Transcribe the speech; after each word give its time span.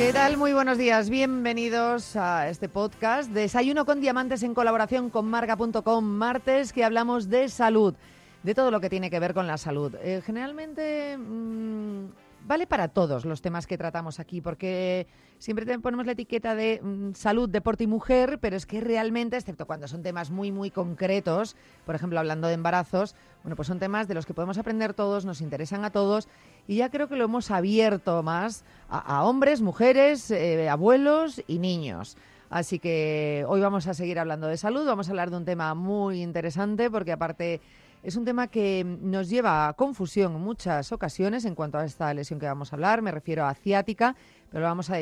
¿Qué 0.00 0.14
tal? 0.14 0.38
Muy 0.38 0.54
buenos 0.54 0.78
días. 0.78 1.10
Bienvenidos 1.10 2.16
a 2.16 2.48
este 2.48 2.70
podcast 2.70 3.30
Desayuno 3.32 3.84
con 3.84 4.00
Diamantes 4.00 4.42
en 4.42 4.54
colaboración 4.54 5.10
con 5.10 5.26
Marca.com. 5.26 6.02
Martes 6.02 6.72
que 6.72 6.84
hablamos 6.84 7.28
de 7.28 7.50
salud, 7.50 7.94
de 8.42 8.54
todo 8.54 8.70
lo 8.70 8.80
que 8.80 8.88
tiene 8.88 9.10
que 9.10 9.20
ver 9.20 9.34
con 9.34 9.46
la 9.46 9.58
salud. 9.58 9.94
Eh, 9.96 10.22
generalmente 10.24 11.18
mmm, 11.18 12.06
vale 12.46 12.66
para 12.66 12.88
todos 12.88 13.24
los 13.24 13.42
temas 13.42 13.66
que 13.66 13.78
tratamos 13.78 14.20
aquí, 14.20 14.40
porque 14.40 15.06
siempre 15.38 15.78
ponemos 15.78 16.06
la 16.06 16.12
etiqueta 16.12 16.54
de 16.54 16.80
mm, 16.82 17.14
salud, 17.14 17.48
deporte 17.48 17.84
y 17.84 17.86
mujer, 17.86 18.38
pero 18.40 18.56
es 18.56 18.66
que 18.66 18.80
realmente, 18.80 19.36
excepto 19.36 19.66
cuando 19.66 19.88
son 19.88 20.02
temas 20.02 20.30
muy, 20.30 20.50
muy 20.50 20.70
concretos, 20.70 21.56
por 21.84 21.94
ejemplo, 21.94 22.18
hablando 22.18 22.48
de 22.48 22.54
embarazos, 22.54 23.14
bueno, 23.42 23.56
pues 23.56 23.68
son 23.68 23.78
temas 23.78 24.08
de 24.08 24.14
los 24.14 24.26
que 24.26 24.34
podemos 24.34 24.58
aprender 24.58 24.94
todos, 24.94 25.24
nos 25.24 25.40
interesan 25.40 25.84
a 25.84 25.90
todos, 25.90 26.28
y 26.70 26.76
ya 26.76 26.88
creo 26.88 27.08
que 27.08 27.16
lo 27.16 27.24
hemos 27.24 27.50
abierto 27.50 28.22
más 28.22 28.62
a, 28.88 29.24
hombres, 29.24 29.60
mujeres, 29.60 30.30
eh, 30.30 30.68
abuelos 30.68 31.42
y 31.48 31.58
niños. 31.58 32.16
Así 32.48 32.78
que 32.78 33.44
hoy 33.48 33.60
vamos 33.60 33.88
a 33.88 33.94
seguir 33.94 34.20
hablando 34.20 34.46
de 34.46 34.56
salud, 34.56 34.86
vamos 34.86 35.08
a 35.08 35.10
hablar 35.10 35.30
de 35.30 35.36
un 35.38 35.44
tema 35.44 35.74
muy 35.74 36.22
interesante, 36.22 36.88
porque 36.88 37.10
aparte 37.10 37.60
es 38.04 38.14
un 38.14 38.24
tema 38.24 38.46
que 38.46 38.84
nos 38.84 39.28
lleva 39.28 39.66
a 39.66 39.72
confusión 39.72 40.36
en 40.36 40.42
muchas 40.42 40.92
ocasiones 40.92 41.44
en 41.44 41.56
cuanto 41.56 41.76
a 41.76 41.84
esta 41.84 42.14
lesión 42.14 42.38
que 42.38 42.46
vamos 42.46 42.72
a 42.72 42.76
hablar. 42.76 43.02
Me 43.02 43.10
refiero 43.10 43.44
a 43.46 43.54
ciática, 43.54 44.14
pero 44.48 44.60
lo 44.60 44.68
vamos 44.68 44.90
a 44.90 44.98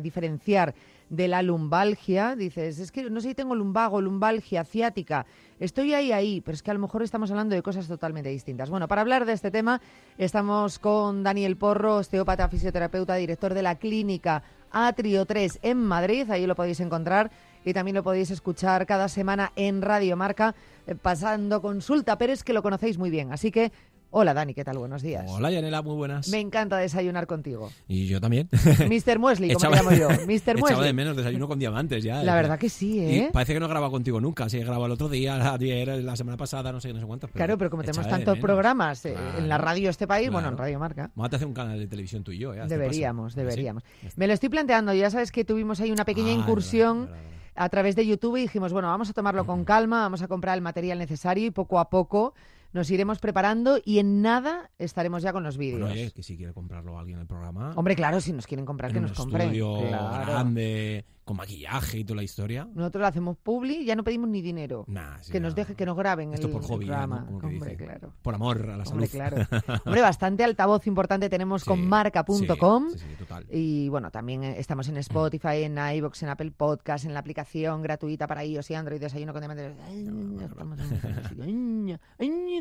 diferenciar 0.00 0.74
de 1.08 1.28
la 1.28 1.42
lumbalgia. 1.42 2.36
Dices, 2.36 2.78
es 2.78 2.92
que 2.92 3.10
no 3.10 3.20
sé 3.20 3.28
si 3.28 3.34
tengo 3.34 3.54
lumbago, 3.54 4.00
lumbalgia, 4.00 4.64
ciática. 4.64 5.26
Estoy 5.58 5.94
ahí, 5.94 6.12
ahí, 6.12 6.40
pero 6.40 6.54
es 6.54 6.62
que 6.62 6.70
a 6.70 6.74
lo 6.74 6.80
mejor 6.80 7.02
estamos 7.02 7.30
hablando 7.30 7.54
de 7.54 7.62
cosas 7.62 7.88
totalmente 7.88 8.28
distintas. 8.28 8.70
Bueno, 8.70 8.88
para 8.88 9.00
hablar 9.00 9.24
de 9.24 9.32
este 9.32 9.50
tema 9.50 9.80
estamos 10.18 10.78
con 10.78 11.22
Daniel 11.22 11.56
Porro, 11.56 11.96
osteópata, 11.96 12.48
fisioterapeuta, 12.48 13.14
director 13.14 13.54
de 13.54 13.62
la 13.62 13.76
clínica 13.76 14.42
Atrio 14.70 15.24
3 15.24 15.60
en 15.62 15.78
Madrid. 15.78 16.30
Ahí 16.30 16.46
lo 16.46 16.54
podéis 16.54 16.80
encontrar 16.80 17.30
y 17.64 17.72
también 17.72 17.96
lo 17.96 18.02
podéis 18.02 18.30
escuchar 18.30 18.86
cada 18.86 19.08
semana 19.08 19.52
en 19.56 19.82
Radio 19.82 20.16
Marca 20.16 20.54
eh, 20.86 20.94
pasando 20.94 21.60
consulta, 21.62 22.18
pero 22.18 22.32
es 22.32 22.44
que 22.44 22.52
lo 22.52 22.62
conocéis 22.62 22.98
muy 22.98 23.10
bien. 23.10 23.32
Así 23.32 23.50
que 23.50 23.72
Hola 24.18 24.32
Dani, 24.32 24.54
¿qué 24.54 24.64
tal? 24.64 24.78
Buenos 24.78 25.02
días. 25.02 25.26
Hola 25.28 25.50
Yanela, 25.50 25.82
muy 25.82 25.94
buenas. 25.94 26.30
Me 26.30 26.40
encanta 26.40 26.78
desayunar 26.78 27.26
contigo. 27.26 27.70
Y 27.86 28.06
yo 28.06 28.18
también. 28.18 28.48
Mr. 28.88 29.18
Muesli, 29.18 29.52
como 29.52 29.70
llamo 29.74 29.92
yo. 29.92 30.08
Mr. 30.26 30.56
Muesli. 30.56 30.84
De 30.86 30.94
menos 30.94 31.18
desayuno 31.18 31.46
con 31.46 31.58
diamantes 31.58 32.02
ya. 32.02 32.22
La 32.22 32.34
verdad 32.34 32.58
que 32.58 32.70
sí, 32.70 32.98
¿eh? 32.98 33.26
Y 33.28 33.30
parece 33.30 33.52
que 33.52 33.60
no 33.60 33.68
grabado 33.68 33.92
contigo 33.92 34.18
nunca. 34.18 34.48
Sí, 34.48 34.58
grabado 34.60 34.86
el 34.86 34.92
otro 34.92 35.10
día, 35.10 35.52
ayer, 35.52 36.02
la 36.02 36.16
semana 36.16 36.38
pasada, 36.38 36.72
no 36.72 36.80
sé, 36.80 36.94
no 36.94 37.00
sé 37.00 37.04
cuántos. 37.04 37.28
Pero 37.28 37.44
claro, 37.44 37.58
pero 37.58 37.68
como 37.68 37.82
tenemos 37.82 38.08
tantos 38.08 38.38
programas 38.38 39.04
eh, 39.04 39.12
claro, 39.12 39.38
en 39.38 39.48
la 39.50 39.58
radio 39.58 39.84
de 39.84 39.90
este 39.90 40.06
país, 40.06 40.30
claro. 40.30 40.32
bueno, 40.32 40.48
en 40.48 40.56
Radio 40.56 40.78
Marca. 40.78 41.10
Vamos 41.14 41.30
a 41.34 41.36
hacer 41.36 41.46
un 41.46 41.52
canal 41.52 41.78
de 41.78 41.86
televisión 41.86 42.24
tú 42.24 42.32
y 42.32 42.38
yo, 42.38 42.54
¿eh? 42.54 42.62
Deberíamos, 42.66 43.34
deberíamos. 43.34 43.82
¿Sí? 44.00 44.08
Me 44.16 44.26
lo 44.26 44.32
estoy 44.32 44.48
planteando. 44.48 44.94
Ya 44.94 45.10
sabes 45.10 45.30
que 45.30 45.44
tuvimos 45.44 45.82
ahí 45.82 45.92
una 45.92 46.06
pequeña 46.06 46.30
ah, 46.30 46.36
incursión. 46.40 47.00
Verdad, 47.00 47.16
verdad, 47.16 47.36
a 47.58 47.68
través 47.70 47.96
de 47.96 48.06
YouTube 48.06 48.36
y 48.36 48.42
dijimos, 48.42 48.72
bueno, 48.72 48.88
vamos 48.88 49.08
a 49.08 49.14
tomarlo 49.14 49.46
con 49.46 49.64
calma, 49.64 50.00
vamos 50.00 50.20
a 50.20 50.28
comprar 50.28 50.56
el 50.56 50.62
material 50.62 50.98
necesario 50.98 51.46
y 51.46 51.50
poco 51.50 51.78
a 51.78 51.88
poco 51.88 52.34
nos 52.76 52.90
iremos 52.90 53.18
preparando 53.18 53.80
y 53.84 53.98
en 53.98 54.22
nada 54.22 54.70
estaremos 54.78 55.22
ya 55.22 55.32
con 55.32 55.42
los 55.42 55.56
vídeos. 55.56 55.80
Bueno, 55.80 55.94
oye, 55.94 56.12
que 56.12 56.22
si 56.22 56.36
quiere 56.36 56.52
comprarlo 56.52 56.98
alguien 56.98 57.16
en 57.16 57.22
el 57.22 57.26
programa. 57.26 57.72
Hombre, 57.74 57.96
claro, 57.96 58.20
si 58.20 58.32
nos 58.32 58.46
quieren 58.46 58.64
comprar, 58.64 58.92
que 58.92 59.00
nos 59.00 59.12
compren. 59.12 59.50
Claro. 59.50 60.26
grande, 60.26 61.04
con 61.26 61.36
maquillaje 61.36 61.98
y 61.98 62.04
toda 62.04 62.18
la 62.18 62.22
historia. 62.22 62.68
Nosotros 62.72 63.00
lo 63.00 63.06
hacemos 63.08 63.36
publi, 63.36 63.84
ya 63.84 63.96
no 63.96 64.04
pedimos 64.04 64.30
ni 64.30 64.40
dinero. 64.42 64.84
Nah, 64.86 65.18
sí, 65.18 65.32
que 65.32 65.40
nos 65.40 65.56
deje, 65.56 65.74
que 65.74 65.84
nos 65.84 65.96
graben 65.96 66.32
Esto 66.32 66.46
el, 66.46 66.52
por 66.52 66.62
hobby, 66.62 66.84
el 66.84 66.90
programa. 66.90 67.26
¿no? 67.28 67.38
Hombre, 67.38 67.76
claro. 67.76 68.12
Por 68.22 68.36
amor 68.36 68.62
a 68.70 68.76
la 68.76 68.84
Hombre, 68.84 69.08
salud. 69.08 69.44
claro. 69.48 69.82
Hombre, 69.84 70.02
bastante 70.02 70.44
altavoz 70.44 70.86
importante 70.86 71.28
tenemos 71.28 71.62
Sí, 71.62 71.68
con 71.68 71.84
marca.com. 71.88 72.90
Sí, 72.92 72.98
sí, 73.00 73.06
total. 73.18 73.44
Y 73.50 73.88
bueno, 73.88 74.12
también 74.12 74.44
eh, 74.44 74.54
estamos 74.60 74.88
en 74.88 74.98
Spotify, 74.98 75.64
en 75.64 75.76
iVoox, 75.76 76.22
en 76.22 76.28
Apple 76.28 76.52
Podcast, 76.52 77.06
en 77.06 77.12
la 77.12 77.18
aplicación 77.18 77.82
gratuita 77.82 78.28
para 78.28 78.44
iOS 78.44 78.70
y 78.70 78.74
Android, 78.74 79.00
Desayuno 79.00 79.32
con 79.32 79.42
ay, 79.42 80.08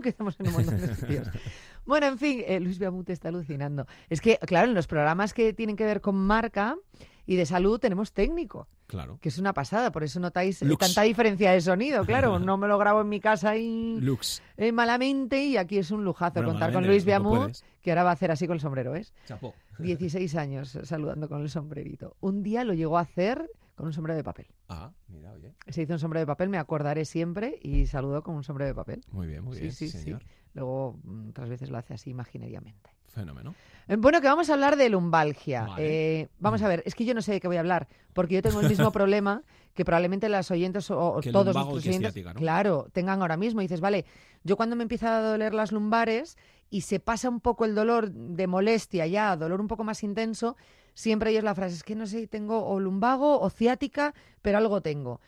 que 0.01 0.09
estamos 0.09 0.40
en 0.40 0.47
un 0.47 0.53
montón 0.53 0.81
de 0.81 0.95
sitios. 0.95 1.28
Bueno, 1.85 2.07
en 2.07 2.17
fin, 2.17 2.41
eh, 2.47 2.59
Luis 2.59 2.79
Beamute 2.79 3.13
está 3.13 3.28
alucinando. 3.28 3.85
Es 4.09 4.19
que, 4.19 4.40
claro, 4.40 4.67
en 4.67 4.73
los 4.73 4.88
programas 4.88 5.35
que 5.35 5.53
tienen 5.53 5.75
que 5.75 5.85
ver 5.85 6.01
con 6.01 6.16
marca 6.16 6.78
y 7.25 7.36
de 7.36 7.46
salud 7.46 7.80
tenemos 7.80 8.12
técnico, 8.13 8.68
Claro. 8.88 9.18
que 9.22 9.30
es 9.30 9.38
una 9.38 9.53
pasada. 9.53 9.91
Por 9.91 10.03
eso 10.03 10.19
notáis 10.19 10.62
Lux. 10.62 10.80
tanta 10.80 11.02
diferencia 11.03 11.52
de 11.52 11.62
sonido. 11.62 12.06
Claro, 12.06 12.38
no 12.40 12.58
me 12.58 12.68
lo 12.68 12.78
grabo 12.78 13.02
en 13.02 13.09
mi 13.09 13.19
casa 13.19 13.56
y 13.58 14.00
Lux. 14.00 14.41
eh, 14.58 14.72
malamente 14.72 15.44
y 15.44 15.58
aquí 15.58 15.78
es 15.78 15.91
un 15.91 16.03
lujazo 16.03 16.35
Bueno, 16.35 16.50
contar 16.52 16.72
con 16.74 16.85
Luis 16.85 17.03
no 17.03 17.08
Beamut, 17.08 17.38
puedes. 17.40 17.64
que 17.81 17.91
ahora 17.91 18.03
va 18.03 18.09
a 18.12 18.14
hacer 18.14 18.31
así 18.31 18.46
con 18.47 18.56
el 18.56 18.62
sombrero, 18.62 18.91
¿ves? 18.91 19.14
Chapó. 19.25 19.53
16 19.80 20.35
años 20.35 20.78
saludando 20.84 21.28
con 21.28 21.41
el 21.41 21.50
sombrerito. 21.50 22.16
Un 22.22 22.44
día 22.44 22.64
lo 22.64 22.74
llegó 22.74 22.97
a 22.97 23.02
hacer 23.02 23.50
con 23.75 23.88
un 23.88 23.94
sombrero 23.94 24.16
de 24.16 24.24
papel. 24.24 24.47
Ah, 24.69 24.91
mira, 25.09 25.34
oye. 25.34 25.53
Se 25.68 25.81
hizo 25.81 25.94
un 25.94 26.00
sombrero 26.00 26.22
de 26.22 26.28
papel, 26.28 26.47
me 26.50 26.58
acordaré 26.58 27.03
siempre, 27.03 27.59
y 27.62 27.88
saludó 27.88 28.24
con 28.24 28.35
un 28.35 28.44
sombrero 28.44 28.69
de 28.69 28.75
papel. 28.75 29.03
Muy 29.12 29.28
bien, 29.28 29.44
muy 29.44 29.56
Sí, 29.58 29.62
bien. 29.64 29.74
sí, 29.74 29.90
sí. 29.90 30.16
Luego, 30.55 30.97
mm, 31.03 31.29
otras 31.29 31.49
veces 31.49 31.69
lo 31.69 31.77
hace 31.77 31.93
así 31.93 32.09
imaginariamente. 32.09 32.89
Fenómeno. 33.09 33.53
Eh, 33.88 33.95
Bueno, 33.97 34.19
que 34.19 34.27
vamos 34.27 34.49
a 34.49 34.53
hablar 34.53 34.75
de 34.77 34.89
lumbalgia. 34.89 35.66
Vale. 35.67 36.21
Eh, 36.21 36.29
vamos 36.39 36.61
a 36.63 36.67
ver, 36.67 36.81
es 36.85 36.95
que 36.95 37.05
yo 37.05 37.13
no 37.13 37.21
sé 37.21 37.33
de 37.33 37.39
qué 37.39 37.47
voy 37.47 37.57
a 37.57 37.59
hablar, 37.59 37.88
porque 38.13 38.35
yo 38.35 38.41
tengo 38.41 38.61
el 38.61 38.69
mismo 38.69 38.91
problema 38.91 39.43
que 39.73 39.85
probablemente 39.85 40.29
las 40.29 40.49
oyentes 40.51 40.89
o, 40.89 41.19
todos 41.31 41.55
es 41.55 41.88
oyentes, 41.88 42.16
¿no? 42.23 42.33
claro, 42.33 42.88
tengan 42.93 43.21
ahora 43.21 43.38
mismo. 43.38 43.61
Y 43.61 43.66
dices, 43.66 43.81
vale, 43.81 44.05
yo 44.43 44.55
cuando 44.55 44.75
me 44.75 44.83
empiezan 44.83 45.13
a 45.13 45.21
doler 45.21 45.53
las 45.53 45.71
lumbares 45.71 46.38
y 46.69 46.81
se 46.81 46.99
pasa 46.99 47.29
un 47.29 47.41
poco 47.41 47.66
el 47.66 47.75
dolor 47.75 48.11
de 48.11 48.47
molestia 48.47 49.05
ya, 49.05 49.35
dolor 49.35 49.59
un 49.59 49.67
poco 49.67 49.83
más 49.83 50.03
intenso, 50.03 50.55
siempre 50.93 51.29
oyes 51.29 51.43
la 51.43 51.53
frase, 51.53 51.75
es 51.75 51.83
que 51.83 51.95
no 51.95 52.07
sé 52.07 52.22
si 52.22 52.27
tengo 52.27 52.66
o 52.66 52.79
lumbago 52.79 53.41
o 53.41 53.49
ciática, 53.49 54.13
pero 54.41 54.57
algo 54.57 54.81
tengo. 54.81 55.19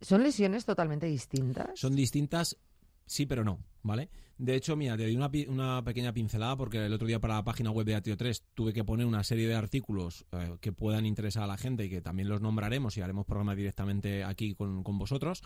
¿Son 0.00 0.22
lesiones 0.22 0.64
totalmente 0.64 1.06
distintas? 1.06 1.70
Son 1.74 1.94
distintas, 1.94 2.56
sí, 3.08 3.26
pero 3.26 3.44
no, 3.44 3.58
¿vale? 3.82 4.08
De 4.38 4.54
hecho, 4.54 4.76
mira, 4.76 4.96
te 4.96 5.02
doy 5.02 5.16
una, 5.48 5.82
pequeña 5.82 6.12
pincelada 6.12 6.56
porque 6.56 6.86
el 6.86 6.92
otro 6.92 7.08
día 7.08 7.18
para 7.18 7.34
la 7.34 7.44
página 7.44 7.72
web 7.72 7.84
de 7.84 7.96
Atio 7.96 8.16
3 8.16 8.44
tuve 8.54 8.72
que 8.72 8.84
poner 8.84 9.04
una 9.04 9.24
serie 9.24 9.48
de 9.48 9.54
artículos 9.56 10.26
eh, 10.30 10.56
que 10.60 10.70
puedan 10.70 11.06
interesar 11.06 11.42
a 11.42 11.48
la 11.48 11.56
gente 11.56 11.84
y 11.86 11.90
que 11.90 12.00
también 12.00 12.28
los 12.28 12.40
nombraremos 12.40 12.96
y 12.96 13.00
haremos 13.00 13.26
programa 13.26 13.56
directamente 13.56 14.22
aquí 14.22 14.54
con, 14.54 14.84
con 14.84 14.96
vosotros. 14.96 15.42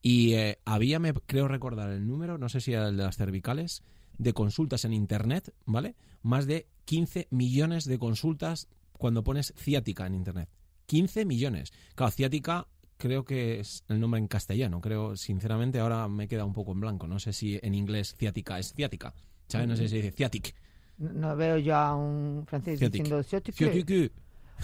Y 0.00 0.32
eh, 0.32 0.58
había, 0.64 0.98
me 0.98 1.12
creo 1.12 1.48
recordar 1.48 1.90
el 1.90 2.06
número, 2.06 2.38
no 2.38 2.48
sé 2.48 2.62
si 2.62 2.72
era 2.72 2.88
el 2.88 2.96
de 2.96 3.02
las 3.02 3.18
cervicales, 3.18 3.82
de 4.16 4.32
consultas 4.32 4.86
en 4.86 4.94
Internet, 4.94 5.52
¿vale? 5.66 5.94
Más 6.22 6.46
de 6.46 6.66
15 6.86 7.28
millones 7.30 7.84
de 7.84 7.98
consultas 7.98 8.68
cuando 8.92 9.22
pones 9.22 9.52
ciática 9.58 10.06
en 10.06 10.14
Internet. 10.14 10.48
15 10.86 11.24
millones. 11.24 11.72
Claro, 11.94 12.12
ciática 12.12 12.66
creo 13.00 13.24
que 13.24 13.58
es 13.58 13.82
el 13.88 13.98
nombre 13.98 14.20
en 14.20 14.28
castellano. 14.28 14.80
Creo, 14.80 15.16
sinceramente, 15.16 15.80
ahora 15.80 16.06
me 16.06 16.28
queda 16.28 16.44
un 16.44 16.52
poco 16.52 16.70
en 16.72 16.80
blanco. 16.80 17.08
No 17.08 17.18
sé 17.18 17.32
si 17.32 17.58
en 17.62 17.74
inglés 17.74 18.14
ciática 18.16 18.58
es 18.60 18.72
ciática. 18.74 19.12
¿Sabes? 19.48 19.66
No 19.66 19.74
sé 19.74 19.88
si 19.88 19.96
dice 19.96 20.12
ciatic. 20.12 20.54
No 20.98 21.34
veo 21.34 21.56
yo 21.58 21.74
a 21.74 21.96
un 21.96 22.44
francés 22.46 22.78
Ciatic. 22.78 23.02
diciendo 23.02 23.22
Ciatic. 23.24 24.12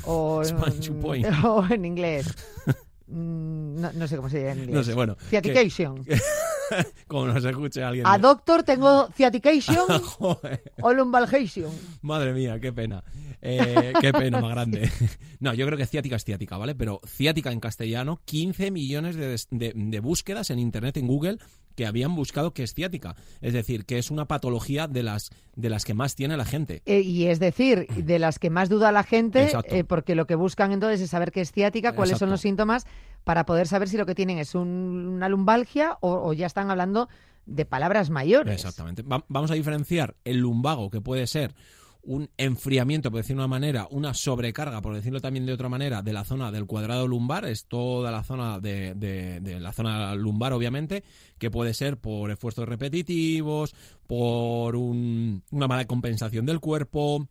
o, 0.04 0.42
en, 0.44 1.34
o 1.44 1.66
en 1.68 1.84
inglés. 1.84 2.26
Mm, 3.08 3.80
No, 3.80 3.92
no 3.92 4.06
sé 4.06 4.16
cómo 4.16 4.28
se 4.28 4.38
dice 4.38 4.50
en 4.50 4.58
inglés. 4.58 4.74
No 4.74 4.84
sé, 4.84 4.94
bueno. 4.94 5.16
Ciatication. 5.28 6.04
Como 7.08 7.26
nos 7.26 7.44
escuche 7.44 7.82
alguien. 7.82 8.06
A 8.06 8.18
doctor 8.18 8.62
tengo 8.62 9.08
ciatication 9.16 9.86
Joder, 10.02 10.72
o 10.80 10.92
lumbalgation. 10.92 11.70
madre 12.02 12.32
mía, 12.32 12.58
qué 12.60 12.72
pena. 12.72 13.02
Eh, 13.42 13.92
qué 14.00 14.12
pena 14.12 14.40
más 14.40 14.50
grande. 14.50 14.90
No, 15.38 15.52
yo 15.52 15.66
creo 15.66 15.76
que 15.76 15.84
ciática 15.86 16.16
es 16.16 16.24
ciática, 16.24 16.56
¿vale? 16.56 16.74
Pero 16.74 17.00
ciática 17.06 17.52
en 17.52 17.60
castellano, 17.60 18.20
15 18.24 18.70
millones 18.70 19.16
de- 19.16 19.72
de 19.74 20.00
búsquedas 20.00 20.48
en 20.50 20.58
Internet, 20.58 20.96
en 20.96 21.06
Google, 21.06 21.38
que 21.76 21.86
habían 21.86 22.16
buscado 22.16 22.52
que 22.52 22.64
es 22.64 22.74
ciática. 22.74 23.14
Es 23.40 23.52
decir, 23.52 23.84
que 23.84 23.98
es 23.98 24.10
una 24.10 24.24
patología 24.26 24.88
de 24.88 25.04
las, 25.04 25.30
de 25.54 25.70
las 25.70 25.84
que 25.84 25.94
más 25.94 26.16
tiene 26.16 26.36
la 26.36 26.44
gente. 26.44 26.82
Eh, 26.86 27.00
y 27.02 27.26
es 27.26 27.38
decir, 27.38 27.86
de 27.88 28.18
las 28.18 28.38
que 28.40 28.50
más 28.50 28.68
duda 28.68 28.90
la 28.90 29.04
gente, 29.04 29.48
eh, 29.68 29.84
porque 29.84 30.14
lo 30.16 30.26
que 30.26 30.34
buscan 30.34 30.72
entonces 30.72 31.00
es 31.00 31.10
saber 31.10 31.30
qué 31.30 31.42
es 31.42 31.52
ciática, 31.52 31.92
cuáles 31.92 32.18
son 32.18 32.30
los 32.30 32.40
síntomas, 32.40 32.84
para 33.22 33.44
poder 33.46 33.68
saber 33.68 33.88
si 33.88 33.96
lo 33.96 34.06
que 34.06 34.14
tienen 34.14 34.38
es 34.38 34.54
un- 34.54 35.06
una 35.14 35.28
lumbalgia 35.28 35.98
o, 36.00 36.12
o 36.28 36.32
ya 36.32 36.46
están 36.46 36.70
hablando 36.70 37.08
de 37.44 37.64
palabras 37.64 38.10
mayores. 38.10 38.54
Exactamente. 38.54 39.02
Va- 39.02 39.24
vamos 39.28 39.50
a 39.50 39.54
diferenciar 39.54 40.16
el 40.24 40.38
lumbago, 40.38 40.90
que 40.90 41.00
puede 41.00 41.26
ser 41.26 41.54
un 42.06 42.30
enfriamiento, 42.36 43.10
por 43.10 43.18
decirlo 43.20 43.42
de 43.42 43.46
una 43.46 43.50
manera, 43.56 43.88
una 43.90 44.14
sobrecarga, 44.14 44.80
por 44.80 44.94
decirlo 44.94 45.20
también 45.20 45.44
de 45.46 45.52
otra 45.52 45.68
manera, 45.68 46.02
de 46.02 46.12
la 46.12 46.24
zona 46.24 46.50
del 46.52 46.66
cuadrado 46.66 47.06
lumbar, 47.06 47.44
es 47.44 47.66
toda 47.66 48.10
la 48.10 48.22
zona 48.24 48.58
de, 48.60 48.94
de- 48.94 49.40
de 49.40 49.60
la 49.60 49.72
zona 49.72 50.14
lumbar, 50.14 50.52
obviamente, 50.52 51.04
que 51.38 51.50
puede 51.50 51.74
ser 51.74 51.98
por 51.98 52.30
esfuerzos 52.30 52.68
repetitivos, 52.68 53.74
por 54.06 54.76
un- 54.76 55.42
una 55.50 55.66
mala 55.68 55.84
compensación 55.86 56.46
del 56.46 56.60
cuerpo, 56.60 57.28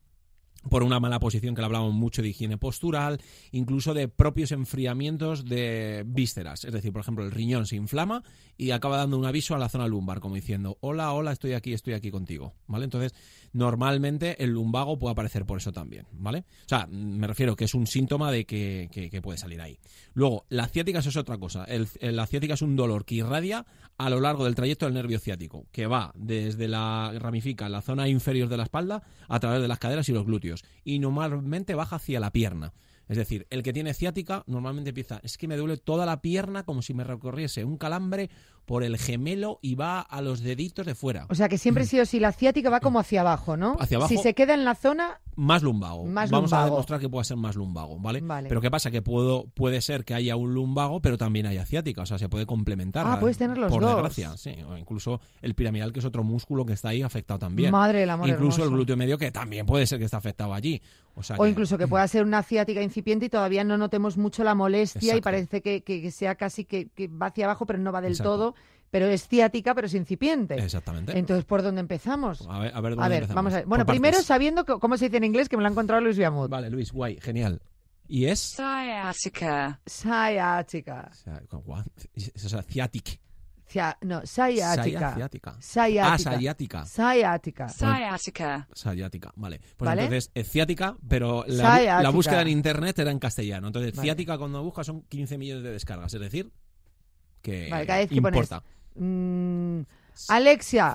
por 0.70 0.82
una 0.82 1.00
mala 1.00 1.20
posición 1.20 1.54
que 1.54 1.62
le 1.62 1.66
hablamos 1.68 1.94
mucho 1.94 2.24
de 2.24 2.30
higiene 2.30 2.58
postural, 2.58 3.22
incluso 3.52 3.94
de 3.94 4.08
propios 4.08 4.52
enfriamientos 4.52 5.46
de 5.46 6.04
vísceras. 6.08 6.66
Es 6.66 6.74
decir, 6.74 6.92
por 6.92 7.02
ejemplo, 7.02 7.24
el 7.24 7.30
riñón 7.30 7.68
se 7.68 7.76
inflama 7.76 8.24
y 8.58 8.72
acaba 8.72 8.98
dando 8.98 9.16
un 9.20 9.26
aviso 9.28 9.54
a 9.54 9.60
la 9.60 9.70
zona 9.70 9.88
lumbar, 9.88 10.20
como 10.22 10.34
diciendo, 10.34 10.78
hola, 10.82 11.14
hola, 11.14 11.34
estoy 11.34 11.54
aquí, 11.54 11.74
estoy 11.74 11.94
aquí 11.94 12.10
contigo. 12.10 12.56
¿Vale? 12.66 12.86
Entonces, 12.86 13.14
normalmente 13.56 14.44
el 14.44 14.52
lumbago 14.52 15.00
puede 15.00 15.14
aparecer 15.14 15.46
por 15.46 15.58
eso 15.58 15.72
también. 15.72 16.06
¿Vale? 16.12 16.40
O 16.66 16.68
sea, 16.68 16.88
me 16.88 17.26
refiero 17.26 17.56
que 17.56 17.64
es 17.64 17.74
un 17.74 17.88
síntoma 17.88 18.30
de 18.30 18.46
que, 18.46 18.90
que, 18.92 19.22
puede 19.22 19.38
salir 19.38 19.62
ahí. 19.62 19.80
Luego, 20.14 20.46
la 20.50 20.68
ciática 20.68 21.00
es 21.00 21.16
otra 21.16 21.38
cosa. 21.38 21.66
La 22.02 22.28
ciática 22.28 22.56
es 22.56 22.62
un 22.62 22.76
dolor 22.76 23.06
que 23.06 23.16
irradia 23.16 23.66
a 23.98 24.10
lo 24.10 24.20
largo 24.20 24.44
del 24.44 24.56
trayecto 24.56 24.86
del 24.86 24.94
nervio 24.94 25.20
ciático, 25.20 25.68
que 25.72 25.88
va 25.88 26.12
desde 26.16 26.68
la 26.68 27.14
ramifica 27.18 27.70
la 27.70 27.82
zona 27.82 28.10
inferior 28.10 28.50
de 28.50 28.58
la 28.58 28.64
espalda 28.64 29.04
a 29.30 29.40
través 29.40 29.62
de 29.62 29.70
las 29.70 29.80
caderas 29.80 30.10
y 30.10 30.12
los 30.12 30.26
glúteos 30.26 30.66
y 30.84 31.00
normalmente 31.00 31.76
baja 31.76 31.96
hacia 31.96 32.20
la 32.20 32.32
pierna. 32.32 32.74
Es 33.08 33.18
decir, 33.18 33.46
el 33.52 33.64
que 33.64 33.72
tiene 33.72 33.94
ciática 33.94 34.44
normalmente 34.48 34.90
empieza, 34.90 35.20
es 35.24 35.38
que 35.38 35.48
me 35.48 35.58
duele 35.58 35.78
toda 35.78 36.06
la 36.06 36.22
pierna 36.22 36.64
como 36.64 36.82
si 36.82 36.94
me 36.94 37.04
recorriese 37.04 37.64
un 37.64 37.78
calambre 37.78 38.30
por 38.66 38.84
el 38.84 38.98
gemelo 38.98 39.60
y 39.62 39.76
va 39.76 40.02
a 40.02 40.22
los 40.22 40.42
deditos 40.42 40.86
de 40.86 40.96
fuera. 40.96 41.26
O 41.30 41.36
sea 41.36 41.50
que 41.50 41.58
siempre 41.58 41.84
ha 41.84 41.88
sido 41.88 42.04
así, 42.04 42.20
la 42.20 42.32
ciática 42.32 42.70
va 42.70 42.80
como 42.80 43.00
hacia 43.00 43.22
abajo, 43.22 43.58
¿no? 43.58 43.78
Hacia 43.80 43.98
abajo. 43.98 44.10
Si 44.10 44.18
se 44.18 44.34
queda 44.34 44.54
en 44.54 44.66
la 44.66 44.76
zona... 44.76 45.22
Más 45.38 45.64
lumbago. 45.64 46.06
Vamos 46.06 46.54
a 46.54 46.64
demostrar 46.64 47.00
que 47.00 47.10
puede 47.10 47.26
ser 47.26 47.36
más 47.36 47.56
lumbago, 47.56 48.00
¿vale? 48.00 48.24
Pero 48.48 48.62
¿qué 48.62 48.72
pasa? 48.72 48.90
Que 48.90 49.02
puedo, 49.02 49.48
puede 49.54 49.82
ser 49.82 50.06
que 50.06 50.14
haya 50.14 50.38
un 50.38 50.54
lumbago, 50.54 51.02
pero 51.02 51.18
también 51.18 51.46
haya 51.46 51.66
ciática, 51.66 52.04
o 52.04 52.06
sea, 52.06 52.18
se 52.18 52.30
puede 52.30 52.46
complementar. 52.46 53.06
Ah, 53.06 53.20
puedes 53.20 53.38
tener 53.38 53.58
los 53.58 53.70
por 53.70 53.82
dos. 53.82 53.96
Por 53.96 54.04
desgracia, 54.04 54.38
sí. 54.38 54.56
O 54.68 54.78
incluso 54.78 55.20
el 55.42 55.54
piramidal, 55.54 55.92
que 55.92 56.00
es 56.00 56.06
otro 56.06 56.24
músculo 56.24 56.66
que 56.66 56.74
está 56.74 56.90
ahí 56.90 57.02
afectado 57.02 57.40
también. 57.40 57.72
Madre 57.72 58.00
del 58.00 58.10
amor 58.10 58.30
Incluso 58.30 58.64
el 58.64 58.70
glúteo 58.70 58.96
medio, 58.96 59.18
que 59.18 59.30
también 59.32 59.66
puede 59.66 59.86
ser 59.86 60.00
que 60.00 60.06
está 60.06 60.18
afectado 60.18 60.54
allí. 60.54 60.82
O, 61.38 61.48
incluso 61.48 61.78
que 61.78 61.88
pueda 61.88 62.06
ser 62.08 62.24
una 62.24 62.44
ciática 62.44 62.82
incipiente 62.82 63.28
y 63.28 63.30
todavía 63.30 63.64
no 63.64 63.78
notemos 63.78 64.18
mucho 64.18 64.44
la 64.44 64.54
molestia 64.54 65.16
y 65.16 65.22
parece 65.22 65.62
que, 65.62 66.12
sea 66.12 66.36
casi 66.36 66.66
que, 66.66 66.90
va 67.08 67.28
hacia 67.28 67.46
abajo, 67.46 67.66
pero 67.66 67.80
no 67.80 67.92
va 67.92 68.02
del 68.02 68.18
todo 68.18 68.55
pero 68.92 69.08
es 69.08 69.28
ciática, 69.28 69.74
pero 69.74 69.88
es 69.88 69.94
incipiente. 69.94 70.56
Exactamente. 70.56 71.18
Entonces, 71.18 71.46
¿por 71.46 71.62
dónde 71.62 71.82
empezamos? 71.82 72.48
A 72.48 72.60
ver, 72.60 72.72
a 72.74 72.82
ver, 72.82 72.96
¿dónde 72.96 73.28
vamos 73.34 73.54
a 73.54 73.58
ver. 73.58 73.66
Bueno, 73.66 73.86
primero 73.86 74.22
sabiendo 74.22 74.66
cómo 74.66 74.98
se 74.98 75.06
dice 75.06 75.18
en 75.18 75.26
inglés, 75.26 75.50
que 75.50 75.58
me 75.58 75.64
lo 75.64 75.70
ha 75.70 75.72
encontrado 75.72 76.02
Luis 76.02 76.18
Viamut. 76.18 76.50
Vale, 76.50 76.70
Luis, 76.70 76.92
guay, 76.92 77.20
genial. 77.20 77.62
¿Y 78.08 78.26
es? 78.26 78.40
Sciatica. 78.40 79.82
Sciatica. 79.86 81.10
O 81.12 82.50
sea, 82.50 82.64
ciática. 82.64 83.20
no, 84.02 84.22
sciatica. 84.26 84.84
Sciatica. 84.84 85.58
Sciatica. 85.60 86.14
Ah, 86.14 86.18
sciática. 86.18 86.86
Sciatica. 86.86 87.70
Sciatica. 87.70 88.68
Sciática, 88.74 89.34
vale. 89.36 89.60
Pues 89.76 89.92
entonces 89.92 90.32
es 90.34 90.50
ciática, 90.50 90.96
pero 91.08 91.44
la, 91.48 92.02
la, 92.02 92.10
búsqueda 92.12 92.44
en 92.44 92.50
internet 92.50 93.00
era 93.00 93.12
en 93.12 93.20
castellano. 93.20 93.68
Entonces, 93.68 94.00
ciática 94.00 94.38
cuando 94.38 94.64
buscas 94.64 94.86
son 94.86 95.02
15 95.04 95.38
millones 95.38 95.64
de 95.64 95.72
descargas. 95.72 96.14
Es 96.14 96.22
decir, 96.22 96.52
que, 97.46 97.70
vale, 97.70 97.86
cada 97.86 98.00
vez 98.00 98.10
que 98.10 98.16
importa. 98.16 98.62
Pones, 98.62 98.66
mmm, 98.96 99.82
Alexia. 100.30 100.94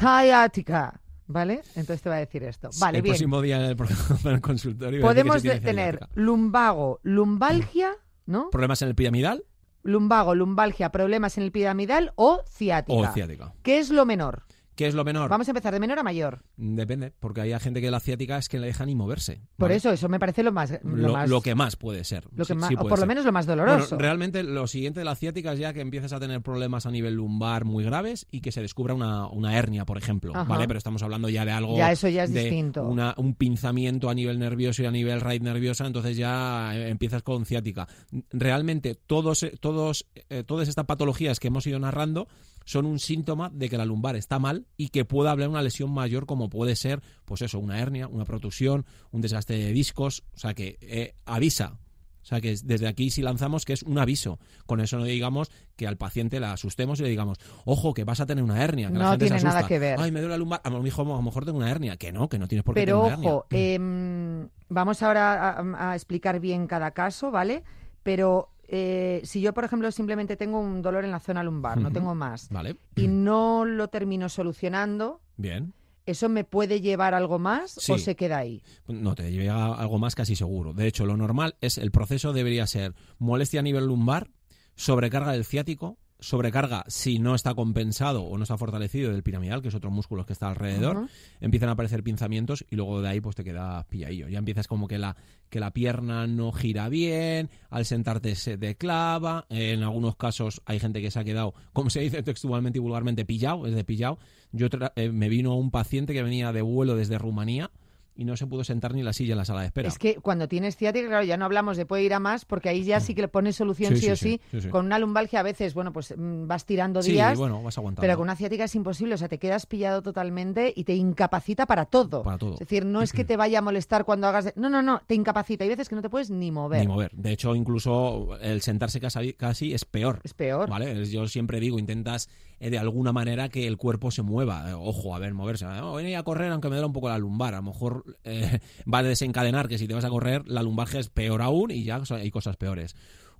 Sciática. 0.00 1.00
¿Vale? 1.26 1.62
Entonces 1.74 2.02
te 2.02 2.10
va 2.10 2.16
a 2.16 2.18
decir 2.18 2.42
esto. 2.42 2.68
Vale, 2.80 2.98
el 2.98 3.02
bien. 3.02 3.12
próximo 3.12 3.40
día 3.40 3.56
en 3.56 3.78
el, 4.26 4.40
consultorio. 4.42 5.00
Podemos 5.00 5.42
tener 5.42 6.06
lumbago, 6.14 7.00
lumbalgia, 7.02 7.96
¿no? 8.26 8.50
Problemas 8.50 8.82
en 8.82 8.88
el 8.88 8.94
piramidal. 8.94 9.44
Lumbago, 9.82 10.34
lumbalgia, 10.34 10.90
problemas 10.90 11.38
en 11.38 11.44
el 11.44 11.52
piramidal 11.52 12.12
o 12.16 12.42
ciática. 12.46 13.10
O 13.10 13.12
ciática. 13.12 13.54
¿Qué 13.62 13.78
es 13.78 13.90
lo 13.90 14.04
menor? 14.04 14.44
¿Qué 14.76 14.86
es 14.86 14.94
lo 14.94 15.04
menor? 15.04 15.30
Vamos 15.30 15.46
a 15.46 15.52
empezar 15.52 15.72
de 15.72 15.78
menor 15.78 15.98
a 16.00 16.02
mayor. 16.02 16.42
Depende, 16.56 17.12
porque 17.20 17.40
hay 17.40 17.58
gente 17.60 17.80
que 17.80 17.90
la 17.90 18.00
ciática 18.00 18.38
es 18.38 18.48
que 18.48 18.58
le 18.58 18.66
deja 18.66 18.84
ni 18.84 18.94
moverse. 18.94 19.40
Por 19.56 19.70
eso, 19.70 19.90
eso 19.90 20.08
me 20.08 20.18
parece 20.18 20.42
lo 20.42 20.52
más... 20.52 20.72
Lo, 20.82 21.40
que 21.42 21.54
más 21.54 21.76
puede 21.76 22.02
ser. 22.02 22.24
Lo 22.34 22.44
que 22.44 22.54
o 22.54 22.88
por 22.88 22.98
lo 22.98 23.06
menos 23.06 23.24
lo 23.24 23.32
más 23.32 23.46
doloroso. 23.46 23.96
realmente 23.98 24.42
lo 24.42 24.66
siguiente 24.66 25.00
de 25.00 25.04
la 25.04 25.14
ciática 25.14 25.52
es 25.52 25.60
ya 25.60 25.72
que 25.72 25.80
empieces 25.80 26.12
a 26.12 26.18
tener 26.18 26.40
problemas 26.42 26.86
a 26.86 26.90
nivel 26.90 27.14
lumbar 27.14 27.64
muy 27.64 27.84
graves 27.84 28.26
y 28.30 28.40
que 28.40 28.50
se 28.50 28.60
descubra 28.62 28.94
una, 28.94 29.28
una 29.28 29.56
hernia, 29.56 29.84
por 29.84 29.96
ejemplo. 29.96 30.32
¿vale? 30.32 30.66
Pero 30.66 30.78
estamos 30.78 31.02
hablando 31.02 31.28
ya 31.28 31.44
de 31.44 31.52
algo... 31.52 31.76
Ya, 31.76 31.92
eso 31.92 32.08
ya 32.08 32.24
es 32.24 32.32
distinto. 32.32 32.84
un 32.84 33.34
pinzamiento 33.34 34.10
a 34.10 34.14
nivel 34.14 34.38
nervioso 34.38 34.82
y 34.82 34.86
a 34.86 34.90
nivel 34.90 35.20
raíz 35.20 35.42
nerviosa, 35.42 35.86
entonces 35.86 36.16
ya 36.16 36.72
eh, 36.74 36.88
empiezas 36.88 37.22
con 37.22 37.46
ciática. 37.46 37.86
Realmente 38.30 38.96
todos, 38.96 39.46
todos, 39.60 40.06
eh, 40.30 40.42
todas 40.44 40.68
estas 40.68 40.86
patologías 40.86 41.38
que 41.38 41.48
hemos 41.48 41.66
ido 41.66 41.78
narrando 41.78 42.26
son 42.64 42.86
un 42.86 42.98
síntoma 42.98 43.50
de 43.50 43.68
que 43.68 43.78
la 43.78 43.84
lumbar 43.84 44.16
está 44.16 44.38
mal 44.38 44.63
y 44.76 44.88
que 44.88 45.04
puede 45.04 45.30
haber 45.30 45.48
una 45.48 45.62
lesión 45.62 45.90
mayor 45.92 46.26
como 46.26 46.48
puede 46.48 46.76
ser, 46.76 47.00
pues 47.24 47.42
eso, 47.42 47.58
una 47.58 47.80
hernia, 47.80 48.08
una 48.08 48.24
protusión, 48.24 48.84
un 49.10 49.20
desgaste 49.20 49.54
de 49.54 49.72
discos, 49.72 50.24
o 50.34 50.38
sea 50.38 50.54
que 50.54 50.78
eh, 50.80 51.14
avisa. 51.24 51.78
O 52.24 52.26
sea 52.26 52.40
que 52.40 52.56
desde 52.64 52.88
aquí 52.88 53.10
si 53.10 53.20
lanzamos 53.20 53.66
que 53.66 53.74
es 53.74 53.82
un 53.82 53.98
aviso. 53.98 54.38
Con 54.64 54.80
eso 54.80 54.96
no 54.96 55.04
digamos 55.04 55.50
que 55.76 55.86
al 55.86 55.98
paciente 55.98 56.40
la 56.40 56.52
asustemos 56.52 56.98
y 56.98 57.02
le 57.02 57.10
digamos, 57.10 57.38
ojo, 57.66 57.92
que 57.92 58.04
vas 58.04 58.18
a 58.20 58.26
tener 58.26 58.42
una 58.42 58.64
hernia. 58.64 58.88
Que 58.88 58.94
no 58.94 59.18
tiene 59.18 59.42
nada 59.42 59.66
que 59.66 59.78
ver. 59.78 60.00
Ay, 60.00 60.10
me 60.10 60.20
duele 60.20 60.32
la 60.32 60.38
lumbar. 60.38 60.62
A 60.64 60.70
lo 60.70 60.82
mejor, 60.82 61.44
tengo 61.44 61.58
una 61.58 61.70
hernia. 61.70 61.98
Que 61.98 62.12
no, 62.12 62.30
que 62.30 62.38
no 62.38 62.48
tienes 62.48 62.64
por 62.64 62.74
qué 62.74 62.80
tener 62.80 62.94
una 62.94 63.12
hernia. 63.12 63.40
Pero 63.46 63.46
em, 63.50 64.44
ojo, 64.44 64.50
vamos 64.70 65.02
ahora 65.02 65.58
a, 65.78 65.94
explicar 65.94 66.40
bien 66.40 66.66
cada 66.66 66.92
caso, 66.92 67.30
¿vale? 67.30 67.62
Pero 68.02 68.53
eh, 68.74 69.20
si 69.24 69.40
yo, 69.40 69.54
por 69.54 69.64
ejemplo, 69.64 69.90
simplemente 69.92 70.36
tengo 70.36 70.58
un 70.60 70.82
dolor 70.82 71.04
en 71.04 71.10
la 71.10 71.20
zona 71.20 71.42
lumbar, 71.42 71.78
no 71.78 71.90
tengo 71.90 72.14
más, 72.14 72.48
y 72.96 73.08
no 73.08 73.64
lo 73.64 73.88
termino 73.88 74.28
solucionando, 74.28 75.20
Bien. 75.36 75.74
¿Eso 76.06 76.28
me 76.28 76.44
puede 76.44 76.82
llevar 76.82 77.14
algo 77.14 77.38
más 77.38 77.78
o 77.88 77.98
se 77.98 78.14
queda 78.14 78.38
ahí? 78.38 78.62
No, 78.86 79.14
te 79.14 79.32
lleva 79.32 79.74
algo 79.74 79.98
más 79.98 80.14
casi 80.14 80.36
seguro. 80.36 80.74
De 80.74 80.86
hecho, 80.86 81.06
lo 81.06 81.16
normal 81.16 81.56
es 81.62 81.78
el 81.78 81.90
proceso 81.90 82.34
debería 82.34 82.66
ser 82.66 82.94
molestia 83.18 83.60
a 83.60 83.62
nivel 83.62 83.86
lumbar, 83.86 84.30
sobrecarga 84.74 85.32
del 85.32 85.46
ciático, 85.46 85.96
sobrecarga, 86.24 86.84
si 86.88 87.18
no 87.18 87.34
está 87.34 87.54
compensado 87.54 88.22
o 88.22 88.36
no 88.38 88.44
está 88.44 88.56
fortalecido 88.56 89.12
del 89.12 89.22
piramidal, 89.22 89.60
que 89.60 89.68
es 89.68 89.74
otro 89.74 89.90
músculo 89.90 90.24
que 90.24 90.32
está 90.32 90.48
alrededor, 90.48 91.06
empiezan 91.40 91.68
a 91.68 91.72
aparecer 91.72 92.02
pinzamientos 92.02 92.64
y 92.70 92.76
luego 92.76 93.02
de 93.02 93.08
ahí 93.08 93.20
pues 93.20 93.36
te 93.36 93.44
queda 93.44 93.86
pilladillo. 93.88 94.28
Ya 94.28 94.38
empiezas 94.38 94.66
como 94.66 94.88
que 94.88 94.98
la, 94.98 95.16
que 95.50 95.60
la 95.60 95.72
pierna 95.72 96.26
no 96.26 96.50
gira 96.52 96.88
bien, 96.88 97.50
al 97.68 97.84
sentarte 97.84 98.34
se 98.36 98.56
te 98.56 98.76
clava, 98.76 99.46
en 99.50 99.82
algunos 99.82 100.16
casos 100.16 100.62
hay 100.64 100.80
gente 100.80 101.02
que 101.02 101.10
se 101.10 101.20
ha 101.20 101.24
quedado, 101.24 101.54
como 101.72 101.90
se 101.90 102.00
dice 102.00 102.22
textualmente 102.22 102.78
y 102.78 102.82
vulgarmente, 102.82 103.24
pillado, 103.24 103.66
es 103.66 103.74
de 103.74 103.84
pillado. 103.84 104.18
Yo 104.52 104.68
eh, 104.96 105.10
me 105.10 105.28
vino 105.28 105.54
un 105.56 105.70
paciente 105.70 106.14
que 106.14 106.22
venía 106.22 106.52
de 106.52 106.62
vuelo 106.62 106.96
desde 106.96 107.18
Rumanía, 107.18 107.70
y 108.16 108.24
no 108.24 108.36
se 108.36 108.46
pudo 108.46 108.64
sentar 108.64 108.94
ni 108.94 109.02
la 109.02 109.12
silla 109.12 109.32
en 109.32 109.38
la 109.38 109.44
sala 109.44 109.60
de 109.60 109.66
espera. 109.66 109.88
Es 109.88 109.98
que 109.98 110.16
cuando 110.16 110.48
tienes 110.48 110.76
ciática, 110.76 111.08
claro, 111.08 111.24
ya 111.24 111.36
no 111.36 111.44
hablamos 111.44 111.76
de 111.76 111.86
puede 111.86 112.04
ir 112.04 112.14
a 112.14 112.20
más, 112.20 112.44
porque 112.44 112.68
ahí 112.68 112.84
ya 112.84 113.00
sí 113.00 113.14
que 113.14 113.22
le 113.22 113.28
pones 113.28 113.56
solución 113.56 113.96
sí, 113.96 114.10
o 114.10 114.16
sí, 114.16 114.40
Con 114.70 114.86
una 114.86 114.98
lumbalgia 114.98 115.40
a 115.40 115.42
veces, 115.42 115.74
bueno, 115.74 115.92
pues 115.92 116.14
mm, 116.16 116.46
vas 116.46 116.64
tirando 116.64 117.02
días. 117.02 117.36
bueno, 117.36 117.62
vas 117.62 117.76
aguantando. 117.78 118.02
Pero 118.02 118.16
con 118.16 118.24
una 118.24 118.36
ciática 118.36 118.64
es 118.64 118.74
imposible, 118.74 119.14
o 119.14 119.18
sea, 119.18 119.28
te 119.28 119.38
quedas 119.38 119.66
pillado 119.66 120.02
totalmente 120.02 120.72
y 120.74 120.84
te 120.84 120.94
incapacita 120.94 121.66
para 121.66 121.86
todo. 121.86 122.22
Para 122.22 122.38
todo. 122.38 122.54
Es 122.54 122.60
decir, 122.60 122.84
no 122.84 123.02
es 123.02 123.12
que 123.12 123.24
te 123.24 123.36
vaya 123.36 123.58
a 123.58 123.62
molestar 123.62 124.04
cuando 124.04 124.28
hagas... 124.28 124.52
No, 124.56 124.68
no, 124.70 124.82
no, 124.82 125.02
te 125.06 125.14
incapacita. 125.14 125.64
Hay 125.64 125.70
veces 125.70 125.88
que 125.88 125.96
no 125.96 126.02
te 126.02 126.10
puedes 126.10 126.30
ni 126.30 126.50
mover. 126.50 126.80
Ni 126.80 126.86
mover. 126.86 127.10
De 127.12 127.32
hecho, 127.32 127.54
incluso 127.54 128.36
el 128.40 128.62
sentarse 128.62 129.00
casi, 129.00 129.32
casi 129.32 129.74
es 129.74 129.84
peor. 129.84 130.20
Es 130.22 130.34
peor. 130.34 130.68
¿Vale? 130.68 131.04
Yo 131.06 131.26
siempre 131.26 131.58
digo, 131.60 131.78
intentas 131.78 132.28
de 132.70 132.78
alguna 132.78 133.12
manera 133.12 133.48
que 133.48 133.66
el 133.66 133.76
cuerpo 133.76 134.10
se 134.10 134.22
mueva. 134.22 134.70
Eh, 134.70 134.74
ojo, 134.74 135.14
a 135.14 135.18
ver, 135.18 135.34
moverse. 135.34 135.66
voy 135.66 136.14
a 136.14 136.22
correr 136.22 136.50
aunque 136.52 136.68
me 136.68 136.76
duele 136.76 136.86
un 136.86 136.92
poco 136.92 137.08
la 137.08 137.18
lumbar. 137.18 137.54
A 137.54 137.58
lo 137.58 137.64
mejor... 137.64 138.04
Eh, 138.24 138.58
va 138.92 138.98
a 138.98 139.02
desencadenar 139.02 139.68
que 139.68 139.78
si 139.78 139.86
te 139.86 139.94
vas 139.94 140.04
a 140.04 140.10
correr, 140.10 140.46
la 140.46 140.62
lumbalgia 140.62 141.00
es 141.00 141.08
peor 141.08 141.42
aún 141.42 141.70
y 141.70 141.84
ya 141.84 142.02
hay 142.10 142.30
cosas 142.30 142.56
peores. 142.56 142.96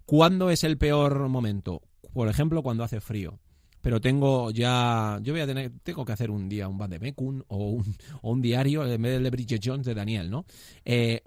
¿Cuándo 0.06 0.50
es 0.50 0.64
el 0.64 0.78
peor 0.78 1.28
momento? 1.28 1.82
Por 2.12 2.28
ejemplo, 2.28 2.62
cuando 2.62 2.84
hace 2.84 3.00
frío. 3.00 3.38
Pero 3.80 4.00
tengo 4.00 4.50
ya, 4.50 5.18
yo 5.22 5.34
voy 5.34 5.42
a 5.42 5.46
tener, 5.46 5.70
tengo 5.82 6.06
que 6.06 6.12
hacer 6.12 6.30
un 6.30 6.48
día 6.48 6.68
un 6.68 6.78
Van 6.78 6.88
de 6.88 6.98
Mekun 6.98 7.44
o 7.48 7.68
un, 7.68 7.94
o 8.22 8.30
un 8.30 8.40
diario 8.40 8.86
en 8.86 9.02
vez 9.02 9.12
del 9.12 9.24
de 9.24 9.30
Bridget 9.30 9.60
Jones 9.62 9.84
de 9.84 9.94
Daniel, 9.94 10.30
¿no? 10.30 10.46
Eh, 10.86 11.22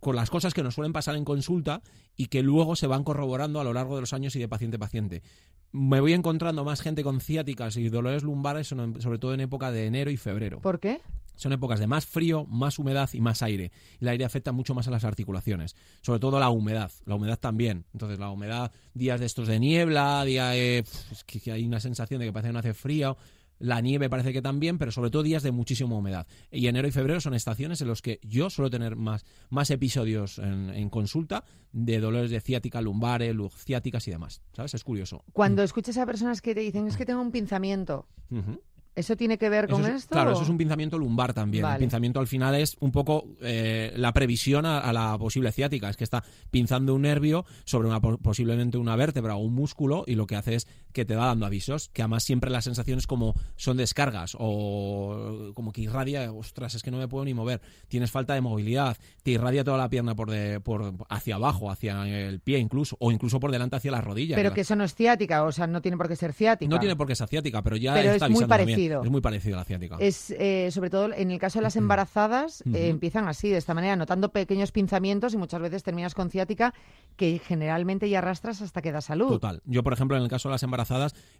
con 0.00 0.16
las 0.16 0.30
cosas 0.30 0.54
que 0.54 0.62
nos 0.62 0.74
suelen 0.74 0.92
pasar 0.92 1.16
en 1.16 1.24
consulta 1.24 1.82
y 2.16 2.26
que 2.26 2.42
luego 2.42 2.76
se 2.76 2.86
van 2.86 3.04
corroborando 3.04 3.60
a 3.60 3.64
lo 3.64 3.72
largo 3.72 3.94
de 3.94 4.02
los 4.02 4.12
años 4.12 4.34
y 4.36 4.38
de 4.38 4.48
paciente 4.48 4.76
a 4.76 4.80
paciente. 4.80 5.22
Me 5.72 6.00
voy 6.00 6.12
encontrando 6.12 6.64
más 6.64 6.80
gente 6.80 7.02
con 7.04 7.20
ciáticas 7.20 7.76
y 7.76 7.88
dolores 7.88 8.22
lumbares, 8.22 8.68
sobre 8.68 9.18
todo 9.18 9.34
en 9.34 9.40
época 9.40 9.70
de 9.70 9.86
enero 9.86 10.10
y 10.10 10.16
febrero. 10.16 10.60
¿Por 10.60 10.80
qué? 10.80 11.00
Son 11.36 11.52
épocas 11.52 11.80
de 11.80 11.86
más 11.86 12.04
frío, 12.04 12.44
más 12.46 12.78
humedad 12.78 13.08
y 13.14 13.20
más 13.22 13.42
aire. 13.42 13.72
Y 13.98 14.04
el 14.04 14.08
aire 14.08 14.24
afecta 14.26 14.52
mucho 14.52 14.74
más 14.74 14.88
a 14.88 14.90
las 14.90 15.04
articulaciones. 15.04 15.74
Sobre 16.02 16.20
todo 16.20 16.38
la 16.38 16.50
humedad. 16.50 16.90
La 17.06 17.14
humedad 17.14 17.38
también. 17.38 17.86
Entonces, 17.94 18.18
la 18.18 18.28
humedad, 18.30 18.72
días 18.92 19.20
de 19.20 19.24
estos 19.26 19.48
de 19.48 19.58
niebla, 19.58 20.22
día 20.24 20.52
que 20.52 21.52
hay 21.52 21.64
una 21.64 21.80
sensación 21.80 22.20
de 22.20 22.26
que 22.26 22.32
parece 22.32 22.48
que 22.48 22.52
no 22.52 22.58
hace 22.58 22.74
frío. 22.74 23.16
La 23.60 23.80
nieve 23.80 24.10
parece 24.10 24.32
que 24.32 24.42
también, 24.42 24.76
pero 24.78 24.90
sobre 24.90 25.10
todo 25.10 25.22
días 25.22 25.42
de 25.44 25.52
muchísima 25.52 25.94
humedad. 25.94 26.26
Y 26.50 26.66
enero 26.66 26.88
y 26.88 26.90
febrero 26.90 27.20
son 27.20 27.34
estaciones 27.34 27.80
en 27.80 27.88
las 27.88 28.02
que 28.02 28.18
yo 28.22 28.50
suelo 28.50 28.70
tener 28.70 28.96
más, 28.96 29.24
más 29.50 29.70
episodios 29.70 30.38
en, 30.40 30.90
consulta 30.90 31.44
de 31.72 32.00
dolores 32.00 32.30
de 32.32 32.40
ciática, 32.40 32.80
lumbares, 32.80 33.36
ciáticas 33.64 34.08
y 34.08 34.10
demás. 34.10 34.42
¿Sabes? 34.56 34.74
Es 34.74 34.82
curioso. 34.82 35.22
Cuando 35.32 35.62
escuchas 35.62 35.96
a 35.98 36.06
personas 36.06 36.40
que 36.42 36.54
te 36.54 36.60
dicen 36.60 36.88
es 36.88 36.96
que 36.96 37.06
tengo 37.06 37.20
un 37.22 37.30
pinzamiento, 37.30 38.08
¿Eso 38.96 39.16
tiene 39.16 39.38
que 39.38 39.48
ver 39.48 39.68
con 39.68 39.82
es- 39.86 39.94
esto? 40.02 40.10
Claro, 40.14 40.30
o- 40.30 40.32
eso 40.34 40.42
es 40.42 40.48
un 40.48 40.58
pinzamiento 40.58 40.98
lumbar 40.98 41.32
también. 41.32 41.62
Vale. 41.62 41.76
El 41.76 41.80
pinzamiento 41.80 42.18
al 42.18 42.26
final 42.26 42.56
es 42.56 42.76
un 42.80 42.90
poco 42.90 43.24
eh, 43.40 43.92
la 43.96 44.12
previsión 44.12 44.66
a, 44.66 44.80
a 44.80 44.92
la 44.92 45.16
posible 45.16 45.52
ciática. 45.52 45.88
Es 45.88 45.96
que 45.96 46.02
está 46.04 46.24
pinzando 46.50 46.94
un 46.96 47.02
nervio 47.02 47.44
sobre 47.64 47.86
una 47.88 48.00
po- 48.00 48.18
posiblemente 48.18 48.78
una 48.78 48.96
vértebra 48.96 49.36
o 49.36 49.38
un 49.38 49.54
músculo 49.54 50.02
y 50.08 50.16
lo 50.16 50.26
que 50.26 50.34
hace 50.34 50.56
es 50.56 50.66
que 50.92 51.04
te 51.04 51.16
va 51.16 51.26
dando 51.26 51.46
avisos, 51.46 51.88
que 51.90 52.02
además 52.02 52.22
siempre 52.24 52.50
las 52.50 52.64
sensaciones 52.64 53.06
como 53.06 53.34
son 53.56 53.76
descargas 53.76 54.36
o 54.38 55.52
como 55.54 55.72
que 55.72 55.82
irradia, 55.82 56.32
ostras, 56.32 56.74
es 56.74 56.82
que 56.82 56.90
no 56.90 56.98
me 56.98 57.08
puedo 57.08 57.24
ni 57.24 57.34
mover, 57.34 57.60
tienes 57.88 58.10
falta 58.10 58.34
de 58.34 58.40
movilidad, 58.40 58.96
te 59.22 59.32
irradia 59.32 59.64
toda 59.64 59.78
la 59.78 59.88
pierna 59.88 60.14
por, 60.14 60.30
de- 60.30 60.60
por 60.60 60.94
hacia 61.08 61.36
abajo, 61.36 61.70
hacia 61.70 62.06
el 62.06 62.40
pie 62.40 62.58
incluso, 62.58 62.96
o 63.00 63.10
incluso 63.12 63.40
por 63.40 63.50
delante 63.50 63.76
hacia 63.76 63.90
la 63.90 64.00
rodilla. 64.00 64.36
Pero 64.36 64.52
que 64.52 64.62
eso 64.62 64.76
no 64.76 64.84
es 64.84 64.94
ciática, 64.94 65.44
o 65.44 65.52
sea, 65.52 65.66
no 65.66 65.80
tiene 65.82 65.96
por 65.96 66.08
qué 66.08 66.16
ser 66.16 66.32
ciática. 66.32 66.68
no 66.70 66.78
tiene 66.80 66.96
por 66.96 67.06
qué 67.06 67.14
ser 67.14 67.28
ciática, 67.28 67.62
pero 67.62 67.76
ya 67.76 67.94
Pero 67.94 68.12
está 68.12 68.26
es 68.26 68.32
muy 68.32 68.40
también. 68.46 68.66
parecido. 68.66 69.02
Es 69.04 69.10
muy 69.10 69.20
parecido 69.20 69.56
a 69.56 69.60
la 69.60 69.64
ciática. 69.64 69.96
Es, 70.00 70.30
eh, 70.32 70.68
sobre 70.70 70.90
todo 70.90 71.12
en 71.14 71.30
el 71.30 71.38
caso 71.38 71.58
de 71.58 71.62
las 71.64 71.76
embarazadas, 71.76 72.62
eh, 72.72 72.88
empiezan 72.88 73.28
así, 73.28 73.48
de 73.48 73.56
esta 73.58 73.74
manera, 73.74 73.96
notando 73.96 74.30
pequeños 74.32 74.72
pinzamientos 74.72 75.34
y 75.34 75.36
muchas 75.36 75.60
veces 75.60 75.82
terminas 75.82 76.14
con 76.14 76.30
ciática 76.30 76.74
que 77.16 77.38
generalmente 77.38 78.08
ya 78.08 78.18
arrastras 78.18 78.62
hasta 78.62 78.82
que 78.82 78.92
da 78.92 79.00
salud. 79.00 79.28
Total. 79.28 79.62
Yo, 79.64 79.82
por 79.82 79.92
ejemplo, 79.92 80.16
en 80.16 80.22
el 80.22 80.28
caso 80.28 80.48
de 80.48 80.54
las 80.54 80.62
embarazadas, 80.62 80.79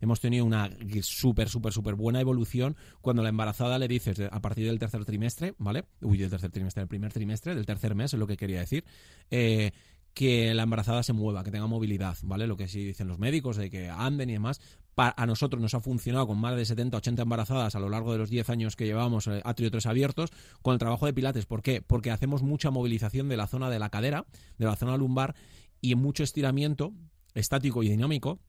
hemos 0.00 0.20
tenido 0.20 0.44
una 0.44 0.70
súper, 1.02 1.49
súper, 1.49 1.73
súper 1.73 1.94
buena 1.94 2.20
evolución 2.20 2.76
cuando 3.00 3.23
la 3.23 3.28
embarazada 3.28 3.78
le 3.78 3.88
dices 3.88 4.20
a 4.30 4.40
partir 4.40 4.66
del 4.66 4.78
tercer 4.78 5.04
trimestre, 5.04 5.54
¿vale? 5.59 5.85
Uy, 6.00 6.18
del 6.18 6.30
tercer 6.30 6.50
trimestre, 6.50 6.80
del 6.82 6.88
primer 6.88 7.12
trimestre, 7.12 7.54
del 7.54 7.66
tercer 7.66 7.94
mes, 7.94 8.12
es 8.14 8.18
lo 8.20 8.26
que 8.26 8.37
quería 8.37 8.61
decir. 8.61 8.85
eh, 9.30 9.70
que 10.12 10.52
la 10.54 10.64
embarazada 10.64 11.04
se 11.04 11.12
mueva, 11.12 11.44
que 11.44 11.52
tenga 11.52 11.68
movilidad, 11.68 12.16
¿vale? 12.25 12.49
Lo 12.49 12.56
que 12.56 12.66
sí 12.66 12.85
dicen 12.85 13.06
los 13.06 13.20
médicos, 13.20 13.56
de 13.56 13.70
que 13.70 13.88
anden 13.88 14.28
y 14.28 14.32
demás. 14.32 14.61
Pa- 14.97 15.14
a 15.16 15.25
nosotros 15.25 15.62
nos 15.62 15.73
ha 15.75 15.80
funcionado 15.80 16.26
con 16.26 16.37
más 16.37 16.56
de 16.56 16.64
70, 16.64 16.97
80 16.97 17.23
embarazadas 17.23 17.76
a 17.76 17.80
lo 17.80 17.88
largo 17.88 18.11
de 18.11 18.18
los 18.18 18.28
10 18.28 18.50
años 18.50 18.75
que 18.75 18.87
llevamos 18.87 19.28
eh, 19.28 19.40
Atrio 19.44 19.70
3 19.70 19.87
abiertos 19.87 20.30
con 20.62 20.73
el 20.73 20.80
trabajo 20.80 21.06
de 21.06 21.12
pilates. 21.14 21.47
¿Por 21.47 21.62
qué? 21.62 21.80
Porque 21.80 22.11
hacemos 22.11 22.42
mucha 22.42 22.73
movilización 22.73 23.28
de 23.28 23.37
la 23.37 23.47
zona 23.47 23.70
de 23.70 23.78
la 23.78 23.88
cadera, 23.88 24.26
de 24.59 24.64
la 24.66 24.75
zona 24.75 24.97
lumbar 24.97 25.37
y 25.80 25.94
mucho 25.94 26.25
estiramiento 26.25 26.92
estático 27.35 27.85
y 27.85 27.88
dinámico 27.88 28.40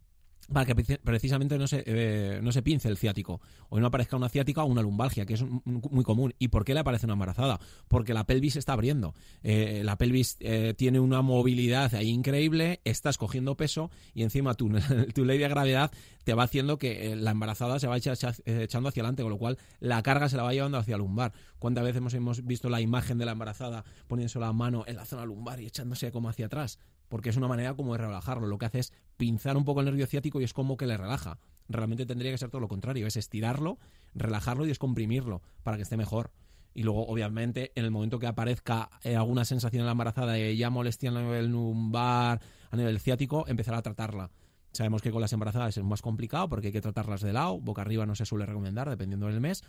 para 0.51 0.65
que 0.65 0.75
preci- 0.75 1.00
precisamente 1.03 1.57
no 1.57 1.67
se, 1.67 1.83
eh, 1.86 2.39
no 2.41 2.51
se 2.51 2.62
pince 2.62 2.89
el 2.89 2.98
ciático 2.98 3.41
o 3.69 3.79
no 3.79 3.88
aparezca 3.88 4.17
una 4.17 4.27
ciática 4.29 4.63
o 4.63 4.65
una 4.67 4.81
lumbalgia, 4.81 5.25
que 5.25 5.36
es 5.36 5.43
muy 5.65 6.03
común. 6.03 6.33
¿Y 6.39 6.50
por 6.50 6.65
qué 6.65 6.74
le 6.74 6.81
aparece 6.81 7.05
una 7.05 7.13
embarazada? 7.13 7.60
Porque 7.88 8.13
la 8.13 8.25
pelvis 8.25 8.55
está 8.57 8.74
abriendo. 8.74 9.13
Eh, 9.43 9.81
la 9.86 9.98
pelvis 9.98 10.38
eh, 10.39 10.74
tiene 10.77 11.00
una 11.00 11.21
movilidad 11.21 11.93
ahí 11.95 12.10
increíble, 12.10 12.81
estás 12.83 13.17
cogiendo 13.17 13.55
peso 13.55 13.91
y 14.13 14.24
encima 14.24 14.53
tu, 14.55 14.69
tu 15.13 15.25
ley 15.25 15.38
de 15.38 15.48
gravedad 15.48 15.91
te 16.24 16.33
va 16.33 16.43
haciendo 16.43 16.77
que 16.77 17.12
eh, 17.12 17.15
la 17.15 17.31
embarazada 17.31 17.79
se 17.79 17.88
va 17.88 17.98
echa- 17.98 18.13
echa- 18.13 18.36
eh, 18.45 18.63
echando 18.63 18.89
hacia 18.89 19.01
adelante, 19.03 19.24
con 19.24 19.31
lo 19.31 19.38
cual 19.38 19.57
la 19.79 20.01
carga 20.03 20.27
se 20.29 20.38
la 20.38 20.43
va 20.43 20.53
llevando 20.53 20.77
hacia 20.77 20.95
el 20.95 21.00
lumbar. 21.01 21.33
¿Cuántas 21.60 21.83
veces 21.83 22.01
hemos 22.13 22.45
visto 22.45 22.69
la 22.69 22.81
imagen 22.81 23.17
de 23.17 23.25
la 23.25 23.31
embarazada 23.33 23.86
poniéndose 24.07 24.39
la 24.39 24.51
mano 24.53 24.83
en 24.88 24.95
la 24.98 25.05
zona 25.05 25.25
lumbar 25.25 25.62
y 25.62 25.65
echándose 25.67 26.12
como 26.12 26.27
hacia 26.29 26.48
atrás? 26.48 26.79
Porque 27.12 27.30
es 27.30 27.36
una 27.36 27.50
manera 27.50 27.74
como 27.74 27.91
de 27.91 27.98
relajarlo. 27.98 28.48
Lo 28.48 28.58
que 28.58 28.68
hace 28.68 28.80
es 28.80 28.94
pinzar 29.18 29.58
un 29.58 29.65
poco 29.65 29.82
el 29.82 29.86
nervio 29.88 30.08
ciático 30.08 30.39
y 30.39 30.46
es 30.46 30.53
como 30.53 30.77
que 30.77 30.88
le 30.88 30.96
relaja. 30.96 31.39
Realmente 31.68 32.06
tendría 32.06 32.32
que 32.32 32.38
ser 32.38 32.50
todo 32.50 32.62
lo 32.62 32.70
contrario, 32.70 33.06
es 33.06 33.18
estirarlo, 33.18 33.80
relajarlo 34.15 34.63
y 34.63 34.70
descomprimirlo 34.70 35.41
para 35.62 35.75
que 35.75 35.84
esté 35.84 35.98
mejor. 35.98 36.32
Y 36.74 36.84
luego, 36.84 37.06
obviamente, 37.06 37.74
en 37.75 37.84
el 37.84 37.91
momento 37.91 38.18
que 38.18 38.27
aparezca 38.27 38.89
eh, 39.03 39.18
alguna 39.18 39.44
sensación 39.44 39.82
en 39.82 39.88
la 39.88 39.91
embarazada 39.91 40.32
de 40.32 40.56
ya 40.56 40.70
molestia 40.70 41.10
a 41.10 41.13
nivel 41.13 41.48
lumbar, 41.48 42.39
a 42.72 42.75
nivel 42.77 43.01
ciático, 43.01 43.46
empezar 43.46 43.75
a 43.75 43.82
tratarla. 43.82 44.32
Sabemos 44.72 45.01
que 45.01 45.12
con 45.12 45.20
las 45.20 45.34
embarazadas 45.34 45.75
es 45.75 45.84
más 45.84 46.01
complicado 46.01 46.48
porque 46.48 46.68
hay 46.68 46.74
que 46.74 46.80
tratarlas 46.80 47.20
de 47.20 47.34
lado, 47.34 47.60
boca 47.60 47.82
arriba 47.82 48.06
no 48.06 48.15
se 48.15 48.25
suele 48.25 48.46
recomendar 48.46 48.89
dependiendo 48.89 49.27
del 49.27 49.41
mes. 49.41 49.65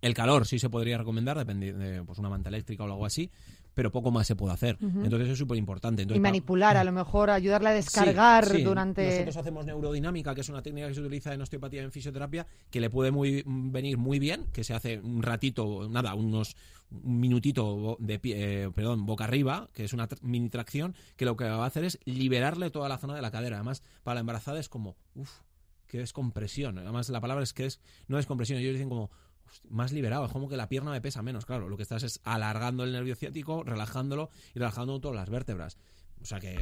El 0.00 0.14
calor 0.14 0.44
sí 0.44 0.58
se 0.58 0.68
podría 0.68 0.98
recomendar, 0.98 1.38
dependiendo 1.38 1.84
de 1.84 2.02
pues, 2.02 2.18
una 2.18 2.28
manta 2.28 2.48
eléctrica 2.48 2.82
o 2.82 2.86
algo 2.86 3.06
así, 3.06 3.30
pero 3.74 3.90
poco 3.90 4.10
más 4.10 4.26
se 4.26 4.36
puede 4.36 4.52
hacer. 4.52 4.78
Entonces 4.80 5.30
es 5.30 5.38
súper 5.38 5.58
importante. 5.58 6.02
Y 6.02 6.20
manipular, 6.20 6.76
a 6.76 6.84
lo 6.84 6.92
mejor 6.92 7.30
ayudarle 7.30 7.70
a 7.70 7.72
descargar 7.72 8.46
Sí, 8.46 8.58
sí. 8.58 8.62
durante... 8.62 9.04
Nosotros 9.04 9.36
hacemos 9.36 9.66
neurodinámica, 9.66 10.34
que 10.34 10.42
es 10.42 10.48
una 10.48 10.62
técnica 10.62 10.88
que 10.88 10.94
se 10.94 11.00
utiliza 11.00 11.32
en 11.32 11.40
osteopatía 11.40 11.82
y 11.82 11.84
en 11.84 11.92
fisioterapia, 11.92 12.46
que 12.70 12.80
le 12.80 12.90
puede 12.90 13.10
muy, 13.10 13.42
venir 13.46 13.98
muy 13.98 14.18
bien, 14.18 14.46
que 14.52 14.64
se 14.64 14.74
hace 14.74 15.00
un 15.00 15.22
ratito, 15.22 15.88
nada, 15.88 16.14
unos 16.14 16.56
un 17.04 17.20
minutito 17.20 17.96
de 18.00 18.18
pie, 18.18 18.64
eh, 18.64 18.70
perdón, 18.70 19.06
boca 19.06 19.24
arriba, 19.24 19.68
que 19.72 19.84
es 19.84 19.92
una 19.92 20.08
mini 20.20 20.50
tracción, 20.50 20.94
que 21.16 21.24
lo 21.24 21.36
que 21.36 21.44
va 21.44 21.64
a 21.64 21.66
hacer 21.66 21.84
es 21.84 21.98
liberarle 22.04 22.70
toda 22.70 22.88
la 22.88 22.98
zona 22.98 23.14
de 23.14 23.22
la 23.22 23.30
cadera. 23.30 23.56
Además, 23.56 23.82
para 24.02 24.16
la 24.16 24.20
embarazada 24.20 24.60
es 24.60 24.68
como, 24.68 24.96
uff, 25.14 25.40
qué 25.86 25.98
descompresión. 25.98 26.78
Además, 26.78 27.08
la 27.08 27.20
palabra 27.20 27.42
es 27.44 27.52
que 27.52 27.66
es, 27.66 27.80
no 28.08 28.16
descompresión, 28.18 28.58
ellos 28.58 28.74
dicen 28.74 28.88
como, 28.88 29.10
"Hosti, 29.52 29.68
más 29.70 29.92
liberado, 29.92 30.24
es 30.26 30.32
como 30.32 30.48
que 30.48 30.56
la 30.56 30.68
pierna 30.68 30.90
me 30.90 31.00
pesa 31.00 31.22
menos, 31.22 31.46
claro. 31.46 31.68
Lo 31.68 31.76
que 31.76 31.82
estás 31.82 32.02
es 32.02 32.20
alargando 32.24 32.84
el 32.84 32.92
nervio 32.92 33.14
ciático, 33.14 33.62
relajándolo 33.62 34.30
y 34.54 34.58
relajando 34.58 35.00
todas 35.00 35.16
las 35.16 35.30
vértebras. 35.30 35.78
O 36.22 36.24
sea 36.24 36.40
que 36.40 36.54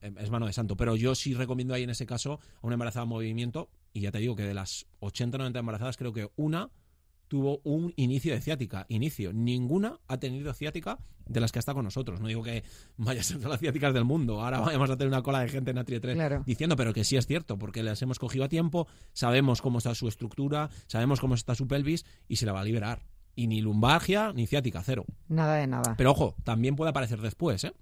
eh, 0.00 0.14
es 0.18 0.30
mano 0.30 0.46
de 0.46 0.52
santo. 0.52 0.76
Pero 0.76 0.94
yo 0.94 1.14
sí 1.14 1.34
recomiendo 1.34 1.74
ahí 1.74 1.82
en 1.82 1.90
ese 1.90 2.06
caso 2.06 2.38
a 2.62 2.66
una 2.66 2.74
embarazada 2.74 3.04
en 3.04 3.08
movimiento. 3.08 3.70
Y 3.92 4.00
ya 4.00 4.12
te 4.12 4.18
digo 4.18 4.36
que 4.36 4.42
de 4.42 4.54
las 4.54 4.86
80 5.00 5.36
o 5.36 5.38
90 5.38 5.58
embarazadas, 5.58 5.96
creo 5.96 6.12
que 6.12 6.30
una 6.36 6.70
tuvo 7.28 7.60
un 7.64 7.92
inicio 7.96 8.32
de 8.34 8.40
ciática. 8.40 8.86
Inicio. 8.88 9.32
Ninguna 9.32 9.98
ha 10.08 10.18
tenido 10.18 10.52
ciática 10.52 10.98
de 11.26 11.40
las 11.40 11.50
que 11.52 11.58
está 11.58 11.74
con 11.74 11.84
nosotros. 11.84 12.20
No 12.20 12.28
digo 12.28 12.42
que 12.42 12.62
vaya 12.96 13.20
a 13.20 13.24
ser 13.24 13.38
todas 13.38 13.52
las 13.52 13.60
ciáticas 13.60 13.92
del 13.92 14.04
mundo. 14.04 14.40
Ahora 14.42 14.60
vamos 14.60 14.90
a 14.90 14.96
tener 14.96 15.08
una 15.08 15.22
cola 15.22 15.40
de 15.40 15.48
gente 15.48 15.70
en 15.72 15.78
Atrio 15.78 16.00
3 16.00 16.14
Claro. 16.14 16.42
diciendo, 16.46 16.76
pero 16.76 16.92
que 16.92 17.04
sí 17.04 17.16
es 17.16 17.26
cierto, 17.26 17.58
porque 17.58 17.82
las 17.82 18.00
hemos 18.02 18.18
cogido 18.18 18.44
a 18.44 18.48
tiempo, 18.48 18.86
sabemos 19.12 19.60
cómo 19.60 19.78
está 19.78 19.94
su 19.94 20.08
estructura, 20.08 20.70
sabemos 20.86 21.20
cómo 21.20 21.34
está 21.34 21.54
su 21.54 21.66
pelvis 21.66 22.04
y 22.28 22.36
se 22.36 22.46
la 22.46 22.52
va 22.52 22.60
a 22.60 22.64
liberar. 22.64 23.02
Y 23.34 23.48
ni 23.48 23.60
lumbalgia 23.60 24.32
ni 24.32 24.46
ciática, 24.46 24.82
cero. 24.82 25.04
Nada 25.28 25.56
de 25.56 25.66
nada. 25.66 25.94
Pero 25.98 26.12
ojo, 26.12 26.36
también 26.44 26.74
puede 26.76 26.90
aparecer 26.90 27.20
después, 27.20 27.64
¿eh? 27.64 27.74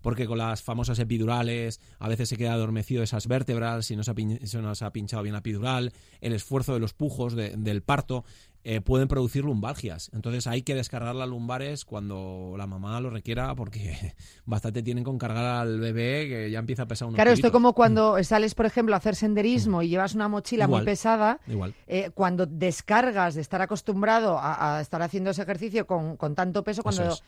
Porque 0.00 0.26
con 0.26 0.38
las 0.38 0.62
famosas 0.62 0.98
epidurales 0.98 1.80
a 1.98 2.08
veces 2.08 2.28
se 2.28 2.36
queda 2.36 2.52
adormecido 2.52 3.02
esas 3.02 3.26
vértebras, 3.26 3.86
si 3.86 3.96
no 3.96 4.02
se 4.04 4.10
ha, 4.10 4.14
pin- 4.14 4.40
si 4.44 4.56
no 4.58 4.74
se 4.74 4.84
ha 4.84 4.92
pinchado 4.92 5.22
bien 5.22 5.32
la 5.32 5.40
epidural, 5.40 5.92
el 6.20 6.32
esfuerzo 6.32 6.74
de 6.74 6.80
los 6.80 6.94
pujos 6.94 7.34
de- 7.34 7.54
del 7.56 7.82
parto 7.82 8.24
eh, 8.64 8.80
pueden 8.80 9.08
producir 9.08 9.44
lumbalgias. 9.44 10.10
Entonces 10.12 10.46
hay 10.46 10.62
que 10.62 10.74
descargar 10.74 11.14
las 11.14 11.28
lumbares 11.28 11.84
cuando 11.84 12.54
la 12.58 12.66
mamá 12.66 13.00
lo 13.00 13.08
requiera 13.08 13.54
porque 13.54 14.14
bastante 14.44 14.82
tienen 14.82 15.04
con 15.04 15.16
cargar 15.16 15.44
al 15.44 15.78
bebé 15.80 16.26
que 16.28 16.50
ya 16.50 16.58
empieza 16.58 16.82
a 16.82 16.88
pesar 16.88 17.06
unos 17.08 17.14
Claro, 17.16 17.30
esto 17.30 17.52
como 17.52 17.72
cuando 17.72 18.22
sales, 18.24 18.54
por 18.54 18.66
ejemplo, 18.66 18.94
a 18.94 18.98
hacer 18.98 19.14
senderismo 19.14 19.80
y 19.82 19.88
llevas 19.88 20.14
una 20.14 20.28
mochila 20.28 20.64
Igual. 20.64 20.82
muy 20.82 20.86
pesada, 20.86 21.40
Igual. 21.46 21.74
eh, 21.86 22.10
cuando 22.14 22.46
descargas 22.46 23.34
de 23.36 23.40
estar 23.40 23.62
acostumbrado 23.62 24.38
a, 24.38 24.76
a 24.78 24.80
estar 24.80 25.02
haciendo 25.02 25.30
ese 25.30 25.42
ejercicio 25.42 25.86
con, 25.86 26.16
con 26.16 26.34
tanto 26.34 26.62
peso, 26.64 26.82
cuando 26.82 27.12
es. 27.12 27.22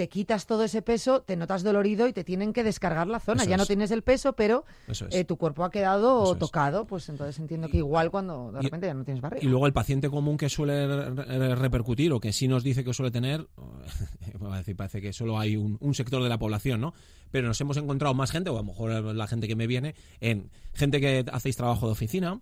Te 0.00 0.08
quitas 0.08 0.46
todo 0.46 0.64
ese 0.64 0.80
peso, 0.80 1.20
te 1.20 1.36
notas 1.36 1.62
dolorido 1.62 2.08
y 2.08 2.14
te 2.14 2.24
tienen 2.24 2.54
que 2.54 2.64
descargar 2.64 3.06
la 3.06 3.20
zona. 3.20 3.42
Eso 3.42 3.50
ya 3.50 3.58
no 3.58 3.64
es. 3.64 3.66
tienes 3.68 3.90
el 3.90 4.00
peso, 4.00 4.32
pero 4.32 4.64
es. 4.88 5.04
eh, 5.10 5.26
tu 5.26 5.36
cuerpo 5.36 5.62
ha 5.62 5.70
quedado 5.70 6.22
Eso 6.24 6.36
tocado. 6.36 6.86
Pues 6.86 7.06
entonces 7.10 7.38
entiendo 7.38 7.68
que 7.68 7.76
igual 7.76 8.10
cuando 8.10 8.50
de 8.50 8.60
y- 8.60 8.62
repente 8.62 8.86
ya 8.86 8.94
no 8.94 9.04
tienes 9.04 9.20
barriga. 9.20 9.44
Y 9.44 9.48
luego 9.48 9.66
el 9.66 9.74
paciente 9.74 10.08
común 10.08 10.38
que 10.38 10.48
suele 10.48 10.86
re- 10.86 11.10
re- 11.10 11.54
repercutir 11.54 12.10
o 12.14 12.18
que 12.18 12.32
sí 12.32 12.48
nos 12.48 12.64
dice 12.64 12.82
que 12.82 12.94
suele 12.94 13.10
tener, 13.10 13.46
parece 14.76 15.00
que 15.02 15.12
solo 15.12 15.38
hay 15.38 15.56
un, 15.56 15.76
un 15.80 15.94
sector 15.94 16.22
de 16.22 16.28
la 16.28 16.38
población, 16.38 16.80
¿no? 16.80 16.94
Pero 17.30 17.46
nos 17.48 17.60
hemos 17.60 17.76
encontrado 17.76 18.14
más 18.14 18.30
gente, 18.30 18.50
o 18.50 18.54
a 18.54 18.60
lo 18.60 18.64
mejor 18.64 18.90
la 19.14 19.26
gente 19.26 19.46
que 19.48 19.56
me 19.56 19.66
viene, 19.66 19.94
en 20.20 20.50
gente 20.72 21.00
que 21.00 21.24
hacéis 21.30 21.56
trabajo 21.56 21.86
de 21.86 21.92
oficina, 21.92 22.40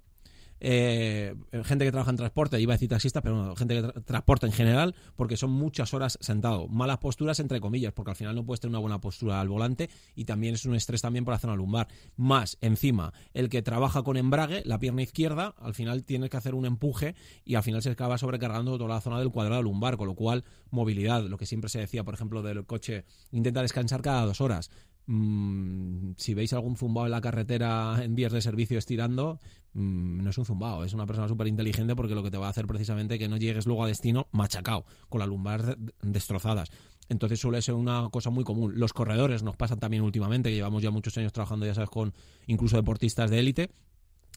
eh, 0.60 1.34
gente 1.64 1.84
que 1.84 1.90
trabaja 1.92 2.10
en 2.10 2.16
transporte, 2.16 2.60
iba 2.60 2.72
a 2.72 2.76
decir 2.76 2.88
taxista, 2.88 3.20
pero 3.22 3.36
no, 3.36 3.56
gente 3.56 3.74
que 3.74 3.82
tra- 3.82 4.04
transporta 4.04 4.46
en 4.46 4.52
general, 4.52 4.94
porque 5.16 5.36
son 5.36 5.50
muchas 5.50 5.94
horas 5.94 6.18
sentado. 6.20 6.68
Malas 6.68 6.98
posturas, 6.98 7.40
entre 7.40 7.60
comillas, 7.60 7.92
porque 7.92 8.10
al 8.10 8.16
final 8.16 8.34
no 8.34 8.44
puedes 8.44 8.60
tener 8.60 8.70
una 8.70 8.80
buena 8.80 9.00
postura 9.00 9.40
al 9.40 9.48
volante 9.48 9.90
y 10.14 10.24
también 10.24 10.54
es 10.54 10.64
un 10.64 10.74
estrés 10.74 11.02
también 11.02 11.24
por 11.24 11.34
la 11.34 11.38
zona 11.38 11.56
lumbar. 11.56 11.88
Más, 12.16 12.58
encima, 12.60 13.12
el 13.34 13.48
que 13.48 13.62
trabaja 13.62 14.02
con 14.02 14.16
embrague, 14.16 14.62
la 14.64 14.78
pierna 14.78 15.02
izquierda, 15.02 15.54
al 15.58 15.74
final 15.74 16.04
tiene 16.04 16.28
que 16.28 16.36
hacer 16.36 16.54
un 16.54 16.66
empuje 16.66 17.14
y 17.44 17.54
al 17.54 17.62
final 17.62 17.82
se 17.82 17.90
acaba 17.90 18.18
sobrecargando 18.18 18.76
toda 18.78 18.94
la 18.94 19.00
zona 19.00 19.18
del 19.18 19.30
cuadrado 19.30 19.62
lumbar, 19.62 19.96
con 19.96 20.08
lo 20.08 20.14
cual, 20.14 20.44
movilidad, 20.70 21.24
lo 21.24 21.36
que 21.36 21.46
siempre 21.46 21.70
se 21.70 21.78
decía, 21.80 22.04
por 22.04 22.14
ejemplo, 22.14 22.42
del 22.42 22.66
coche, 22.66 23.04
intenta 23.30 23.62
descansar 23.62 24.02
cada 24.02 24.26
dos 24.26 24.40
horas. 24.40 24.70
Mm, 25.10 26.12
si 26.18 26.34
veis 26.34 26.52
algún 26.52 26.76
zumbao 26.76 27.06
en 27.06 27.12
la 27.12 27.22
carretera 27.22 28.04
en 28.04 28.14
vías 28.14 28.30
de 28.30 28.42
servicio 28.42 28.78
estirando, 28.78 29.40
mm, 29.78 30.22
no 30.22 30.30
es 30.30 30.38
un 30.38 30.44
zumbao, 30.44 30.84
es 30.84 30.92
una 30.92 31.06
persona 31.06 31.28
súper 31.28 31.46
inteligente 31.46 31.94
porque 31.96 32.14
lo 32.14 32.22
que 32.22 32.30
te 32.30 32.36
va 32.38 32.46
a 32.46 32.50
hacer 32.50 32.66
precisamente 32.66 33.18
que 33.18 33.28
no 33.28 33.36
llegues 33.36 33.66
luego 33.66 33.84
a 33.84 33.88
destino 33.88 34.28
machacado, 34.32 34.84
con 35.08 35.20
las 35.20 35.28
lumbares 35.28 35.66
de- 35.66 35.76
destrozadas. 36.02 36.70
Entonces 37.08 37.40
suele 37.40 37.62
ser 37.62 37.74
una 37.74 38.08
cosa 38.10 38.30
muy 38.30 38.44
común. 38.44 38.72
Los 38.76 38.92
corredores 38.92 39.42
nos 39.42 39.56
pasan 39.56 39.78
también 39.78 40.02
últimamente, 40.02 40.50
que 40.50 40.56
llevamos 40.56 40.82
ya 40.82 40.90
muchos 40.90 41.16
años 41.16 41.32
trabajando, 41.32 41.64
ya 41.64 41.74
sabes, 41.74 41.88
con 41.90 42.12
incluso 42.46 42.76
deportistas 42.76 43.30
de 43.30 43.38
élite. 43.38 43.70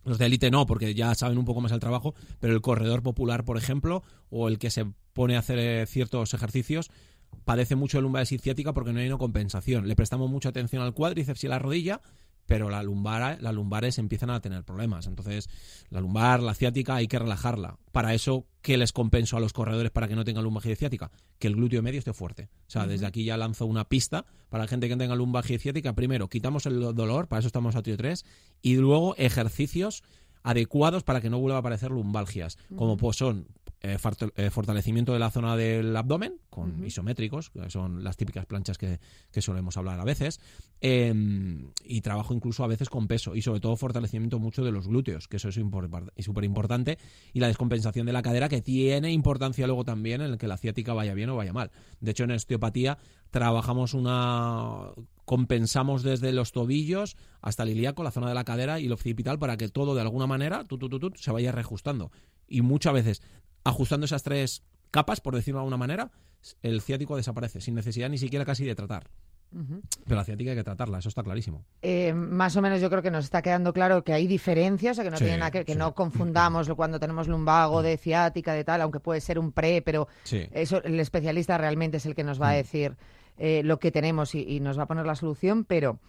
Los 0.06 0.18
de 0.18 0.26
élite 0.26 0.50
no, 0.50 0.66
porque 0.66 0.96
ya 0.96 1.14
saben 1.14 1.38
un 1.38 1.46
poco 1.46 1.62
más 1.62 1.72
el 1.74 1.80
trabajo, 1.80 2.16
pero 2.40 2.54
el 2.54 2.62
corredor 2.62 3.04
popular, 3.04 3.44
por 3.44 3.58
ejemplo, 3.58 4.04
o 4.30 4.48
el 4.48 4.58
que 4.58 4.72
se 4.72 4.86
pone 5.14 5.36
a 5.36 5.40
hacer 5.40 5.60
eh, 5.60 5.86
ciertos 5.86 6.34
ejercicios, 6.34 6.90
padece 7.46 7.76
mucho 7.76 7.98
de 7.98 8.04
lumbares 8.04 8.30
ciática 8.30 8.74
porque 8.74 8.94
no 8.94 9.00
hay 9.00 9.08
una 9.08 9.18
compensación. 9.18 9.88
Le 9.88 9.96
prestamos 9.96 10.30
mucha 10.30 10.50
atención 10.50 10.82
al 10.82 10.94
cuádriceps 10.94 11.44
y 11.44 11.48
a 11.48 11.50
la 11.52 11.60
rodilla, 11.60 12.02
pero 12.52 12.70
la 12.70 12.84
lumbar, 12.84 13.42
las 13.42 13.54
lumbares 13.54 13.98
empiezan 13.98 14.30
a 14.30 14.42
tener 14.42 14.66
problemas. 14.66 15.08
Entonces, 15.08 15.48
la 15.90 16.02
lumbar, 16.02 16.44
la 16.44 16.54
ciática, 16.54 16.96
hay 16.96 17.08
que 17.08 17.18
relajarla. 17.18 17.78
Para 17.94 18.14
eso, 18.14 18.46
¿qué 18.62 18.76
les 18.76 18.92
compenso 18.92 19.38
a 19.38 19.40
los 19.40 19.54
corredores 19.54 19.90
para 19.90 20.10
que 20.10 20.18
no 20.18 20.26
tengan 20.26 20.44
lumbalgia 20.44 20.76
ciática? 20.76 21.12
Que 21.40 21.48
el 21.48 21.56
glúteo 21.56 21.82
medio 21.82 22.00
esté 22.00 22.12
fuerte. 22.12 22.50
O 22.68 22.70
sea, 22.70 22.88
desde 22.88 23.06
aquí 23.06 23.24
ya 23.24 23.38
lanzo 23.38 23.66
una 23.66 23.86
pista 23.86 24.26
para 24.50 24.66
la 24.66 24.68
gente 24.68 24.90
que 24.90 24.98
tenga 24.98 25.16
lumbalgia 25.16 25.58
ciática. 25.60 25.94
Primero, 25.94 26.28
quitamos 26.28 26.66
el 26.66 26.82
dolor, 26.94 27.30
para 27.30 27.40
eso 27.40 27.48
estamos 27.48 27.78
a 27.78 27.84
trio 27.84 27.96
3, 27.96 28.26
y 28.62 28.76
luego 28.76 29.16
ejercicios 29.16 30.04
adecuados 30.44 31.04
para 31.04 31.22
que 31.22 31.30
no 31.30 31.40
vuelva 31.40 31.56
a 31.56 31.60
aparecer 31.60 31.92
lumbalgias, 31.92 32.58
como 32.76 32.98
pues 32.98 33.16
son 33.16 33.48
eh, 33.84 33.98
eh, 34.36 34.50
fortalecimiento 34.52 35.14
de 35.14 35.20
la 35.20 35.32
zona 35.32 35.58
del 35.58 35.96
abdomen 35.96 36.38
con 36.52 36.86
isométricos, 36.86 37.50
que 37.50 37.68
son 37.72 38.04
las 38.04 38.16
típicas 38.16 38.46
planchas 38.46 38.78
que, 38.78 39.00
que 39.32 39.42
solemos 39.42 39.76
hablar 39.76 40.00
a 40.00 40.04
veces, 40.04 40.40
eh, 40.82 41.12
y 41.84 42.02
trabajo 42.02 42.36
incluso 42.36 42.64
a 42.64 42.68
veces 42.68 42.90
con 42.90 43.08
peso 43.08 43.36
y 43.36 43.42
sobre 43.42 43.60
todo 43.60 43.76
fortalecimiento 43.76 44.38
mucho 44.38 44.64
de 44.64 44.72
los 44.72 44.88
glúteos, 44.88 45.28
que 45.28 45.38
eso 45.38 45.50
es 45.50 45.56
súper 45.56 46.44
importante, 46.44 47.00
y 47.34 47.40
la 47.40 47.48
descompensación 47.48 48.06
de 48.06 48.14
la 48.14 48.22
cadera 48.22 48.50
que 48.50 48.62
tiene 48.62 49.12
importancia 49.12 49.66
luego 49.66 49.84
también 49.84 50.22
en 50.22 50.32
el 50.32 50.38
que 50.38 50.48
la 50.48 50.58
ciática 50.58 50.94
vaya 50.94 51.16
bien 51.16 51.30
o 51.30 51.36
vaya 51.36 51.54
mal. 51.54 51.72
De 52.02 52.12
hecho, 52.12 52.26
en 52.26 52.32
osteopatía 52.32 53.00
trabajamos 53.32 53.96
una 53.96 54.92
compensamos 55.26 56.04
desde 56.04 56.34
los 56.34 56.52
tobillos 56.52 57.16
hasta 57.42 57.64
el 57.64 57.70
ilíaco, 57.70 58.04
la 58.04 58.12
zona 58.12 58.28
de 58.28 58.36
la 58.36 58.44
cadera 58.44 58.80
y 58.80 58.88
el 58.88 58.92
occipital 58.92 59.40
para 59.40 59.58
que 59.58 59.70
todo 59.70 59.96
de 59.96 60.02
alguna 60.02 60.28
manera 60.28 60.66
tu, 60.66 60.78
tu, 60.78 60.90
tu, 60.90 61.00
tu, 61.00 61.12
se 61.16 61.32
vaya 61.32 61.52
reajustando. 61.52 62.12
Y 62.48 62.62
muchas 62.62 62.94
veces, 62.94 63.22
ajustando 63.64 64.06
esas 64.06 64.24
tres 64.24 64.64
capas, 64.92 65.22
por 65.22 65.36
decirlo 65.36 65.60
de 65.60 65.62
alguna 65.64 65.78
manera, 65.78 66.12
el 66.64 66.82
ciático 66.82 67.16
desaparece, 67.16 67.62
sin 67.62 67.76
necesidad 67.76 68.10
ni 68.10 68.18
siquiera 68.18 68.46
casi 68.46 68.66
de 68.66 68.76
tratar. 68.76 69.10
Pero 70.06 70.16
la 70.16 70.24
ciática 70.24 70.52
hay 70.52 70.56
que 70.58 70.64
tratarla, 70.64 71.00
eso 71.00 71.10
está 71.10 71.24
clarísimo. 71.24 71.66
Eh, 71.82 72.14
más 72.14 72.56
o 72.56 72.62
menos 72.62 72.80
yo 72.80 72.90
creo 72.90 73.02
que 73.02 73.12
nos 73.12 73.26
está 73.26 73.42
quedando 73.42 73.74
claro 73.74 74.02
que 74.02 74.14
hay 74.14 74.26
diferencias, 74.26 74.94
o 74.94 74.96
sea, 74.96 75.04
que 75.04 75.12
no 75.12 75.18
Sí, 75.18 75.26
tiene 75.26 75.40
nada 75.40 75.52
que, 75.52 75.66
que 75.66 75.74
sí. 75.74 75.78
no 75.78 75.94
confundamos 75.94 76.70
cuando 76.70 77.02
tenemos 77.02 77.28
lumbago 77.28 77.82
de 77.82 77.98
ciática, 77.98 78.54
de 78.54 78.64
tal, 78.64 78.80
aunque 78.80 79.02
puede 79.02 79.20
ser 79.20 79.38
un 79.38 79.52
pre, 79.52 79.82
pero 79.82 80.08
Sí. 80.24 80.48
eso 80.54 80.82
el 80.84 80.98
especialista 81.02 81.58
realmente 81.58 81.98
es 81.98 82.06
el 82.06 82.16
que 82.16 82.24
nos 82.24 82.42
va 82.42 82.50
a 82.52 82.54
Mm. 82.54 82.56
decir 82.56 82.98
eh, 83.38 83.62
lo 83.66 83.78
que 83.80 83.92
tenemos 83.92 84.36
y, 84.36 84.42
y 84.48 84.60
nos 84.62 84.80
va 84.80 84.84
a 84.84 84.88
poner 84.88 85.06
la 85.06 85.16
solución, 85.16 85.66
pero 85.66 86.00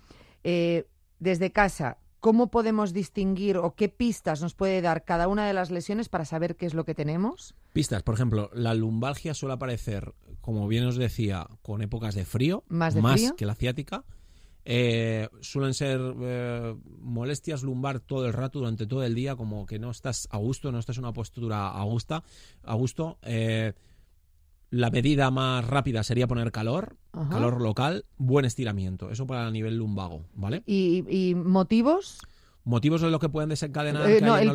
eh, 0.44 0.86
desde 1.18 1.50
casa, 1.50 1.98
¿cómo 2.22 2.52
podemos 2.52 2.92
distinguir 2.92 3.58
o 3.58 3.74
qué 3.74 3.88
pistas 3.88 4.40
nos 4.40 4.54
puede 4.54 4.80
dar 4.80 5.04
cada 5.04 5.26
una 5.26 5.44
de 5.44 5.52
las 5.52 5.72
lesiones 5.72 6.08
para 6.08 6.24
saber 6.24 6.54
qué 6.56 6.66
es 6.66 6.72
lo 6.72 6.84
que 6.84 6.94
tenemos? 6.94 7.56
Pistas, 7.72 8.04
por 8.04 8.14
ejemplo, 8.14 8.48
la 8.54 8.74
lumbalgia 8.74 9.34
suele 9.34 9.54
aparecer, 9.54 10.14
como 10.40 10.68
bien 10.68 10.84
os 10.86 10.96
decía, 10.96 11.48
con 11.62 11.82
épocas 11.82 12.14
de 12.14 12.24
frío, 12.24 12.62
¿Más 12.68 12.94
de 12.94 13.02
frío? 13.02 13.36
que 13.36 13.44
la 13.44 13.56
ciática. 13.56 14.04
Eh, 14.64 15.28
suelen 15.40 15.74
ser 15.74 16.00
eh, 16.20 16.76
molestias 17.00 17.64
lumbar 17.64 17.98
todo 17.98 18.24
el 18.26 18.32
rato, 18.32 18.60
durante 18.60 18.86
todo 18.86 19.02
el 19.02 19.16
día, 19.16 19.34
como 19.34 19.66
que 19.66 19.80
no 19.80 19.90
estás 19.90 20.28
a 20.30 20.36
gusto, 20.36 20.70
no 20.70 20.78
estás 20.78 20.98
en 20.98 21.04
una 21.04 21.12
postura 21.12 21.70
a, 21.70 21.82
gusta, 21.82 22.22
a 22.62 22.74
gusto. 22.74 23.18
Eh, 23.22 23.72
la 24.72 24.90
medida 24.90 25.30
más 25.30 25.66
rápida 25.66 26.02
sería 26.02 26.26
poner 26.26 26.50
calor, 26.50 26.96
Ajá. 27.12 27.28
calor 27.28 27.60
local, 27.60 28.06
buen 28.16 28.46
estiramiento. 28.46 29.10
Eso 29.10 29.26
para 29.26 29.46
el 29.46 29.52
nivel 29.52 29.76
lumbago, 29.76 30.24
¿vale? 30.34 30.62
¿Y, 30.64 31.04
y 31.10 31.34
motivos? 31.34 32.18
Motivos 32.64 33.02
de 33.02 33.10
lo 33.10 33.18
que 33.18 33.28
pueden 33.28 33.50
desencadenar 33.50 34.08
Eh, 34.08 34.14
que 34.20 34.24
no, 34.24 34.38
el 34.38 34.46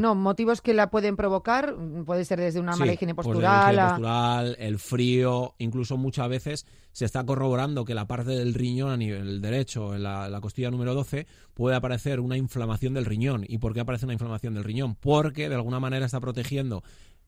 no, 0.00 0.14
motivos 0.14 0.62
que 0.62 0.72
la 0.72 0.88
pueden 0.88 1.14
provocar, 1.16 1.76
puede 2.06 2.24
ser 2.24 2.40
desde 2.40 2.58
una 2.58 2.74
mala 2.74 2.94
higiene 2.94 3.14
pues 3.14 3.26
el 3.26 3.32
postural, 3.32 3.60
higiene 3.64 3.82
a- 3.82 3.88
postural, 3.88 4.56
el 4.58 4.78
frío, 4.78 5.54
incluso 5.58 5.98
muchas 5.98 6.28
veces 6.30 6.64
se 6.92 7.04
está 7.04 7.26
corroborando 7.26 7.84
que 7.84 7.92
la 7.94 8.06
parte 8.06 8.30
del 8.30 8.54
riñón 8.54 8.90
a 8.92 8.96
nivel 8.96 9.42
derecho, 9.42 9.94
en 9.94 10.04
la, 10.04 10.30
la 10.30 10.40
costilla 10.40 10.70
número 10.70 10.94
12, 10.94 11.26
puede 11.52 11.76
aparecer 11.76 12.20
una 12.20 12.38
inflamación 12.38 12.94
del 12.94 13.04
riñón. 13.04 13.44
¿Y 13.46 13.58
por 13.58 13.74
qué 13.74 13.80
aparece 13.80 14.06
una 14.06 14.14
inflamación 14.14 14.54
del 14.54 14.64
riñón? 14.64 14.94
Porque 14.94 15.50
de 15.50 15.56
alguna 15.56 15.80
manera 15.80 16.06
está 16.06 16.18
protegiendo, 16.20 16.82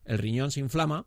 el 0.05 0.17
riñón 0.17 0.49
se 0.49 0.61
inflama 0.61 1.05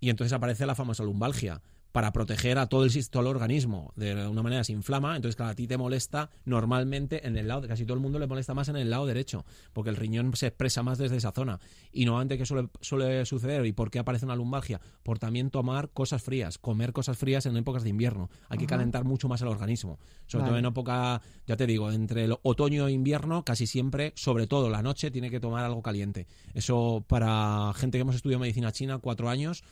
y 0.00 0.10
entonces 0.10 0.32
aparece 0.32 0.66
la 0.66 0.74
famosa 0.74 1.04
lumbalgia 1.04 1.60
para 1.92 2.12
proteger 2.12 2.58
a 2.58 2.66
todo 2.66 2.84
el, 2.84 3.08
todo 3.08 3.22
el 3.22 3.28
organismo. 3.28 3.92
De 3.96 4.12
alguna 4.12 4.42
manera 4.42 4.64
se 4.64 4.72
inflama, 4.72 5.16
entonces 5.16 5.36
claro, 5.36 5.52
a 5.52 5.54
ti 5.54 5.66
te 5.66 5.76
molesta 5.76 6.30
normalmente 6.44 7.26
en 7.26 7.36
el 7.36 7.48
lado, 7.48 7.66
casi 7.66 7.84
todo 7.84 7.94
el 7.94 8.00
mundo 8.00 8.18
le 8.18 8.26
molesta 8.26 8.54
más 8.54 8.68
en 8.68 8.76
el 8.76 8.90
lado 8.90 9.06
derecho, 9.06 9.44
porque 9.72 9.90
el 9.90 9.96
riñón 9.96 10.34
se 10.36 10.48
expresa 10.48 10.82
más 10.82 10.98
desde 10.98 11.16
esa 11.16 11.32
zona. 11.32 11.58
Y 11.92 12.04
normalmente, 12.04 12.38
¿qué 12.38 12.46
suele, 12.46 12.68
suele 12.80 13.24
suceder? 13.24 13.64
¿Y 13.66 13.72
por 13.72 13.90
qué 13.90 13.98
aparece 13.98 14.26
una 14.26 14.36
lumbalgia? 14.36 14.80
Por 15.02 15.18
también 15.18 15.50
tomar 15.50 15.90
cosas 15.90 16.22
frías, 16.22 16.58
comer 16.58 16.92
cosas 16.92 17.16
frías 17.16 17.46
en 17.46 17.56
épocas 17.56 17.82
de 17.82 17.90
invierno. 17.90 18.30
Hay 18.48 18.58
que 18.58 18.66
calentar 18.66 19.04
mucho 19.04 19.28
más 19.28 19.40
el 19.42 19.48
organismo. 19.48 19.98
Sobre 20.26 20.42
Vale. 20.42 20.50
todo 20.50 20.58
en 20.58 20.66
época, 20.66 21.22
ya 21.46 21.56
te 21.56 21.66
digo, 21.66 21.90
entre 21.90 22.24
el 22.24 22.36
otoño 22.42 22.86
e 22.86 22.92
invierno, 22.92 23.44
casi 23.44 23.66
siempre, 23.66 24.12
sobre 24.14 24.46
todo 24.46 24.68
la 24.68 24.82
noche, 24.82 25.10
tiene 25.10 25.30
que 25.30 25.40
tomar 25.40 25.64
algo 25.64 25.82
caliente. 25.82 26.26
Eso 26.54 27.04
para 27.08 27.72
gente 27.74 27.98
que 27.98 28.02
hemos 28.02 28.14
estudiado 28.14 28.40
medicina 28.40 28.72
china 28.72 28.98
cuatro 28.98 29.28
años 29.28 29.64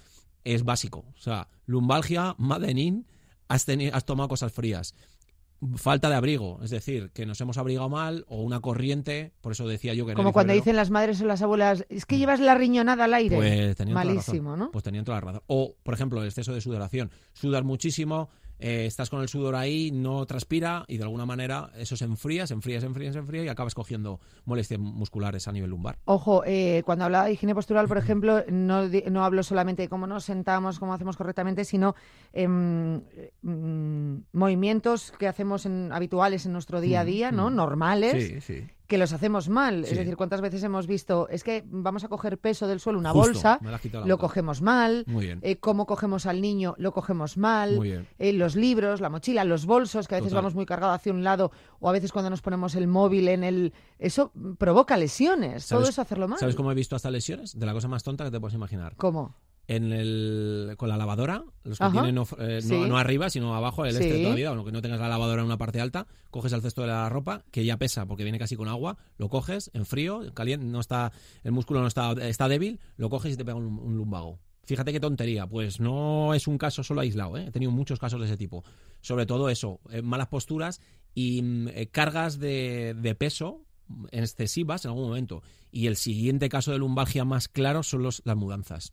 es 0.46 0.64
básico. 0.64 1.04
O 1.16 1.20
sea, 1.20 1.48
lumbalgia, 1.66 2.35
madenin, 2.38 3.06
has, 3.48 3.66
has 3.92 4.04
tomado 4.04 4.28
cosas 4.28 4.52
frías. 4.52 4.94
Falta 5.76 6.11
de 6.11 6.14
abrigo, 6.14 6.61
es 6.62 6.68
decir, 6.70 7.11
que 7.12 7.24
nos 7.24 7.40
hemos 7.40 7.56
abrigado 7.56 7.88
mal 7.88 8.26
o 8.28 8.42
una 8.42 8.61
corriente, 8.61 9.32
por 9.40 9.52
eso 9.52 9.66
decía 9.66 9.94
yo 9.94 10.04
que 10.04 10.12
como 10.12 10.32
cuando 10.35 10.50
febrero, 10.52 10.62
dicen 10.62 10.76
las 10.76 10.90
madres 10.90 11.20
o 11.22 11.24
las 11.24 11.40
abuelas, 11.40 11.87
es 11.88 12.04
que 12.04 12.18
llevas 12.18 12.40
la 12.40 12.54
riñonada 12.54 13.04
al 13.04 13.14
aire. 13.14 13.37
pues 13.37 13.74
tenían 13.74 13.94
toda 13.94 14.04
la 14.04 14.11
Malísimo, 14.11 14.50
razón. 14.50 14.59
¿no? 14.59 14.70
Pues 14.70 14.85
tenían 14.85 15.04
toda 15.06 15.16
la 15.16 15.20
razón. 15.22 15.42
O, 15.46 15.74
por 15.82 15.94
ejemplo, 15.94 16.20
el 16.20 16.28
exceso 16.28 16.52
de 16.52 16.61
sudoración. 16.61 17.11
Sudas 17.32 17.64
muchísimo, 17.64 18.28
eh, 18.59 18.87
estás 18.87 19.11
con 19.11 19.21
el 19.23 19.29
sudor 19.29 19.55
ahí, 19.55 19.90
no 19.92 20.25
transpira 20.27 20.85
y 20.88 20.97
de 20.97 21.03
alguna 21.05 21.27
manera 21.27 21.71
eso 21.77 21.97
se 21.97 22.05
enfría, 22.05 22.47
se 22.47 22.55
enfría, 22.55 22.81
se 22.81 22.87
enfría, 22.87 23.12
se 23.12 23.19
enfría 23.19 23.45
y 23.45 23.49
acabas 23.49 23.75
cogiendo 23.75 24.21
molestias 24.45 24.81
musculares 24.81 25.47
a 25.49 25.53
nivel 25.53 25.71
lumbar. 25.71 25.99
Ojo, 26.05 26.42
eh, 26.47 26.83
cuando 26.87 27.05
hablaba 27.05 27.27
de 27.27 27.33
higiene 27.33 27.55
postural, 27.55 27.88
por 27.88 27.99
ejemplo, 27.99 28.45
no, 28.51 28.88
no 28.88 29.25
hablo 29.25 29.42
solamente 29.42 29.83
de 29.83 29.88
cómo 29.88 30.07
nos 30.07 30.25
sentamos, 30.25 30.79
cómo 30.79 30.95
hacemos 30.95 31.16
correctamente, 31.16 31.64
sino 31.64 31.95
em, 32.33 33.01
mm, 33.42 34.16
movimientos 34.33 35.12
que 35.19 35.29
hacemos 35.29 35.66
en- 35.66 35.92
habituales 35.92 36.47
en 36.47 36.53
nuestro 36.53 36.81
día 36.81 37.01
a 37.01 37.05
día, 37.05 37.33
¿no? 37.33 37.51
Normales, 37.51 38.12
sí. 38.45 38.66
Que 38.87 38.99
los 38.99 39.12
hacemos 39.12 39.49
mal. 39.49 39.85
Es 39.85 39.96
decir, 39.96 40.16
¿cuántas 40.16 40.40
veces 40.40 40.62
hemos 40.62 40.87
visto, 40.87 41.29
es 41.29 41.42
que 41.42 41.64
vamos 41.66 42.05
a 42.05 42.09
coger 42.09 42.38
peso 42.38 42.66
del 42.68 42.79
suelo, 42.81 42.99
una 42.99 43.11
Justo, 43.12 43.33
bolsa, 43.33 43.61
lo 44.05 44.18
cogemos 44.18 44.62
mal, 44.62 45.05
Muy 45.07 45.27
bien. 45.27 45.40
eh, 45.42 45.57
cómo 45.59 45.87
cogemos 45.87 46.27
al 46.27 46.40
niño, 46.40 46.75
lo 46.79 46.92
cogemos 46.92 47.37
mal, 47.37 47.77
Muy 47.77 47.88
bien. 47.90 48.07
eh, 48.18 48.33
los 48.33 48.55
libros, 48.57 49.01
la 49.01 49.09
mochila, 49.11 49.44
los 49.44 49.66
bolsos, 49.66 50.07
que 50.09 50.14
a 50.14 50.18
veces 50.18 50.31
Total. 50.31 50.42
vamos 50.44 50.55
muy 50.55 50.66
cargados 50.66 50.94
hacia 50.96 51.12
un 51.12 51.25
lado, 51.25 51.51
o 51.81 51.88
a 51.88 51.92
veces 51.92 52.12
cuando 52.12 52.31
nos 52.31 52.42
ponemos 52.42 52.75
el 52.75 52.87
móvil 52.87 53.29
en 53.29 53.44
el... 53.44 53.72
Eso 53.99 54.31
provoca 54.59 54.96
lesiones, 54.96 55.66
todo 55.66 55.81
¿Sabes- 55.81 55.90
eso 55.90 56.03
hacerlo 56.03 56.29
mal. 56.29 56.38
¿Sabes 56.38 56.55
cómo 56.55 56.70
he 56.70 56.75
visto 56.75 56.94
hasta 56.96 57.11
lesiones? 57.11 57.59
De 57.59 57.66
la 57.66 57.72
cosa 57.72 57.88
más 57.88 58.03
tonta 58.03 58.25
que 58.25 58.31
te 58.31 58.38
puedes 58.40 58.55
imaginar. 58.55 58.94
¿Cómo? 58.96 59.35
En 59.68 59.92
el, 59.92 60.74
con 60.76 60.88
la 60.88 60.96
lavadora, 60.96 61.44
los 61.64 61.79
que 61.79 61.85
Ajá. 61.85 61.92
tienen 61.92 62.14
no, 62.14 62.22
eh, 62.38 62.61
no- 62.62 62.68
Sí. 62.68 62.88
no 62.88 62.98
arriba, 62.98 63.29
sino 63.31 63.55
abajo, 63.57 63.85
el 63.85 63.92
Sí. 63.96 63.98
este 64.05 64.12
de 64.12 64.18
toda 64.20 64.31
la 64.31 64.37
vida, 64.37 64.48
aunque 64.50 64.70
no 64.70 64.81
tengas 64.81 65.00
la 65.00 65.09
lavadora 65.09 65.40
en 65.42 65.46
una 65.46 65.59
parte 65.59 65.81
alta, 65.81 66.07
coges 66.31 66.52
el 66.52 66.62
cesto 66.62 66.83
de 66.83 66.87
la 66.88 67.09
ropa, 67.09 67.44
que 67.50 67.64
ya 67.64 67.76
pesa 67.76 68.07
porque 68.07 68.22
viene 68.22 68.38
casi 68.38 68.55
con 68.55 68.68
agua, 68.68 68.96
lo 69.18 69.29
coges 69.29 69.70
en 69.74 69.85
frío, 69.85 70.20
caliente, 70.35 70.66
no 70.66 70.79
está, 70.79 71.11
el 71.42 71.50
músculo 71.50 71.81
no 71.81 71.88
está, 71.88 72.12
está 72.12 72.46
débil, 72.48 72.79
lo 72.96 73.11
coges 73.11 73.35
y 73.35 73.37
te 73.37 73.44
pega 73.44 73.57
un, 73.57 73.79
un 73.81 73.96
lumbago. 73.96 74.38
Fíjate 74.62 74.92
qué 74.92 75.00
tontería, 75.00 75.46
pues 75.48 75.81
no 75.81 76.33
es 76.35 76.46
un 76.46 76.59
caso 76.59 76.85
solo 76.85 77.00
aislado, 77.00 77.37
¿eh? 77.37 77.46
he 77.48 77.50
tenido 77.50 77.72
muchos 77.72 77.98
casos 77.98 78.20
de 78.20 78.26
ese 78.26 78.37
tipo. 78.37 78.64
Sobre 79.00 79.26
todo 79.26 79.48
eso, 79.48 79.81
eh, 79.90 80.00
malas 80.02 80.29
posturas 80.29 80.81
y 81.14 81.42
mm, 81.42 81.68
eh, 81.68 81.87
cargas 81.88 82.38
de, 82.38 82.94
de 82.96 83.14
peso 83.16 83.62
excesivas 84.11 84.85
en 84.85 84.90
algún 84.90 85.09
momento. 85.09 85.42
Y 85.70 85.87
el 85.87 85.96
siguiente 85.96 86.48
caso 86.48 86.72
de 86.72 86.79
lumbalgia 86.79 87.24
más 87.24 87.48
claro 87.48 87.83
son 87.83 88.02
los, 88.02 88.22
las 88.24 88.37
mudanzas. 88.37 88.92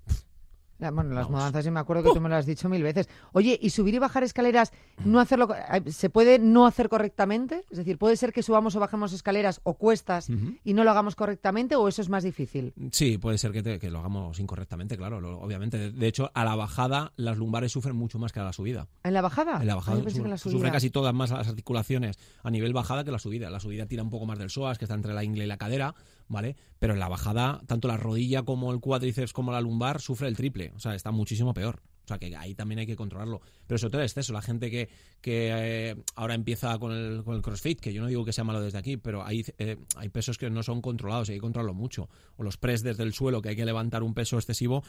La- 0.80 0.92
bueno, 0.92 1.12
las 1.12 1.26
Vamos. 1.26 1.40
mudanzas, 1.40 1.64
yo 1.64 1.72
me 1.72 1.80
acuerdo 1.80 2.04
que 2.04 2.10
tú 2.14 2.20
me 2.20 2.28
lo 2.30 2.36
has 2.36 2.46
dicho 2.46 2.68
mil 2.68 2.84
veces. 2.84 3.08
Oye, 3.32 3.58
¿y 3.62 3.70
subir 3.70 3.94
y 3.94 4.00
bajar 4.00 4.24
escaleras, 4.24 4.72
no 5.06 5.20
hacerlo, 5.20 5.48
eh, 5.56 5.92
se 5.92 6.10
puede 6.10 6.40
no 6.40 6.66
hacer 6.66 6.90
correctamente? 6.90 7.64
Es 7.72 7.78
decir, 7.78 7.98
¿puede 7.98 8.18
ser 8.18 8.34
que 8.34 8.44
subamos 8.44 8.76
o 8.76 8.80
bajemos 8.80 9.14
escaleras 9.14 9.62
o 9.64 9.76
cuestas 9.76 10.30
y 10.64 10.74
no 10.74 10.84
lo 10.84 10.92
hagamos 10.92 11.16
correctamente 11.16 11.76
o 11.76 11.88
eso 11.88 12.02
es 12.02 12.10
más 12.10 12.24
difícil? 12.24 12.74
Sí, 12.92 13.18
puede 13.18 13.38
ser 13.38 13.52
que, 13.52 13.64
te- 13.64 13.80
que 13.80 13.90
lo 13.90 14.00
hagamos 14.00 14.40
incorrectamente, 14.40 14.98
claro, 14.98 15.22
lo- 15.22 15.40
obviamente. 15.40 15.78
De, 15.78 15.92
de 15.92 16.08
hecho, 16.08 16.32
a 16.34 16.44
la 16.44 16.56
bajada 16.56 17.14
las 17.16 17.38
lumbares 17.38 17.72
sufren 17.72 17.96
mucho 17.96 18.20
más 18.20 18.34
que 18.34 18.40
a 18.40 18.44
la 18.44 18.52
subida. 18.54 18.88
¿En 19.04 19.14
la 19.14 19.22
bajada? 19.22 19.62
En 19.62 19.68
la 19.68 19.74
Ah, 19.74 19.76
bajada 19.78 20.02
pensé 20.04 20.20
que 20.20 20.26
en 20.26 20.32
la 20.32 20.38
su- 20.38 20.50
subida. 20.50 20.58
sufre 20.60 20.72
casi 20.72 20.90
todas 20.90 21.14
más 21.14 21.30
las 21.32 21.48
articulaciones 21.48 22.18
a 22.44 22.50
nivel 22.52 22.74
bajada 22.74 23.04
que 23.04 23.12
la 23.12 23.20
subida. 23.20 23.50
La 23.50 23.60
subida 23.60 23.86
tira 23.86 24.04
un 24.04 24.10
poco 24.10 24.26
más 24.26 24.38
del 24.40 24.50
psoas, 24.50 24.78
que 24.78 24.86
está 24.86 24.96
entre 24.96 25.14
la 25.14 25.24
ingle 25.24 25.46
y 25.46 25.48
la 25.48 25.58
cadera, 25.58 25.96
¿vale? 26.28 26.56
Pero 26.80 26.94
en 26.94 27.00
la 27.00 27.10
bajada, 27.10 27.62
tanto 27.68 27.88
la 27.88 27.98
rodilla 27.98 28.44
como 28.44 28.72
el 28.72 28.80
cuádriceps 28.80 29.34
como 29.34 29.52
la 29.52 29.62
lumbar 29.62 30.02
sufre 30.02 30.28
el 30.28 30.38
triple. 30.38 30.72
O 30.76 30.80
sea, 30.80 30.96
está 30.96 31.12
muchísimo 31.12 31.54
peor. 31.54 31.82
O 32.04 32.08
sea, 32.08 32.18
que 32.18 32.36
ahí 32.36 32.54
también 32.54 32.80
hay 32.80 32.86
que 32.86 32.96
controlarlo. 32.96 33.42
Pero 33.66 33.78
sobre 33.78 33.92
todo 33.92 34.02
el 34.02 34.08
exceso. 34.08 34.34
La 34.34 34.42
gente 34.42 34.70
que, 34.70 34.90
que 35.22 35.52
eh, 35.54 35.96
ahora 36.16 36.34
empieza 36.34 36.78
con 36.78 36.92
el, 36.92 37.24
con 37.24 37.36
el 37.36 37.42
crossfit, 37.42 37.80
que 37.80 37.94
yo 37.94 38.02
no 38.02 38.08
digo 38.08 38.26
que 38.26 38.34
sea 38.34 38.44
malo 38.44 38.62
desde 38.62 38.78
aquí, 38.78 38.98
pero 38.98 39.26
hay, 39.26 39.46
eh, 39.58 39.78
hay 39.96 40.10
pesos 40.10 40.38
que 40.38 40.50
no 40.50 40.64
son 40.64 40.82
controlados 40.82 41.30
y 41.30 41.34
hay 41.34 41.38
que 41.38 41.42
controlarlo 41.42 41.74
mucho. 41.74 42.10
O 42.36 42.44
los 42.44 42.58
press 42.58 42.84
desde 42.84 43.04
el 43.04 43.14
suelo, 43.14 43.42
que 43.42 43.50
hay 43.50 43.56
que 43.56 43.66
levantar 43.66 44.04
un 44.04 44.14
peso 44.14 44.38
excesivo. 44.38 44.84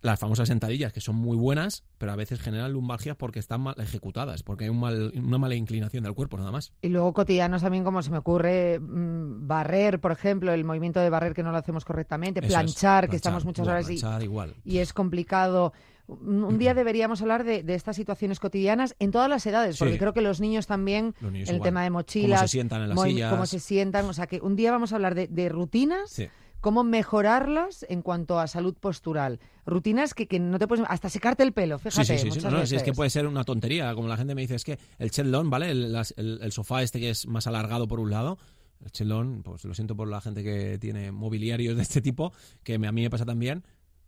Las 0.00 0.18
famosas 0.18 0.48
sentadillas, 0.48 0.92
que 0.92 1.00
son 1.00 1.16
muy 1.16 1.36
buenas, 1.36 1.84
pero 1.98 2.12
a 2.12 2.16
veces 2.16 2.40
generan 2.40 2.72
lumbalgias 2.72 3.16
porque 3.16 3.40
están 3.40 3.60
mal 3.60 3.74
ejecutadas, 3.78 4.42
porque 4.42 4.64
hay 4.64 4.70
un 4.70 4.80
mal, 4.80 5.12
una 5.14 5.38
mala 5.38 5.54
inclinación 5.54 6.04
del 6.04 6.14
cuerpo, 6.14 6.38
nada 6.38 6.50
más. 6.50 6.72
Y 6.80 6.88
luego 6.88 7.12
cotidianos 7.12 7.60
también, 7.60 7.84
como 7.84 8.02
se 8.02 8.10
me 8.10 8.18
ocurre, 8.18 8.78
mm, 8.80 9.46
barrer, 9.46 10.00
por 10.00 10.12
ejemplo, 10.12 10.52
el 10.52 10.64
movimiento 10.64 11.00
de 11.00 11.10
barrer 11.10 11.34
que 11.34 11.42
no 11.42 11.52
lo 11.52 11.58
hacemos 11.58 11.84
correctamente, 11.84 12.40
es, 12.40 12.46
planchar, 12.46 13.10
que 13.10 13.16
estamos 13.16 13.44
muchas 13.44 13.66
horas 13.66 13.90
y, 13.90 14.00
igual. 14.22 14.54
y 14.64 14.78
es 14.78 14.92
complicado. 14.92 15.72
Un 16.06 16.58
día 16.58 16.74
deberíamos 16.74 17.22
hablar 17.22 17.44
de, 17.44 17.62
de 17.62 17.74
estas 17.74 17.96
situaciones 17.96 18.38
cotidianas 18.38 18.94
en 18.98 19.10
todas 19.10 19.28
las 19.30 19.46
edades, 19.46 19.78
porque 19.78 19.94
Sí. 19.94 19.98
creo 19.98 20.12
que 20.12 20.20
los 20.20 20.38
niños 20.40 20.66
también, 20.66 21.14
Los 21.20 21.32
niños 21.32 21.48
el 21.48 21.56
igual. 21.56 21.68
tema 21.68 21.82
de 21.82 21.88
Cómo 21.88 21.98
mochilas, 22.00 22.40
se 22.42 22.48
sientan 22.48 22.82
en 22.82 22.88
las 22.90 22.96
mo- 22.96 23.04
sillas. 23.04 23.30
cómo 23.32 23.46
se 23.46 23.58
sientan, 23.58 24.04
o 24.04 24.12
sea 24.12 24.26
que 24.26 24.40
un 24.42 24.54
día 24.54 24.70
vamos 24.70 24.92
a 24.92 24.96
hablar 24.96 25.14
de, 25.14 25.28
de 25.28 25.48
rutinas, 25.48 26.10
Sí. 26.10 26.28
cómo 26.60 26.84
mejorarlas 26.84 27.86
en 27.88 28.02
cuanto 28.02 28.38
a 28.38 28.46
salud 28.48 28.74
postural. 28.78 29.40
Rutinas 29.64 30.12
que, 30.12 30.26
que 30.28 30.38
no 30.40 30.58
te 30.58 30.66
puedes... 30.68 30.84
Hasta 30.88 31.08
secarte 31.08 31.42
el 31.42 31.52
pelo, 31.52 31.78
fíjate, 31.78 32.18
Sí, 32.18 32.30
sí, 32.30 32.30
sí, 32.32 32.40
No, 32.44 32.50
no, 32.50 32.66
si 32.66 32.76
es 32.76 32.82
que 32.82 32.92
puede 32.92 33.08
ser 33.08 33.26
una 33.26 33.44
tontería. 33.44 33.94
Como 33.94 34.06
la 34.08 34.16
gente 34.18 34.34
me 34.34 34.42
dice, 34.42 34.56
es 34.56 34.64
que 34.64 34.78
el 34.98 35.10
chelón, 35.10 35.48
¿vale? 35.48 35.70
El, 35.70 35.94
el- 36.16 36.38
el 36.42 36.52
sofá 36.52 36.82
este 36.82 37.00
que 37.00 37.10
es 37.10 37.26
más 37.26 37.46
alargado 37.46 37.88
por 37.88 37.98
un 38.00 38.10
lado. 38.10 38.36
El 38.84 38.90
chelón, 38.92 39.42
pues 39.42 39.64
lo 39.64 39.72
siento 39.72 39.96
por 39.96 40.08
la 40.08 40.20
gente 40.20 40.42
que 40.42 40.76
tiene 40.78 41.12
mobiliarios 41.12 41.76
de 41.76 41.82
este 41.82 42.02
tipo, 42.02 42.32
que 42.62 42.74
a 42.74 42.78
mí 42.78 43.02
me 43.02 43.08
pasa 43.08 43.24
también, 43.24 43.64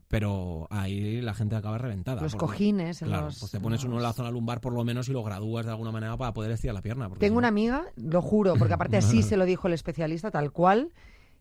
pero 0.08 0.68
ahí 0.70 1.20
la 1.20 1.34
gente 1.34 1.56
acaba 1.56 1.78
reventada. 1.78 2.22
Los 2.22 2.36
cojines. 2.36 3.00
Claro, 3.00 3.26
los- 3.26 3.38
pues 3.40 3.50
te 3.50 3.60
pones 3.60 3.82
uno 3.84 3.96
en 3.96 4.02
la 4.02 4.12
zona 4.12 4.30
lumbar 4.30 4.60
por 4.60 4.72
lo 4.72 4.84
menos 4.84 5.08
y 5.08 5.12
lo 5.12 5.22
gradúas 5.24 5.66
de 5.66 5.72
alguna 5.72 5.90
manera 5.92 6.16
para 6.16 6.32
poder 6.32 6.52
estirar 6.52 6.74
la 6.74 6.82
pierna. 6.82 7.08
Tengo 7.08 7.18
si 7.20 7.30
una 7.30 7.42
no- 7.42 7.48
amiga, 7.48 7.84
lo 7.96 8.22
juro, 8.22 8.54
porque 8.56 8.74
aparte 8.74 8.96
así 8.96 9.22
se 9.22 9.36
lo 9.36 9.44
dijo 9.44 9.66
el 9.68 9.74
especialista, 9.74 10.30
tal 10.30 10.52
cual, 10.52 10.92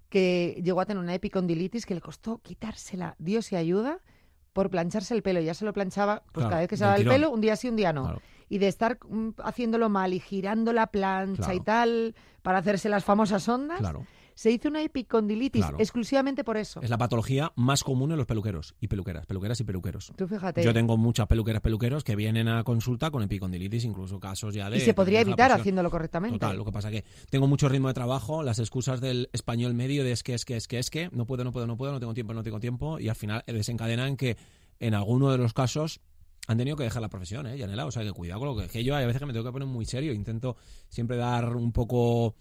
que 0.09 0.61
llegó 0.63 0.81
a 0.81 0.85
tener 0.85 1.01
una 1.03 1.13
epicondilitis 1.13 1.85
que 1.85 1.95
le 1.95 2.01
costó 2.01 2.39
quitársela, 2.39 3.15
Dios 3.19 3.51
y 3.51 3.55
ayuda, 3.55 3.99
por 4.53 4.69
plancharse 4.69 5.13
el 5.13 5.21
pelo. 5.21 5.41
Ya 5.41 5.53
se 5.53 5.65
lo 5.65 5.73
planchaba, 5.73 6.23
pues 6.31 6.33
Claro, 6.45 6.49
cada 6.49 6.59
vez 6.61 6.69
que 6.69 6.77
se 6.77 6.83
daba 6.85 6.95
el 6.95 7.01
tirón. 7.01 7.15
pelo, 7.15 7.31
un 7.31 7.41
día 7.41 7.55
sí, 7.55 7.67
un 7.67 7.75
día 7.75 7.91
no. 7.91 8.03
Claro. 8.03 8.21
Y 8.47 8.59
de 8.59 8.67
estar 8.67 8.97
mm, 9.09 9.29
haciéndolo 9.43 9.89
mal 9.89 10.13
y 10.13 10.19
girando 10.19 10.71
la 10.71 10.87
plancha 10.87 11.53
y 11.53 11.59
tal, 11.59 12.15
para 12.41 12.59
hacerse 12.59 12.87
las 12.89 13.03
famosas 13.03 13.47
ondas, 13.49 13.79
Claro. 13.79 14.05
Se 14.35 14.51
hizo 14.51 14.67
una 14.67 14.83
epicondilitis 14.83 15.63
Claro. 15.63 15.77
exclusivamente 15.79 16.43
por 16.43 16.57
eso. 16.57 16.81
Es 16.81 16.89
la 16.89 16.97
patología 16.97 17.51
más 17.55 17.83
común 17.83 18.11
en 18.11 18.17
los 18.17 18.27
peluqueros 18.27 18.75
y 18.79 18.87
peluqueras, 18.87 19.25
peluqueras 19.25 19.59
y 19.61 19.63
peluqueros. 19.63 20.11
Tú 20.15 20.27
fíjate. 20.27 20.61
Yo 20.63 20.73
tengo 20.73 20.97
muchas 20.97 21.25
peluqueras, 21.27 21.61
peluqueros 21.61 22.03
que 22.03 22.15
vienen 22.15 22.49
a 22.49 22.63
consulta 22.63 23.09
con 23.09 23.23
epicondilitis, 23.23 23.85
incluso 23.85 24.19
casos 24.19 24.53
ya 24.53 24.69
de... 24.69 24.77
y 24.77 24.81
se 24.81 24.93
podría 24.93 25.21
evitar 25.21 25.51
haciéndolo 25.51 25.89
correctamente. 25.89 26.37
Total, 26.37 26.57
lo 26.57 26.65
que 26.65 26.71
pasa 26.71 26.91
que 26.91 27.05
tengo 27.29 27.47
mucho 27.47 27.69
ritmo 27.69 27.87
de 27.87 27.93
trabajo, 27.93 28.43
las 28.43 28.59
excusas 28.59 28.99
del 28.99 29.29
español 29.31 29.73
medio 29.73 30.03
de 30.03 30.11
es 30.11 30.21
que, 30.21 30.33
es 30.33 30.43
que, 30.45 30.57
es 30.57 30.67
que, 30.67 30.79
es 30.79 30.89
que, 30.89 31.09
no 31.13 31.25
puedo, 31.25 31.43
no 31.45 31.51
puedo, 31.51 31.65
no 31.65 31.77
puedo, 31.77 31.93
no 31.93 31.99
tengo 31.99 32.13
tiempo, 32.13 32.33
no 32.33 32.43
tengo 32.43 32.59
tiempo, 32.59 32.99
y 32.99 33.07
al 33.07 33.15
final 33.15 33.43
desencadenan 33.47 34.17
que 34.17 34.37
en 34.79 34.93
alguno 34.93 35.31
de 35.31 35.37
los 35.37 35.53
casos 35.53 36.01
han 36.47 36.57
tenido 36.57 36.75
que 36.75 36.83
dejar 36.83 37.01
la 37.01 37.09
profesión, 37.09 37.47
¿eh, 37.47 37.57
Yanela? 37.57 37.85
O 37.85 37.91
sea, 37.91 38.03
que 38.03 38.11
cuidado 38.11 38.41
con 38.41 38.49
lo 38.49 38.55
que... 38.57 38.67
Que 38.67 38.83
yo 38.83 38.95
hay 38.95 39.05
veces 39.05 39.19
que 39.19 39.25
me 39.25 39.33
tengo 39.33 39.45
que 39.45 39.51
poner 39.51 39.67
muy 39.67 39.85
serio, 39.85 40.13
intento 40.13 40.57
siempre 40.89 41.17
dar 41.17 41.55
un 41.55 41.71
poco 41.71 42.35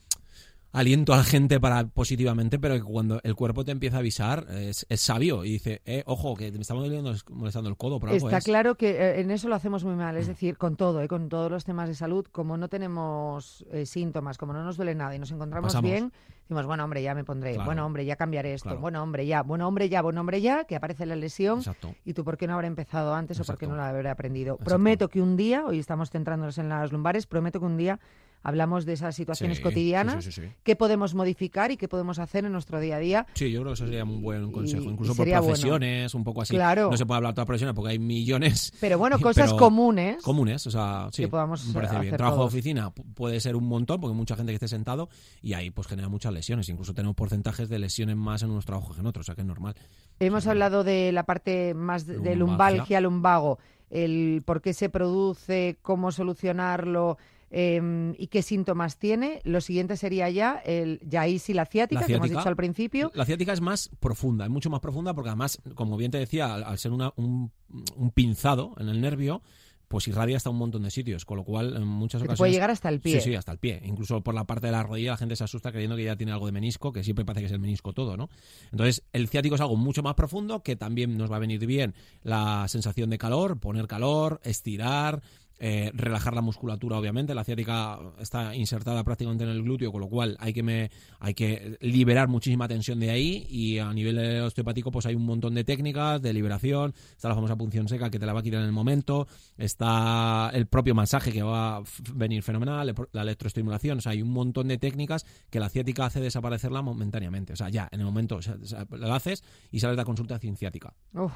aliento 0.75 1.15
a 1.15 1.19
la 1.19 1.25
gente 1.25 1.59
para 1.61 1.87
positivamente, 1.87 2.59
pero 2.59 2.75
que 2.75 2.83
cuando 2.83 3.21
el 3.23 3.35
cuerpo 3.35 3.65
te 3.65 3.71
empieza 3.73 3.97
a 3.97 4.01
avisar, 4.01 4.47
es, 4.51 4.85
es 4.89 5.01
sabio 5.01 5.45
y 5.45 5.53
dice, 5.53 5.81
eh, 5.87 6.03
ojo, 6.07 6.35
que 6.35 6.51
me 6.53 6.59
está 6.61 6.75
molestando, 6.75 7.15
molestando 7.31 7.71
el 7.71 7.77
codo 7.77 8.01
por 8.01 8.11
algo 8.11 8.27
Está 8.29 8.39
es. 8.39 8.45
claro 8.45 8.75
que 8.75 8.91
eh, 8.91 9.21
en 9.21 9.31
eso 9.31 9.49
lo 9.49 9.55
hacemos 9.55 9.85
muy 9.85 9.95
mal, 9.95 10.17
es 10.17 10.27
decir, 10.27 10.59
con 10.59 10.77
todo, 10.77 11.01
eh, 11.01 11.09
con 11.09 11.29
todos 11.29 11.51
los 11.51 11.65
temas 11.65 11.89
de 11.89 11.95
salud, 11.95 12.27
como 12.31 12.57
no 12.57 12.69
tenemos 12.69 13.65
eh, 13.71 13.87
síntomas, 13.87 14.37
como 14.37 14.53
no 14.53 14.65
nos 14.65 14.77
duele 14.77 14.95
nada 14.95 15.15
y 15.15 15.19
nos 15.19 15.31
encontramos 15.31 15.69
Pasamos. 15.73 15.91
bien, 15.91 16.13
decimos, 16.43 16.67
bueno, 16.67 16.85
hombre, 16.85 17.03
ya 17.03 17.15
me 17.15 17.25
pondré, 17.25 17.53
Claro. 17.55 17.67
bueno, 17.67 17.87
hombre, 17.87 18.05
ya 18.05 18.17
cambiaré 18.17 18.55
esto, 18.55 18.71
Claro. 18.71 18.81
bueno, 18.81 19.03
hombre, 19.03 19.27
ya, 19.27 19.43
bueno, 19.43 19.69
hombre, 19.69 19.89
ya, 19.89 20.03
bueno, 20.03 20.21
hombre, 20.21 20.41
ya, 20.41 20.65
que 20.65 20.77
aparece 20.77 21.07
la 21.07 21.17
lesión. 21.17 21.59
Exacto. 21.59 21.95
¿Y 22.05 22.15
tú 22.15 22.25
por 22.25 22.37
qué 22.37 22.47
no 22.49 22.55
habré 22.55 22.67
empezado 22.67 23.15
antes 23.15 23.39
o 23.41 23.45
por 23.45 23.57
qué 23.59 23.67
no 23.67 23.77
lo 23.77 23.83
habré 23.83 24.09
aprendido? 24.11 24.55
Exacto. 24.55 24.71
Prometo 24.71 25.09
que 25.09 25.23
un 25.23 25.37
día, 25.37 25.65
hoy 25.67 25.79
estamos 25.79 26.11
centrándonos 26.11 26.59
en 26.59 26.69
las 26.69 26.91
lumbares, 26.93 27.27
prometo 27.27 27.61
que 27.61 27.67
un 27.67 27.77
día 27.77 28.01
hablamos 28.45 28.85
de 28.85 28.93
esas 28.93 29.17
situaciones 29.17 29.57
Sí, 29.57 29.63
cotidianas, 29.65 30.23
sí, 30.25 30.31
sí, 30.31 30.43
qué 30.63 30.77
podemos 30.77 31.15
modificar 31.15 31.73
y 31.73 31.77
qué 31.77 31.89
podemos 31.89 32.21
hacer 32.21 32.45
en 32.45 32.53
nuestro 32.53 32.79
día 32.79 32.97
a 32.97 32.99
día. 33.01 33.27
Sí, 33.35 33.51
yo 33.51 33.63
creo 33.63 33.73
que 33.73 33.75
eso 33.75 33.87
sería 33.87 34.05
un 34.05 34.23
buen 34.23 34.53
consejo. 34.53 34.85
Y- 34.85 34.89
Incluso 34.93 35.13
y 35.13 35.17
por 35.17 35.27
bueno. 35.27 35.43
profesiones, 35.43 36.15
un 36.15 36.23
poco 36.23 36.43
así. 36.43 36.55
Claro. 36.55 36.91
No 36.91 36.97
se 36.97 37.05
puede 37.07 37.17
hablar 37.17 37.33
de 37.33 37.35
todas 37.35 37.43
las 37.45 37.47
profesiones 37.49 37.75
porque 37.75 37.91
hay 37.91 37.99
millones 37.99 38.73
Pero 38.81 38.99
bueno, 38.99 39.19
cosas 39.21 39.47
Pero 39.47 39.57
comunes. 39.59 40.23
comunes. 40.23 40.65
O 40.67 40.71
sea, 40.71 41.09
sí, 41.11 41.23
Que 41.23 41.29
podamos 41.29 41.67
me 41.67 41.75
parece 41.75 41.95
bien. 41.95 42.07
hacer 42.09 42.17
Trabajo 42.19 42.37
todos. 42.39 42.53
de 42.53 42.59
oficina 42.59 42.95
pu- 42.95 43.05
puede 43.15 43.41
ser 43.41 43.57
un 43.57 43.65
montón 43.67 44.01
porque 44.01 44.15
mucha 44.15 44.37
gente 44.37 44.53
que 44.53 44.57
esté 44.57 44.69
sentado 44.69 45.09
y 45.43 45.55
ahí 45.55 45.71
pues 45.71 45.87
genera 45.89 46.09
muchas 46.09 46.33
lesiones. 46.33 46.69
Incluso 46.69 46.95
tenemos 46.95 47.17
porcentajes 47.17 47.69
de 47.69 47.79
lesiones 47.79 48.17
más 48.17 48.43
en 48.43 48.51
unos 48.51 48.67
trabajos 48.67 48.95
que 48.95 49.01
en 49.01 49.07
otros, 49.07 49.25
o 49.25 49.27
sea 49.27 49.35
que 49.35 49.41
es 49.41 49.47
normal. 49.47 49.75
Hemos 50.21 50.47
hablado 50.47 50.85
de 50.85 51.11
la 51.13 51.25
parte 51.25 51.73
más 51.75 52.07
de, 52.07 52.19
de 52.19 52.37
Lumbalgia. 52.37 52.77
lumbalgia, 52.77 53.01
lumbago, 53.01 53.59
el 53.91 54.43
por 54.45 54.61
qué 54.61 54.75
se 54.75 54.89
produce, 54.89 55.79
cómo 55.83 56.13
solucionarlo 56.13 57.17
eh, 57.57 58.15
y 58.19 58.27
qué 58.27 58.43
síntomas 58.43 58.99
tiene. 58.99 59.41
Lo 59.45 59.61
siguiente 59.61 59.97
sería 59.97 60.29
ya 60.29 60.61
el 60.65 60.99
ya 61.07 61.21
ahí 61.21 61.39
sí 61.39 61.55
la 61.55 61.67
ciática, 61.67 62.01
La 62.01 62.07
que 62.07 62.15
hemos 62.15 62.27
ciática. 62.27 62.41
dicho 62.41 62.49
al 62.49 62.57
principio. 62.57 63.13
La 63.15 63.25
ciática 63.25 63.53
es 63.53 63.61
más 63.61 63.91
profunda, 64.01 64.45
es 64.45 64.51
mucho 64.51 64.71
más 64.71 64.81
profunda 64.81 65.15
porque 65.15 65.29
además, 65.31 65.63
como 65.77 65.97
bien 65.97 66.11
te 66.11 66.19
decía, 66.19 66.53
al, 66.53 66.65
al 66.65 66.79
ser 66.79 66.91
una- 66.91 67.13
un, 67.17 67.53
un 67.97 68.11
pinzado 68.11 68.75
en 68.79 68.89
el 68.89 69.01
nervio, 69.01 69.41
pues 69.87 70.09
irradia 70.09 70.37
hasta 70.39 70.51
un 70.51 70.57
montón 70.57 70.83
de 70.83 70.91
sitios, 70.91 71.25
con 71.25 71.37
lo 71.37 71.45
cual 71.45 71.77
en 71.77 71.87
muchas 71.87 72.21
ocasiones... 72.21 72.39
puede 72.39 72.51
llegar 72.53 72.71
hasta 72.71 72.89
el 72.89 73.01
pie. 73.01 73.21
Sí, 73.21 73.31
sí, 73.31 73.35
hasta 73.37 73.53
el 73.53 73.59
pie. 73.59 73.81
Incluso 73.85 74.23
por 74.23 74.35
la 74.35 74.45
parte 74.45 74.67
de 74.67 74.73
la 74.73 74.83
rodilla 74.83 75.13
la 75.13 75.17
gente 75.19 75.37
se 75.37 75.45
asusta 75.45 75.71
creyendo 75.71 75.95
que 75.95 76.03
ya 76.05 76.17
tiene 76.17 76.33
algo 76.33 76.47
de 76.47 76.53
menisco, 76.53 76.91
que 76.93 77.05
siempre 77.05 77.25
parece 77.25 77.43
que 77.43 77.47
es 77.47 77.53
el 77.53 77.61
menisco 77.61 77.93
todo, 77.93 78.17
¿no? 78.17 78.29
Entonces, 78.73 79.05
el 79.13 79.29
ciático 79.29 79.55
es 79.55 79.61
algo 79.61 79.77
mucho 79.77 80.03
más 80.03 80.15
profundo 80.15 80.63
que 80.65 80.75
también 80.75 81.17
nos 81.17 81.31
va 81.31 81.37
a 81.37 81.39
venir 81.39 81.65
bien 81.65 81.95
la 82.25 82.67
sensación 82.67 83.11
de 83.11 83.19
calor, 83.19 83.61
poner 83.61 83.87
calor, 83.87 84.41
estirar, 84.43 85.23
eh, 85.59 85.91
relajar 85.95 86.35
la 86.35 86.41
musculatura, 86.41 86.99
obviamente. 86.99 87.35
La 87.35 87.45
ciática 87.45 87.99
está 88.19 88.55
insertada 88.55 89.05
prácticamente 89.05 89.45
en 89.45 89.51
el 89.51 89.63
glúteo, 89.63 89.93
con 89.93 90.01
lo 90.01 90.09
cual 90.09 90.37
hay 90.41 90.53
que, 90.53 90.63
me, 90.63 90.91
hay 91.21 91.35
que 91.35 91.77
liberar 91.81 92.29
muchísima 92.29 92.67
tensión 92.67 92.99
de 93.01 93.11
ahí 93.11 93.47
y 93.49 93.79
a 93.79 93.93
nivel 93.93 94.43
osteopático 94.43 94.91
pues 94.91 95.07
hay 95.07 95.15
un 95.15 95.25
montón 95.25 95.55
de 95.55 95.65
técnicas 95.65 96.21
de 96.21 96.33
liberación. 96.33 96.95
Está 97.13 97.29
la 97.29 97.35
famosa 97.35 97.57
punción 97.57 97.89
seca 97.89 98.11
que 98.11 98.19
te 98.19 98.27
la 98.27 98.33
va 98.33 98.41
a 98.41 98.43
quitar 98.43 98.61
en 98.61 98.67
el 98.67 98.73
momento. 98.73 99.27
Está 99.57 100.51
el 100.53 100.67
propio 100.67 100.95
masaje 100.95 101.33
que 101.33 101.43
va 101.43 101.77
a 101.77 101.83
venir 102.15 102.43
fenomenal, 102.43 102.95
la 103.13 103.23
electroestimulación. 103.23 103.99
O 103.99 104.01
sea, 104.01 104.13
hay 104.13 104.23
un 104.23 104.31
montón 104.31 104.69
de 104.69 104.79
técnicas 104.79 105.25
que 105.51 105.61
la 105.61 105.69
ciática 105.69 106.07
hace 106.07 106.21
desaparecerla 106.21 106.83
momentáneamente. 106.83 107.53
O 107.53 107.57
sea, 107.57 107.69
ya, 107.69 107.89
en 107.93 108.01
el 108.01 108.07
momento 108.07 108.37
o 108.37 108.97
lo 108.97 109.15
haces 109.15 109.43
y 109.71 109.81
sales 109.81 109.97
de 109.97 110.01
la 110.03 110.05
consulta 110.05 110.39
sin 110.39 110.57
ciática. 110.57 110.95
Uf, 111.13 111.33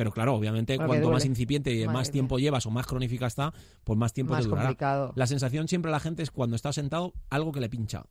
Pero 0.00 0.12
claro, 0.12 0.34
obviamente, 0.34 0.78
cuanto 0.78 1.10
más 1.10 1.26
incipiente 1.26 1.70
y 1.74 1.80
Madre 1.80 1.92
más 1.92 2.06
mía. 2.08 2.12
tiempo 2.12 2.38
llevas 2.38 2.64
o 2.64 2.70
más 2.70 2.86
crónica 2.86 3.26
está, 3.26 3.52
pues 3.84 3.98
más 3.98 4.14
tiempo 4.14 4.32
más 4.32 4.44
te 4.44 4.48
durará. 4.48 4.68
complicado. 4.68 5.12
La 5.14 5.26
sensación 5.26 5.68
siempre 5.68 5.90
a 5.90 5.92
la 5.92 6.00
gente 6.00 6.22
es 6.22 6.30
cuando 6.30 6.56
está 6.56 6.72
sentado 6.72 7.12
algo 7.28 7.52
que 7.52 7.60
le 7.60 7.68
pincha. 7.68 8.06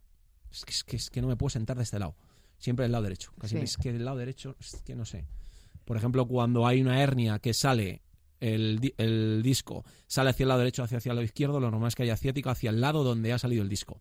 Es 0.52 0.66
que, 0.66 0.72
es 0.72 0.84
que, 0.84 0.98
es 0.98 1.10
que 1.10 1.20
no 1.20 1.28
me 1.28 1.36
puedo 1.36 1.50
sentar 1.50 1.78
de 1.78 1.82
este 1.84 1.98
lado. 1.98 2.16
Siempre 2.60 2.84
del 2.84 2.92
lado 2.92 3.06
derecho. 3.06 3.32
Casi 3.40 3.56
Sí. 3.58 3.64
es 3.64 3.76
que 3.78 3.92
del 3.92 4.06
lado 4.06 4.18
derecho, 4.18 4.56
es 4.60 4.84
que 4.86 4.96
no 4.96 5.04
sé. 5.04 5.26
Por 5.84 5.98
ejemplo, 5.98 6.28
cuando 6.28 6.68
hay 6.68 6.80
una 6.80 7.02
hernia 7.02 7.40
que 7.40 7.56
sale 7.56 8.04
el, 8.40 8.94
el 9.00 9.42
disco, 9.42 9.84
sale 10.06 10.30
hacia 10.30 10.44
el 10.44 10.50
lado 10.50 10.60
derecho, 10.60 10.84
hacia, 10.84 11.00
hacia 11.00 11.10
el 11.10 11.16
lado 11.16 11.26
izquierdo, 11.26 11.60
lo 11.60 11.72
normal 11.72 11.88
es 11.88 11.96
que 11.96 12.04
haya 12.04 12.18
ciática 12.18 12.52
hacia 12.52 12.70
el 12.70 12.82
lado 12.82 13.04
donde 13.04 13.34
ha 13.34 13.40
salido 13.40 13.64
el 13.64 13.70
disco. 13.70 14.00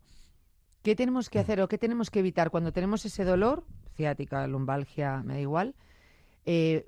¿Qué 0.83 0.95
tenemos 0.95 1.27
que 1.31 1.39
hacer 1.39 1.59
o 1.61 1.67
qué 1.67 1.79
tenemos 1.79 2.11
que 2.11 2.19
evitar 2.19 2.51
cuando 2.51 2.71
tenemos 2.71 3.03
ese 3.03 3.23
dolor, 3.25 3.65
ciática, 3.95 4.45
lumbalgia, 4.45 5.23
me 5.23 5.33
da 5.33 5.39
igual? 5.39 5.73
eh, 6.45 6.85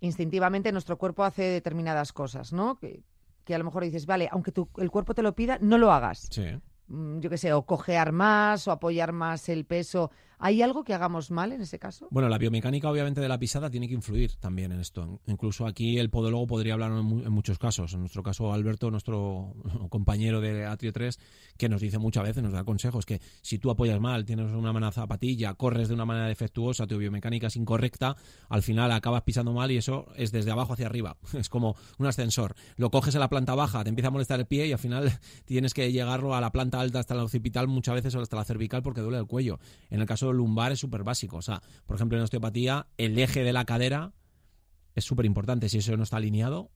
instintivamente 0.00 0.72
nuestro 0.72 0.98
cuerpo 0.98 1.24
hace 1.24 1.42
determinadas 1.42 2.12
cosas, 2.12 2.52
¿no? 2.52 2.78
Que, 2.78 3.02
que 3.44 3.54
a 3.54 3.58
lo 3.58 3.64
mejor 3.64 3.84
dices, 3.84 4.06
vale, 4.06 4.28
aunque 4.30 4.52
tu, 4.52 4.68
el 4.78 4.90
cuerpo 4.90 5.14
te 5.14 5.22
lo 5.22 5.34
pida, 5.34 5.58
no 5.60 5.78
lo 5.78 5.92
hagas. 5.92 6.28
Sí. 6.30 6.46
Mm, 6.88 7.20
Yo 7.20 7.30
qué 7.30 7.38
sé, 7.38 7.52
o 7.52 7.62
cojear 7.62 8.12
más 8.12 8.66
o 8.68 8.72
apoyar 8.72 9.12
más 9.12 9.48
el 9.48 9.64
peso. 9.64 10.10
¿Hay 10.42 10.62
algo 10.62 10.84
que 10.84 10.94
hagamos 10.94 11.30
mal 11.30 11.52
en 11.52 11.60
ese 11.60 11.78
caso? 11.78 12.08
Bueno, 12.10 12.28
la 12.28 12.38
biomecánica 12.38 12.90
obviamente 12.90 13.20
de 13.20 13.28
la 13.28 13.38
pisada 13.38 13.68
tiene 13.70 13.86
que 13.88 13.94
influir 13.94 14.36
también 14.36 14.72
en 14.72 14.80
esto. 14.80 15.20
Incluso 15.26 15.66
aquí 15.66 15.98
el 15.98 16.08
podólogo 16.10 16.46
podría 16.46 16.72
hablar 16.72 16.92
en, 16.92 17.04
mu- 17.04 17.20
en 17.22 17.30
muchos 17.32 17.58
casos. 17.58 17.92
En 17.92 18.00
nuestro 18.00 18.22
caso, 18.22 18.52
Alberto, 18.52 18.90
nuestro 18.90 19.54
compañero 19.90 20.40
de 20.40 20.64
Atrio 20.64 20.92
3, 20.92 21.18
que 21.58 21.68
nos 21.68 21.80
dice 21.80 21.98
muchas 21.98 22.24
veces, 22.24 22.42
nos 22.42 22.52
da 22.52 22.64
consejos, 22.64 23.04
que 23.04 23.20
si 23.42 23.58
tú 23.58 23.70
apoyas 23.70 24.00
mal, 24.00 24.24
tienes 24.24 24.50
una 24.52 24.72
mala 24.72 24.90
zapatilla, 24.92 25.52
corres 25.54 25.88
de 25.88 25.94
una 25.94 26.04
manera 26.06 26.26
defectuosa, 26.26 26.86
tu 26.86 26.96
biomecánica 26.96 27.48
es 27.48 27.56
incorrecta, 27.56 28.16
al 28.48 28.62
final 28.62 28.90
acabas 28.92 29.22
pisando 29.22 29.52
mal 29.52 29.70
y 29.70 29.76
eso 29.76 30.06
es 30.16 30.32
desde 30.32 30.50
abajo 30.50 30.72
hacia 30.72 30.86
arriba. 30.86 31.16
Es 31.34 31.48
como 31.48 31.76
un 31.98 32.06
ascensor. 32.06 32.54
Lo 32.76 32.90
coges 32.90 33.14
en 33.14 33.20
la 33.20 33.28
planta 33.28 33.54
baja, 33.54 33.82
te 33.82 33.88
empieza 33.90 34.08
a 34.08 34.10
molestar 34.10 34.40
el 34.40 34.46
pie 34.46 34.66
y 34.66 34.72
al 34.72 34.78
final 34.78 35.12
tienes 35.44 35.74
que 35.74 35.92
llegarlo 35.92 36.34
a 36.34 36.40
la 36.40 36.50
planta 36.50 36.80
alta 36.80 36.98
hasta 36.98 37.14
la 37.14 37.24
occipital, 37.24 37.68
muchas 37.68 37.94
veces 37.94 38.14
o 38.14 38.20
hasta 38.20 38.36
la 38.36 38.44
cervical 38.44 38.82
porque 38.82 39.00
duele 39.02 39.18
el 39.18 39.26
cuello. 39.26 39.58
En 39.90 40.00
el 40.00 40.06
caso 40.06 40.29
lumbar 40.32 40.72
es 40.72 40.80
súper 40.80 41.04
básico. 41.04 41.36
O 41.36 41.42
sea, 41.42 41.62
por 41.86 41.96
ejemplo, 41.96 42.18
en 42.18 42.24
osteopatía, 42.24 42.86
el 42.96 43.18
eje 43.18 43.42
de 43.44 43.52
la 43.52 43.64
cadera 43.64 44.12
es 44.94 45.04
súper 45.04 45.26
importante. 45.26 45.68
Si 45.68 45.78
eso 45.78 45.96
no 45.96 46.02
está 46.02 46.16
alineado, 46.16 46.70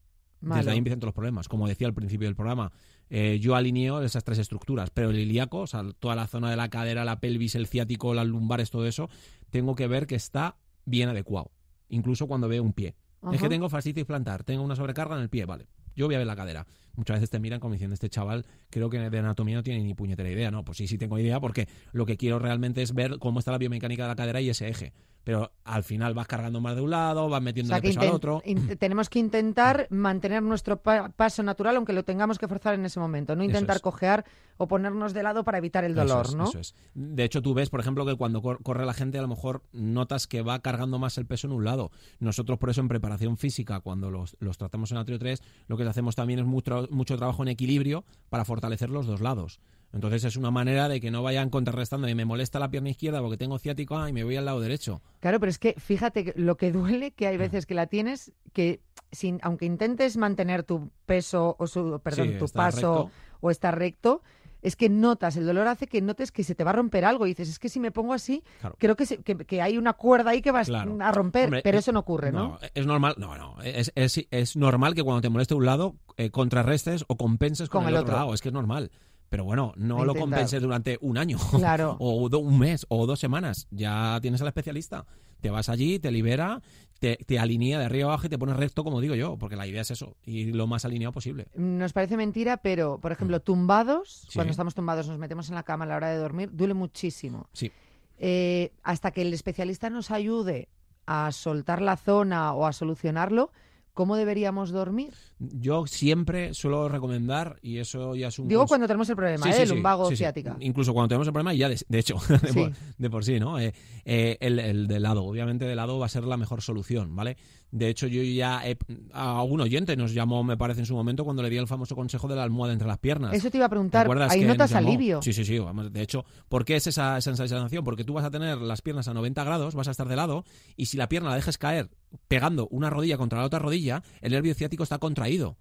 Malo. 0.45 0.59
Desde 0.59 0.73
ahí 0.73 0.79
empiezan 0.79 1.01
todos 1.01 1.09
los 1.09 1.15
problemas. 1.15 1.49
Como 1.49 1.67
decía 1.67 1.87
al 1.87 1.95
principio 1.95 2.29
del 2.29 2.37
programa, 2.37 2.73
eh, 3.09 3.39
yo 3.41 3.55
alineo 3.55 4.03
esas 4.03 4.25
tres 4.25 4.39
estructuras, 4.39 4.91
pero 4.91 5.11
el 5.11 5.19
ilíaco, 5.19 5.61
o 5.61 5.67
sea, 5.67 5.85
toda 5.99 6.15
la 6.15 6.27
zona 6.27 6.51
de 6.51 6.57
la 6.57 6.69
cadera, 6.69 7.05
la 7.05 7.21
pelvis, 7.21 7.55
el 7.55 7.67
ciático, 7.67 8.15
las 8.15 8.27
lumbares, 8.27 8.71
todo 8.71 8.87
eso, 8.87 9.09
tengo 9.51 9.75
que 9.75 9.87
ver 9.87 10.07
que 10.07 10.17
está 10.17 10.57
bien 10.85 11.09
adecuado. 11.09 11.51
Incluso 11.89 12.27
cuando 12.27 12.49
veo 12.49 12.63
un 12.63 12.73
pie. 12.73 12.95
Es 13.33 13.41
que 13.41 13.49
tengo 13.49 13.71
fascitis 13.71 14.05
plantar, 14.05 14.45
tengo 14.45 14.63
una 14.63 14.77
sobrecarga 14.77 15.17
en 15.17 15.23
el 15.23 15.31
pie, 15.31 15.47
vale. 15.47 15.67
Yo 15.95 16.07
voy 16.07 16.15
a 16.15 16.19
ver 16.19 16.27
la 16.27 16.37
cadera. 16.37 16.67
Muchas 16.97 17.17
veces 17.17 17.31
te 17.31 17.41
miran 17.41 17.61
como 17.61 17.75
diciendo, 17.75 17.95
este 17.95 18.09
chaval 18.09 18.47
creo 18.71 18.89
que 18.89 18.99
de 18.99 19.19
anatomía 19.19 19.57
no 19.57 19.63
tiene 19.63 19.83
ni 19.83 19.95
puñetera 19.95 20.31
idea. 20.31 20.51
No, 20.51 20.65
pues 20.65 20.79
sí, 20.79 20.87
sí 20.87 20.99
tengo 20.99 21.19
idea 21.19 21.41
porque 21.41 21.69
lo 21.93 22.07
que 22.07 22.17
quiero 22.17 22.39
realmente 22.39 22.83
es 22.83 22.95
ver 22.95 23.19
cómo 23.19 23.41
está 23.41 23.51
la 23.51 23.59
biomecánica 23.59 24.05
de 24.05 24.09
la 24.09 24.17
cadera 24.17 24.41
y 24.41 24.49
ese 24.49 24.69
eje. 24.69 24.93
Pero 25.25 25.51
al 25.65 25.83
final 25.85 26.13
vas 26.15 26.27
cargando 26.27 26.61
más 26.61 26.77
de 26.77 26.83
un 26.83 26.91
lado, 26.91 27.29
vas 27.31 27.41
O 27.41 27.43
metiendo 27.43 27.71
sea, 27.71 27.81
que 27.81 27.89
peso 27.89 28.01
al 28.01 28.09
otro. 28.11 28.43
tenemos 28.79 29.09
que 29.09 29.19
intentar 29.19 29.87
mantener 29.91 30.43
nuestro 30.43 30.77
pa- 30.83 31.09
paso 31.09 31.43
natural, 31.43 31.77
aunque 31.77 31.93
lo 31.95 32.05
tengamos 32.05 32.39
que 32.39 32.47
forzar 32.47 32.75
en 32.75 32.85
ese 32.85 33.01
momento. 33.01 33.35
No 33.35 33.43
intentar 33.43 33.77
es. 33.77 33.83
cojear 33.83 34.25
o 34.59 34.69
ponernos 34.69 35.15
de 35.15 35.23
lado 35.23 35.43
para 35.43 35.59
evitar 35.59 35.83
el 35.85 35.93
Eso 35.93 36.03
dolor, 36.03 36.27
es, 36.27 36.35
¿no? 36.35 36.45
eso 36.45 36.59
es. 36.61 36.75
De 36.95 37.25
hecho, 37.25 37.41
tú 37.43 37.55
ves, 37.55 37.71
por 37.71 37.81
ejemplo, 37.81 38.05
que 38.07 38.15
cuando 38.17 38.43
cor- 38.43 38.63
corre 38.63 38.85
la 38.87 38.93
gente, 38.95 39.19
a 39.19 39.23
lo 39.23 39.29
mejor 39.29 39.63
notas 39.73 40.27
que 40.27 40.43
va 40.43 40.59
cargando 40.61 40.99
más 40.99 41.17
el 41.19 41.27
peso 41.27 41.47
en 41.47 41.55
un 41.55 41.65
lado. 41.65 41.91
Nosotros, 42.21 42.59
por 42.59 42.71
eso, 42.71 42.81
en 42.83 42.89
preparación 42.89 43.37
física, 43.39 43.81
cuando 43.81 44.11
los, 44.11 44.37
los 44.41 44.59
tratamos 44.59 44.93
en 44.93 44.99
Atrio 44.99 45.19
3, 45.19 45.43
lo 45.69 45.77
que 45.77 45.85
hacemos 45.85 46.15
también 46.15 46.39
es 46.41 46.45
mucho, 46.45 46.87
mucho 46.91 47.17
trabajo 47.17 47.43
en 47.43 47.49
equilibrio 47.49 48.05
para 48.29 48.45
fortalecer 48.45 48.91
los 48.91 49.07
dos 49.07 49.21
lados. 49.23 49.59
Entonces, 49.95 50.25
es 50.25 50.37
una 50.37 50.51
manera 50.51 50.89
de 50.89 51.01
que 51.01 51.11
no 51.11 51.23
vayan 51.23 51.51
contrarrestando 51.51 52.09
y 52.09 52.15
me 52.15 52.25
molesta 52.25 52.59
la 52.59 52.69
pierna 52.69 52.91
izquierda 52.91 53.21
porque 53.21 53.37
tengo 53.37 53.59
ciático 53.59 53.97
ah, 53.97 54.11
y 54.11 54.13
me 54.13 54.25
voy 54.25 54.37
al 54.37 54.45
lado 54.45 54.61
derecho. 54.61 55.01
Claro, 55.21 55.39
pero 55.41 55.51
es 55.51 55.59
que 55.59 55.75
fíjate 55.79 56.33
lo 56.37 56.57
que 56.57 56.73
duele, 56.73 57.13
que 57.13 57.27
hay 57.29 57.37
veces 57.37 57.65
que 57.65 57.75
la 57.75 57.87
tienes, 57.87 58.33
que 58.53 58.81
sin, 59.13 59.39
aunque 59.43 59.67
intentes 59.67 60.17
mantener 60.17 60.65
tu 60.65 60.91
peso 61.07 61.55
o 61.59 61.67
su, 61.69 62.01
perdón, 62.03 62.31
Sí, 62.33 62.39
tu 62.39 62.47
paso 62.49 63.05
recto. 63.05 63.11
o 63.41 63.51
estar 63.51 63.79
recto, 63.79 64.23
es 64.63 64.77
que 64.77 64.89
notas, 64.89 65.37
el 65.37 65.45
dolor 65.47 65.69
hace 65.69 65.87
que 65.87 66.01
notes 66.01 66.33
que 66.33 66.43
se 66.43 66.55
te 66.55 66.65
va 66.65 66.71
a 66.71 66.75
romper 66.75 67.05
algo 67.05 67.27
y 67.27 67.31
dices, 67.31 67.51
es 67.51 67.59
que 67.59 67.69
si 67.69 67.79
me 67.79 67.91
pongo 67.93 68.15
así, 68.15 68.43
Claro. 68.61 68.77
creo 68.79 68.97
que, 68.97 69.05
se- 69.07 69.19
que, 69.23 69.37
que 69.37 69.61
hay 69.63 69.77
una 69.79 69.93
cuerda 69.93 70.31
ahí 70.31 70.41
que 70.41 70.51
va 70.53 70.61
a- 70.61 70.65
Claro. 70.65 70.97
a 71.01 71.13
romper, 71.13 71.45
Hombre, 71.45 71.61
pero 71.63 71.77
eh, 71.77 71.81
eso 71.81 71.93
no 71.93 72.01
ocurre, 72.01 72.33
¿no? 72.33 72.49
No, 72.49 72.59
es 72.75 72.87
normal, 72.87 73.15
no, 73.19 73.37
no, 73.37 73.61
es, 73.63 73.93
es, 73.95 74.27
es 74.31 74.57
normal 74.57 74.95
que 74.95 75.03
cuando 75.03 75.21
te 75.21 75.29
moleste 75.29 75.55
un 75.55 75.67
lado 75.67 75.95
eh, 76.17 76.31
contrarrestes 76.31 77.05
o 77.09 77.17
compenses 77.17 77.69
con, 77.69 77.83
Con 77.83 77.89
el, 77.91 77.95
el 77.97 78.01
otro. 78.01 78.15
otro. 78.15 78.21
lado, 78.25 78.35
es 78.35 78.41
que 78.41 78.49
es 78.49 78.55
normal. 78.55 78.91
Pero 79.35 79.43
bueno, 79.43 79.73
no 79.75 80.01
A 80.01 80.05
lo 80.05 80.15
compenses 80.15 80.63
durante 80.63 80.97
un 81.01 81.19
año 81.19 81.39
Claro. 81.51 81.97
o 81.99 82.29
do- 82.29 82.39
un 82.39 82.57
mes 82.57 82.87
o 82.89 83.05
dos 83.05 83.19
semanas. 83.19 83.67
Ya 83.73 84.17
tienes 84.23 84.41
al 84.43 84.47
especialista. 84.47 85.07
Te 85.41 85.51
vas 85.51 85.69
allí, 85.69 85.99
te 85.99 86.13
libera, 86.13 86.63
te, 87.01 87.17
te 87.17 87.41
alinea 87.41 87.81
de 87.81 87.87
arriba 87.87 88.07
abajo 88.11 88.29
y 88.29 88.31
te 88.31 88.39
pones 88.39 88.57
recto, 88.57 88.85
como 88.85 89.01
digo 89.01 89.17
yo, 89.17 89.37
porque 89.37 89.57
la 89.57 89.67
idea 89.67 89.81
es 89.83 89.91
eso, 89.91 90.15
ir 90.25 90.55
lo 90.55 90.69
más 90.69 90.85
alineado 90.85 91.11
posible. 91.11 91.49
Nos 91.57 91.93
parece 91.93 92.17
mentira, 92.17 92.59
pero, 92.59 92.99
por 93.01 93.11
ejemplo, 93.11 93.41
tumbados. 93.41 94.27
Sí. 94.29 94.37
cuando 94.37 94.53
estamos 94.53 94.77
tumbados, 94.77 95.09
nos 95.09 95.19
metemos 95.19 95.49
en 95.49 95.57
la 95.57 95.65
cama 95.65 95.85
a 95.85 95.89
la 95.89 95.97
hora 95.97 96.11
de 96.11 96.19
dormir, 96.19 96.51
duele 96.53 96.75
muchísimo. 96.75 97.49
Sí. 97.53 97.73
Eh, 98.19 98.71
hasta 98.85 99.11
que 99.11 99.23
el 99.23 99.35
especialista 99.35 99.91
nos 99.91 100.13
ayude 100.13 100.69
a 101.07 101.33
soltar 101.33 101.83
la 101.83 101.97
zona 101.97 102.53
o 102.53 102.67
a 102.67 102.73
solucionarlo, 102.73 103.51
¿cómo 103.95 104.17
deberíamos 104.17 104.71
dormir? 104.71 105.15
Yo 105.39 105.87
siempre 105.87 106.53
suelo 106.55 106.89
recomendar, 106.89 107.57
y 107.63 107.79
eso 107.79 108.15
ya 108.15 108.29
es 108.29 108.39
un... 108.39 108.49
Digo 108.49 108.65
cons- 108.65 108.69
cuando 108.69 108.87
tenemos 108.87 109.09
el 109.09 109.17
problema, 109.17 109.45
Sí, 109.45 109.51
¿eh? 109.51 109.53
sí, 109.55 109.63
el 109.63 109.69
lumbago 109.71 110.09
sí, 110.11 110.17
ciática. 110.17 110.57
Incluso 110.61 110.93
cuando 110.93 111.09
tenemos 111.09 111.27
el 111.27 111.33
problema, 111.33 111.55
ya 111.55 111.69
de, 111.69 111.81
de 111.89 111.99
hecho, 111.99 112.17
de, 112.43 112.53
por, 112.53 112.73
de 112.99 113.11
por 113.11 113.25
sí, 113.25 113.41
¿no? 113.41 113.59
Eh, 113.59 113.73
eh, 114.05 114.37
el, 114.41 114.59
el 114.59 114.87
de 114.87 115.01
lado, 115.01 115.25
obviamente 115.25 115.65
de 115.65 115.75
lado 115.75 115.99
va 115.99 116.07
a 116.07 116.09
ser 116.11 116.25
la 116.25 116.37
mejor 116.37 116.61
solución, 116.63 117.15
¿vale? 117.17 117.37
De 117.71 117.89
hecho, 117.89 118.07
yo 118.07 118.23
ya 118.23 118.67
he- 118.69 118.77
a 119.13 119.43
un 119.43 119.61
oyente 119.61 119.97
nos 119.97 120.13
llamó, 120.15 120.45
me 120.45 120.57
parece, 120.57 120.81
en 120.81 120.87
su 120.87 120.95
momento 120.95 121.25
cuando 121.25 121.43
le 121.43 121.51
di 121.51 121.57
el 121.57 121.67
famoso 121.67 121.97
consejo 121.97 122.29
de 122.29 122.37
la 122.37 122.43
almohada 122.45 122.73
entre 122.73 122.87
las 122.89 122.99
piernas. 122.99 123.33
Eso 123.35 123.51
te 123.51 123.57
iba 123.59 123.67
a 123.67 123.69
¿Te 123.69 123.73
preguntar. 123.73 124.09
Ahí 124.31 124.45
notas 124.45 124.73
alivio. 124.75 125.21
Sí, 125.23 125.33
sí, 125.33 125.45
sí. 125.45 125.59
vamos, 125.59 125.93
de 125.93 126.03
hecho, 126.03 126.25
¿por 126.49 126.65
qué 126.65 126.77
es 126.77 126.87
esa, 126.87 127.19
esa 127.19 127.35
sensación? 127.37 127.83
Porque 127.85 128.05
tú 128.05 128.13
vas 128.13 128.25
a 128.25 128.31
tener 128.31 128.59
las 128.59 128.83
piernas 128.83 129.09
a 129.09 129.15
90 129.15 129.43
grados, 129.45 129.75
vas 129.75 129.89
a 129.89 129.91
estar 129.93 130.09
de 130.09 130.17
lado, 130.17 130.45
y 130.77 130.87
si 130.87 130.97
la 130.97 131.09
pierna 131.09 131.31
la 131.31 131.37
dejas 131.37 131.59
caer 131.59 131.91
pegando 132.29 132.69
una 132.69 132.91
rodilla 132.91 133.17
contra 133.19 133.41
la 133.41 133.47
otra 133.47 133.59
rodilla, 133.59 134.03
el 134.21 134.33
nervio 134.33 134.55
ciático 134.55 134.83
está 134.83 134.99
contraído. 134.99 135.57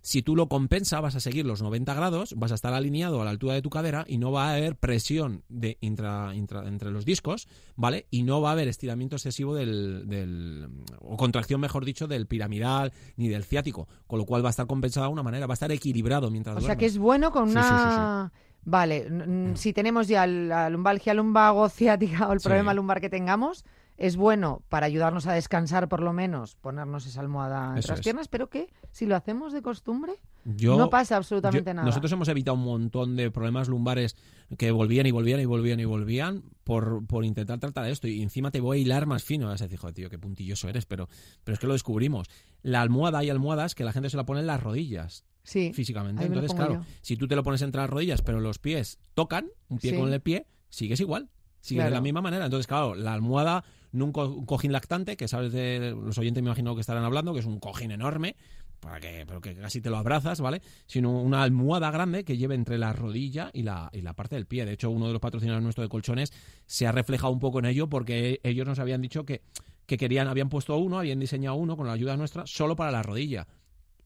Si 0.00 0.22
tú 0.22 0.36
lo 0.36 0.48
compensa, 0.48 1.00
vas 1.00 1.16
a 1.16 1.20
seguir 1.20 1.44
los 1.44 1.60
90 1.60 1.92
grados, 1.92 2.34
vas 2.38 2.52
a 2.52 2.54
estar 2.54 2.72
alineado 2.72 3.20
a 3.20 3.24
la 3.24 3.30
altura 3.30 3.54
de 3.54 3.62
tu 3.62 3.68
cadera 3.68 4.04
y 4.06 4.16
no 4.18 4.30
va 4.30 4.48
a 4.48 4.54
haber 4.54 4.76
presión 4.76 5.42
de 5.48 5.76
intra- 5.80 6.34
intra- 6.36 6.66
entre 6.68 6.92
los 6.92 7.04
discos, 7.04 7.48
¿vale? 7.74 8.06
Y 8.10 8.22
no 8.22 8.40
va 8.40 8.50
a 8.50 8.52
haber 8.52 8.68
estiramiento 8.68 9.16
excesivo 9.16 9.56
del, 9.56 10.04
del- 10.06 10.68
o 11.00 11.16
contracción, 11.16 11.60
mejor 11.60 11.84
dicho, 11.84 12.06
del 12.06 12.26
piramidal 12.26 12.92
ni 13.16 13.28
del 13.28 13.44
ciático, 13.44 13.88
con 14.06 14.20
lo 14.20 14.24
cual 14.24 14.42
va 14.44 14.48
a 14.48 14.50
estar 14.50 14.68
compensado 14.68 15.06
de 15.08 15.12
una 15.12 15.24
manera, 15.24 15.46
va 15.48 15.54
a 15.54 15.58
estar 15.60 15.72
equilibrado 15.72 16.30
mientras 16.30 16.56
O 16.56 16.60
sea 16.60 16.76
que 16.76 16.86
es 16.86 16.96
bueno 16.96 17.32
con 17.32 17.48
Sí, 17.48 17.54
sí, 17.54 17.58
una... 17.58 18.32
Vale, 18.64 19.08
si 19.56 19.72
tenemos 19.72 20.08
ya 20.08 20.26
la 20.26 20.70
lumbalgia, 20.70 21.12
lumbago, 21.12 21.68
ciática 21.68 22.28
o 22.28 22.32
el 22.32 22.40
problema 22.40 22.72
lumbar 22.74 23.00
que 23.00 23.08
tengamos, 23.10 23.64
es 23.98 24.16
bueno 24.16 24.62
para 24.68 24.86
ayudarnos 24.86 25.26
a 25.26 25.32
descansar 25.34 25.88
por 25.88 26.00
lo 26.02 26.12
menos, 26.12 26.54
ponernos 26.54 27.04
esa 27.06 27.20
almohada 27.20 27.74
entre 27.76 27.90
las 27.90 28.00
piernas, 28.00 28.28
pero 28.28 28.48
que 28.48 28.68
si 28.92 29.04
lo 29.06 29.16
hacemos 29.16 29.52
de 29.52 29.60
costumbre, 29.60 30.14
Yo- 30.44 30.78
no 30.78 30.88
pasa 30.88 31.16
absolutamente 31.16 31.70
yo- 31.70 31.74
nada. 31.74 31.84
Nosotros 31.86 32.10
hemos 32.12 32.28
evitado 32.28 32.56
un 32.56 32.64
montón 32.64 33.16
de 33.16 33.30
problemas 33.30 33.68
lumbares 33.68 34.16
que 34.56 34.70
volvían 34.70 35.06
y 35.06 35.10
volvían 35.10 35.40
y 35.40 35.44
volvían 35.44 35.80
y 35.80 35.84
volvían 35.84 36.44
por, 36.64 37.04
por 37.06 37.24
intentar 37.24 37.58
tratar 37.58 37.86
esto. 37.90 38.06
Y 38.08 38.22
encima 38.22 38.50
te 38.50 38.60
voy 38.60 38.78
a 38.78 38.80
hilar 38.80 39.04
más 39.06 39.24
fino. 39.24 39.48
Vas 39.48 39.60
a 39.60 39.64
decir, 39.64 39.78
joder, 39.80 39.94
tío, 39.94 40.08
qué 40.08 40.18
puntilloso 40.18 40.68
eres, 40.68 40.86
pero, 40.86 41.08
pero 41.44 41.54
es 41.54 41.58
que 41.58 41.66
lo 41.66 41.72
descubrimos. 41.74 42.28
La 42.62 42.80
almohada 42.80 43.18
hay 43.18 43.30
almohadas 43.30 43.74
que 43.74 43.84
la 43.84 43.92
gente 43.92 44.08
se 44.10 44.16
la 44.16 44.24
pone 44.24 44.40
en 44.40 44.46
las 44.46 44.62
rodillas 44.62 45.24
sí, 45.42 45.72
físicamente. 45.74 46.24
Entonces, 46.24 46.54
claro, 46.54 46.84
si 47.02 47.16
tú 47.16 47.26
te 47.26 47.34
lo 47.36 47.42
pones 47.42 47.62
entre 47.62 47.80
las 47.80 47.90
rodillas, 47.90 48.22
pero 48.22 48.38
los 48.40 48.58
pies 48.60 49.00
tocan, 49.14 49.48
un 49.68 49.78
pie 49.78 49.90
Sí. 49.90 49.96
con 49.98 50.12
el 50.12 50.20
pie, 50.20 50.46
sigues 50.70 51.00
igual. 51.00 51.28
Sigues 51.60 51.84
de 51.86 51.90
la 51.90 52.00
misma 52.00 52.22
manera. 52.22 52.44
Entonces, 52.44 52.68
claro, 52.68 52.94
la 52.94 53.12
almohada, 53.12 53.64
no 53.92 54.04
un, 54.06 54.12
co- 54.12 54.28
un 54.28 54.46
cojín 54.46 54.72
lactante, 54.72 55.16
que 55.16 55.28
sabes 55.28 55.52
de 55.52 55.94
los 56.00 56.16
oyentes 56.18 56.42
me 56.42 56.48
imagino 56.48 56.74
que 56.74 56.80
estarán 56.80 57.04
hablando, 57.04 57.32
que 57.32 57.40
es 57.40 57.46
un 57.46 57.58
cojín 57.60 57.90
enorme, 57.90 58.36
para 58.80 59.00
que, 59.00 59.24
pero 59.26 59.40
que 59.40 59.54
casi 59.56 59.80
te 59.80 59.90
lo 59.90 59.96
abrazas, 59.96 60.40
¿vale? 60.40 60.62
Sino 60.86 61.20
una 61.20 61.42
almohada 61.42 61.90
grande 61.90 62.24
que 62.24 62.36
lleve 62.36 62.54
entre 62.54 62.78
la 62.78 62.92
rodilla 62.92 63.50
y 63.52 63.62
la, 63.62 63.90
y 63.92 64.02
la 64.02 64.12
parte 64.14 64.36
del 64.36 64.46
pie. 64.46 64.64
De 64.64 64.72
hecho, 64.72 64.90
uno 64.90 65.06
de 65.08 65.12
los 65.12 65.20
patrocinadores 65.20 65.64
nuestros 65.64 65.84
de 65.84 65.88
colchones 65.88 66.32
se 66.66 66.86
ha 66.86 66.92
reflejado 66.92 67.32
un 67.32 67.40
poco 67.40 67.58
en 67.58 67.64
ello 67.64 67.88
porque 67.88 68.40
ellos 68.44 68.66
nos 68.66 68.78
habían 68.78 69.00
dicho 69.02 69.24
que, 69.24 69.42
que 69.86 69.96
querían, 69.96 70.28
habían 70.28 70.48
puesto 70.48 70.76
uno, 70.76 70.98
habían 70.98 71.18
diseñado 71.18 71.56
uno 71.56 71.76
con 71.76 71.86
la 71.88 71.94
ayuda 71.94 72.16
nuestra, 72.16 72.46
solo 72.46 72.76
para 72.76 72.92
la 72.92 73.02
rodilla 73.02 73.48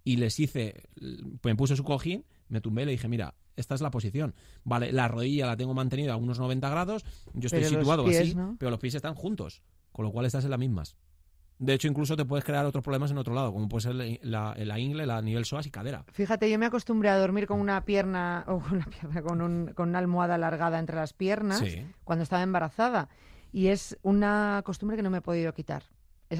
y 0.04 0.16
les 0.16 0.40
hice, 0.40 0.82
me 1.42 1.54
puse 1.54 1.76
su 1.76 1.84
cojín, 1.84 2.24
me 2.52 2.60
tumbé 2.60 2.82
y 2.82 2.84
le 2.86 2.90
dije, 2.92 3.08
mira, 3.08 3.34
esta 3.56 3.74
es 3.74 3.80
la 3.80 3.90
posición. 3.90 4.34
Vale, 4.64 4.92
la 4.92 5.08
rodilla 5.08 5.46
la 5.46 5.56
tengo 5.56 5.74
mantenida 5.74 6.12
a 6.12 6.16
unos 6.16 6.38
90 6.38 6.68
grados, 6.68 7.04
yo 7.34 7.46
estoy 7.46 7.60
Pero 7.62 7.68
situado 7.80 8.04
pies, 8.04 8.20
así, 8.20 8.34
¿no? 8.34 8.56
pero 8.58 8.70
los 8.70 8.78
pies 8.78 8.94
están 8.94 9.14
juntos, 9.14 9.62
con 9.92 10.04
lo 10.04 10.12
cual 10.12 10.26
estás 10.26 10.44
en 10.44 10.50
las 10.50 10.58
mismas. 10.58 10.96
De 11.58 11.74
hecho, 11.74 11.86
incluso 11.86 12.16
te 12.16 12.24
puedes 12.24 12.44
crear 12.44 12.66
otros 12.66 12.82
problemas 12.82 13.10
en 13.12 13.18
otro 13.18 13.34
lado, 13.34 13.52
como 13.52 13.68
puede 13.68 13.82
ser 13.82 13.94
la, 13.94 14.04
la, 14.22 14.54
la 14.64 14.78
ingle, 14.80 15.06
la 15.06 15.22
nivel 15.22 15.44
psoas 15.44 15.64
y 15.66 15.70
cadera. 15.70 16.04
Fíjate, 16.12 16.50
yo 16.50 16.58
me 16.58 16.66
acostumbré 16.66 17.08
a 17.08 17.16
dormir 17.16 17.46
con 17.46 17.60
una 17.60 17.84
pierna, 17.84 18.44
o 18.48 18.58
con 18.58 18.72
una 18.72 18.86
pierna, 18.86 19.22
con, 19.22 19.40
un- 19.42 19.72
con 19.74 19.88
una 19.90 19.98
almohada 20.00 20.34
alargada 20.34 20.78
entre 20.80 20.96
las 20.96 21.12
piernas 21.12 21.58
Sí. 21.60 21.86
cuando 22.04 22.24
estaba 22.24 22.42
embarazada. 22.42 23.08
Y 23.52 23.68
es 23.68 23.96
una 24.02 24.62
costumbre 24.64 24.96
que 24.96 25.02
no 25.02 25.10
me 25.10 25.18
he 25.18 25.22
podido 25.22 25.52
quitar. 25.54 25.84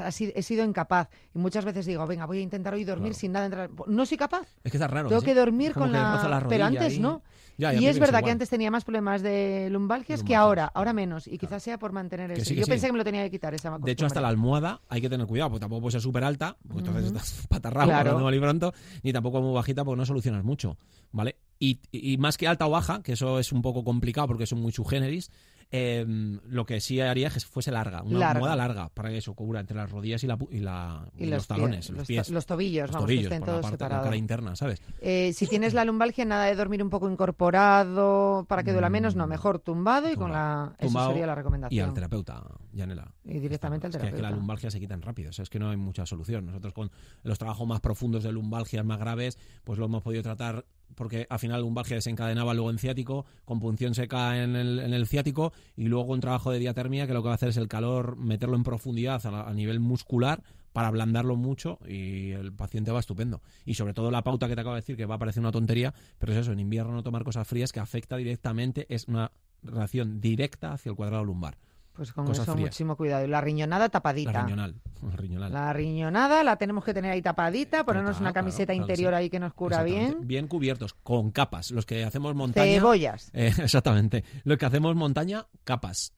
He 0.01 0.43
sido 0.43 0.65
incapaz. 0.65 1.09
Y 1.35 1.39
muchas 1.39 1.65
veces 1.65 1.87
digo, 1.87 2.07
venga, 2.07 2.27
voy 2.27 2.39
a 2.39 2.41
intentar 2.43 2.75
hoy 2.75 2.85
dormir 2.85 3.11
Claro. 3.13 3.21
sin 3.21 3.33
nada 3.33 3.47
entre 3.47 3.61
las... 3.61 3.71
No 3.87 4.07
soy 4.07 4.17
capaz. 4.17 4.47
Es 4.65 4.71
que 4.73 4.79
está 4.79 4.89
raro. 4.89 5.09
Tengo 5.09 5.23
que 5.23 5.35
dormir 5.35 5.73
con 5.73 5.87
que 5.89 5.99
la... 5.99 6.39
roza 6.41 6.49
Pero 6.49 6.65
antes 6.65 6.99
no. 6.99 7.23
Ya, 7.59 7.73
ya 7.75 7.81
y 7.81 7.87
es 7.87 7.99
verdad 7.99 8.25
que 8.25 8.31
antes 8.31 8.49
tenía 8.49 8.71
más 8.71 8.83
problemas 8.85 9.21
de 9.21 9.69
lumbalgias 9.71 10.23
que 10.23 10.35
ahora. 10.35 10.71
Ahora 10.75 10.93
menos. 10.95 11.27
Y 11.27 11.37
quizás 11.37 11.63
sea 11.63 11.79
por 11.79 11.93
mantener 11.93 12.31
eso. 12.33 12.45
sí, 12.47 12.55
Yo 12.55 12.65
sí. 12.65 12.71
pensé 12.71 12.87
que 12.87 12.93
me 12.93 12.99
lo 12.99 13.05
tenía 13.05 13.23
que 13.25 13.31
quitar 13.31 13.53
esa 13.55 13.79
De 13.79 13.93
hecho, 13.93 14.07
hasta 14.07 14.21
la 14.21 14.29
almohada 14.29 14.81
hay 14.89 15.01
que 15.03 15.11
tener 15.11 15.27
cuidado, 15.27 15.51
porque 15.51 15.61
tampoco 15.61 15.83
puede 15.83 15.93
ser 15.93 16.01
súper 16.01 16.25
alta, 16.25 16.57
porque 16.67 16.79
entonces 16.81 17.11
Ujú. 17.11 17.17
estás 17.19 17.47
patarrado 17.49 17.89
Claro. 17.89 18.35
y 18.35 18.41
pronto, 18.41 18.73
ni 19.03 19.13
tampoco 19.13 19.43
muy 19.43 19.55
bajita, 19.55 19.85
porque 19.85 19.99
no 19.99 20.07
solucionas 20.07 20.45
mucho, 20.45 20.79
¿vale? 21.13 21.37
Y, 21.59 21.79
y 21.93 22.17
más 22.17 22.39
que 22.39 22.49
alta 22.49 22.67
o 22.67 22.71
baja, 22.71 23.03
que 23.03 23.13
eso 23.13 23.39
es 23.39 23.53
un 23.53 23.61
poco 23.63 23.85
complicado 23.85 24.27
porque 24.29 24.47
son 24.47 24.61
muy 24.61 24.73
subgéneris, 24.73 25.31
eh, 25.73 26.05
lo 26.47 26.67
que 26.67 26.81
sí 26.81 27.01
haría 27.01 27.29
es 27.29 27.35
que 27.35 27.41
fuese 27.41 27.71
larga, 27.73 28.03
una 28.03 28.19
Larga. 28.19 28.31
almohada 28.33 28.57
larga, 28.57 28.89
para 28.91 29.09
que 29.09 29.17
eso 29.17 29.35
cubra 29.35 29.59
entre 29.61 29.77
las 29.77 29.91
rodillas 29.91 30.23
y, 30.23 30.27
la, 30.27 30.39
y, 30.51 30.59
la, 30.61 31.09
Y 31.17 31.25
y 31.25 31.27
los, 31.29 31.47
talones, 31.47 31.89
los, 31.89 31.99
los, 32.01 32.07
pies, 32.07 32.27
to- 32.27 32.33
los 32.35 32.47
tobillos, 32.47 32.83
los 32.89 32.93
vamos, 32.93 33.07
tobillos, 33.07 33.29
que 33.29 33.35
estén 33.35 33.41
la 33.41 33.47
todos 33.47 33.61
parte 33.63 33.73
la 33.73 33.79
separados. 33.79 34.05
cara 34.05 34.17
interna, 34.17 34.55
¿sabes? 34.57 34.83
Eh, 35.01 35.33
si 35.35 35.47
tienes 35.47 35.73
la 35.75 35.85
lumbalgia, 35.85 36.25
nada 36.27 36.45
de 36.45 36.55
dormir 36.55 36.83
un 36.83 36.91
poco 36.91 37.09
incorporado 37.11 38.45
para 38.49 38.63
que 38.63 38.73
duela 38.73 38.91
menos, 38.91 39.17
no, 39.17 39.27
Mm. 39.27 39.31
mejor 39.31 39.59
tumbado 39.61 40.09
y 40.11 40.15
con 40.15 40.27
Tumbado. 40.29 40.67
la... 40.79 40.87
Eso 40.87 41.07
sería 41.09 41.27
la 41.27 41.35
recomendación. 41.35 41.77
Y 41.77 41.81
al 41.81 41.95
terapeuta, 41.95 42.43
Yanela. 42.73 43.13
Y 43.25 43.39
directamente 43.39 43.87
al 43.87 43.93
Es 43.95 43.97
que- 44.01 44.07
Es 44.07 44.11
que 44.11 44.11
la 44.13 44.17
terapeuta. 44.19 44.37
lumbalgia 44.37 44.71
se 44.71 44.81
quitan 44.81 45.01
rápido, 45.03 45.31
o 45.31 45.33
sea, 45.33 45.43
es 45.45 45.49
que 45.51 45.59
no 45.59 45.71
hay 45.71 45.77
mucha 45.77 46.05
solución. 46.07 46.47
Nosotros 46.47 46.73
con 46.75 46.91
los 47.23 47.39
trabajos 47.39 47.67
más 47.67 47.81
profundos 47.81 48.23
de 48.23 48.33
lumbalgias 48.33 48.85
más 48.85 48.99
graves, 48.99 49.39
pues 49.65 49.79
lo 49.79 49.87
hemos 49.87 50.03
podido 50.03 50.23
tratar 50.23 50.65
porque 50.95 51.27
al 51.29 51.39
final 51.39 51.61
lumbalgia 51.61 51.97
desencadenaba 51.97 52.55
luego 52.55 52.71
en 52.71 52.79
ciático, 52.79 53.27
con 53.45 53.61
punción 53.61 53.95
seca 53.95 54.43
en 54.43 54.57
el, 54.57 54.79
en 54.79 54.93
el 54.93 55.07
ciático 55.07 55.53
y 55.77 55.85
luego 55.85 56.13
un 56.13 56.21
trabajo 56.21 56.51
de 56.51 56.59
diatermia 56.59 57.07
que 57.07 57.15
lo 57.15 57.23
que 57.23 57.27
va 57.27 57.33
a 57.33 57.35
hacer 57.37 57.51
es 57.51 57.57
el 57.57 57.69
calor, 57.69 58.17
meterlo 58.17 58.57
en 58.57 58.65
profundidad 58.65 59.25
a, 59.27 59.49
a 59.49 59.55
nivel 59.55 59.81
muscular 59.81 60.43
para 60.73 60.89
ablandarlo 60.89 61.37
mucho 61.37 61.79
y 61.87 62.31
el 62.31 62.53
paciente 62.53 62.91
va 62.91 63.01
estupendo. 63.01 63.43
Y 63.65 63.75
sobre 63.75 63.95
todo 63.95 64.11
la 64.11 64.23
pauta 64.23 64.49
que 64.49 64.55
te 64.55 64.61
acabo 64.63 64.75
de 64.75 64.81
decir, 64.81 64.97
que 64.97 65.07
va 65.07 65.17
a 65.17 65.19
parecer 65.19 65.41
una 65.41 65.53
tontería, 65.53 65.95
pero 66.19 66.33
es 66.33 66.39
eso, 66.39 66.53
en 66.53 66.61
invierno 66.61 66.93
no 66.93 67.03
tomar 67.03 67.25
cosas 67.25 67.47
frías 67.47 67.73
que 67.73 67.81
afecta 67.81 68.17
directamente, 68.17 68.87
es 68.89 69.07
una 69.09 69.33
relación 69.63 70.21
directa 70.21 70.73
hacia 70.73 70.91
el 70.91 70.97
cuadrado 70.97 71.25
lumbar. 71.25 71.57
Pues 71.95 72.13
con 72.13 72.27
Cosas 72.27 72.49
eso 72.49 72.57
muchísimo 72.57 72.97
cuidado. 72.97 73.25
Y 73.25 73.29
la 73.29 73.41
riñonada 73.41 73.89
tapadita. 73.89 74.33
La 74.33 74.43
riñonal. 74.45 74.75
La 75.03 75.17
riñonal. 75.17 75.53
La 75.53 75.73
riñonada 75.73 76.43
la 76.43 76.57
tenemos 76.57 76.85
que 76.85 76.95
tener 76.95 77.11
ahí 77.11 77.21
tapadita, 77.21 77.85
ponernos 77.85 78.21
una 78.21 78.33
camiseta 78.33 78.73
claro 78.73 78.83
interior 78.83 79.13
sí. 79.13 79.17
ahí 79.17 79.31
que 79.31 79.39
nos 79.39 79.53
cura 79.53 79.83
bien. 79.83 80.27
Bien 80.27 80.49
cubiertos, 80.49 80.95
con 80.95 81.31
capas. 81.31 81.71
Los 81.71 81.85
que 81.85 82.05
hacemos 82.05 82.35
montaña. 82.35 82.73
Cebollas. 82.73 83.31
Eh, 83.35 83.53
exactamente. 83.59 84.25
Los 84.45 84.59
que 84.59 84.67
hacemos 84.67 84.97
montaña, 84.97 85.47
capas. 85.65 86.15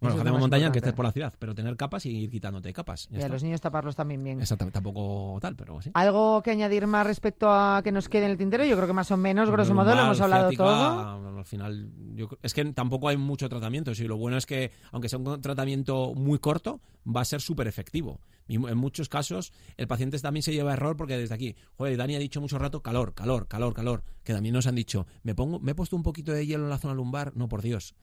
Bueno, 0.00 0.14
que 0.14 0.20
hacemos 0.20 0.32
más 0.32 0.40
montaña, 0.40 0.66
importante. 0.66 0.78
estés 0.78 0.94
por 0.94 1.04
la 1.04 1.12
ciudad, 1.12 1.34
pero 1.38 1.54
tener 1.54 1.76
capas 1.76 2.06
y 2.06 2.10
ir 2.10 2.30
quitándote 2.30 2.72
capas. 2.72 3.08
Ya 3.10 3.20
Y 3.20 3.22
a 3.22 3.28
los 3.28 3.42
niños 3.42 3.60
taparlos 3.60 3.96
también 3.96 4.22
bien. 4.22 4.40
Exactamente, 4.40 4.74
tampoco 4.74 5.38
tal, 5.40 5.56
pero 5.56 5.82
sí. 5.82 5.90
¿Algo 5.94 6.42
que 6.42 6.52
añadir 6.52 6.86
más 6.86 7.06
respecto 7.06 7.50
a 7.50 7.80
que 7.82 7.90
nos 7.90 8.08
quede 8.08 8.26
en 8.26 8.32
el 8.32 8.38
tintero? 8.38 8.64
Yo 8.64 8.76
creo 8.76 8.86
que 8.86 8.92
más 8.92 9.10
o 9.10 9.16
menos, 9.16 9.50
grosso 9.50 9.74
modo, 9.74 9.94
lo 9.94 10.02
hemos 10.02 10.20
hablado 10.20 10.50
ciática, 10.50 10.64
todo. 10.64 11.38
Al 11.38 11.44
final, 11.44 11.90
yo 12.14 12.28
es 12.42 12.54
que 12.54 12.64
tampoco 12.66 13.08
hay 13.08 13.16
mucho 13.16 13.48
tratamiento. 13.48 13.94
Sí, 13.94 14.04
lo 14.04 14.16
bueno 14.16 14.36
es 14.36 14.46
que, 14.46 14.70
aunque 14.92 15.08
sea 15.08 15.18
un 15.18 15.40
tratamiento 15.40 16.14
muy 16.14 16.38
corto, 16.38 16.80
va 17.04 17.22
a 17.22 17.24
ser 17.24 17.40
súper 17.40 17.66
efectivo. 17.66 18.20
Y 18.46 18.54
en 18.54 18.78
muchos 18.78 19.08
casos, 19.08 19.52
el 19.76 19.86
paciente 19.86 20.18
también 20.18 20.42
se 20.42 20.52
lleva 20.52 20.72
error 20.72 20.96
porque 20.96 21.18
desde 21.18 21.34
aquí, 21.34 21.54
joder, 21.76 21.96
Dani 21.96 22.16
ha 22.16 22.18
dicho 22.18 22.40
mucho 22.40 22.58
rato 22.58 22.82
calor, 22.82 23.14
calor, 23.14 23.46
calor, 23.46 23.74
calor. 23.74 24.02
Que 24.24 24.32
también 24.32 24.54
nos 24.54 24.66
han 24.66 24.74
dicho, 24.74 25.06
me 25.22 25.34
pongo, 25.34 25.60
me 25.60 25.72
he 25.72 25.74
puesto 25.74 25.96
un 25.96 26.02
poquito 26.02 26.32
de 26.32 26.46
hielo 26.46 26.64
en 26.64 26.70
la 26.70 26.78
zona 26.78 26.94
lumbar. 26.94 27.36
No, 27.36 27.48
por 27.48 27.62
Dios. 27.62 27.94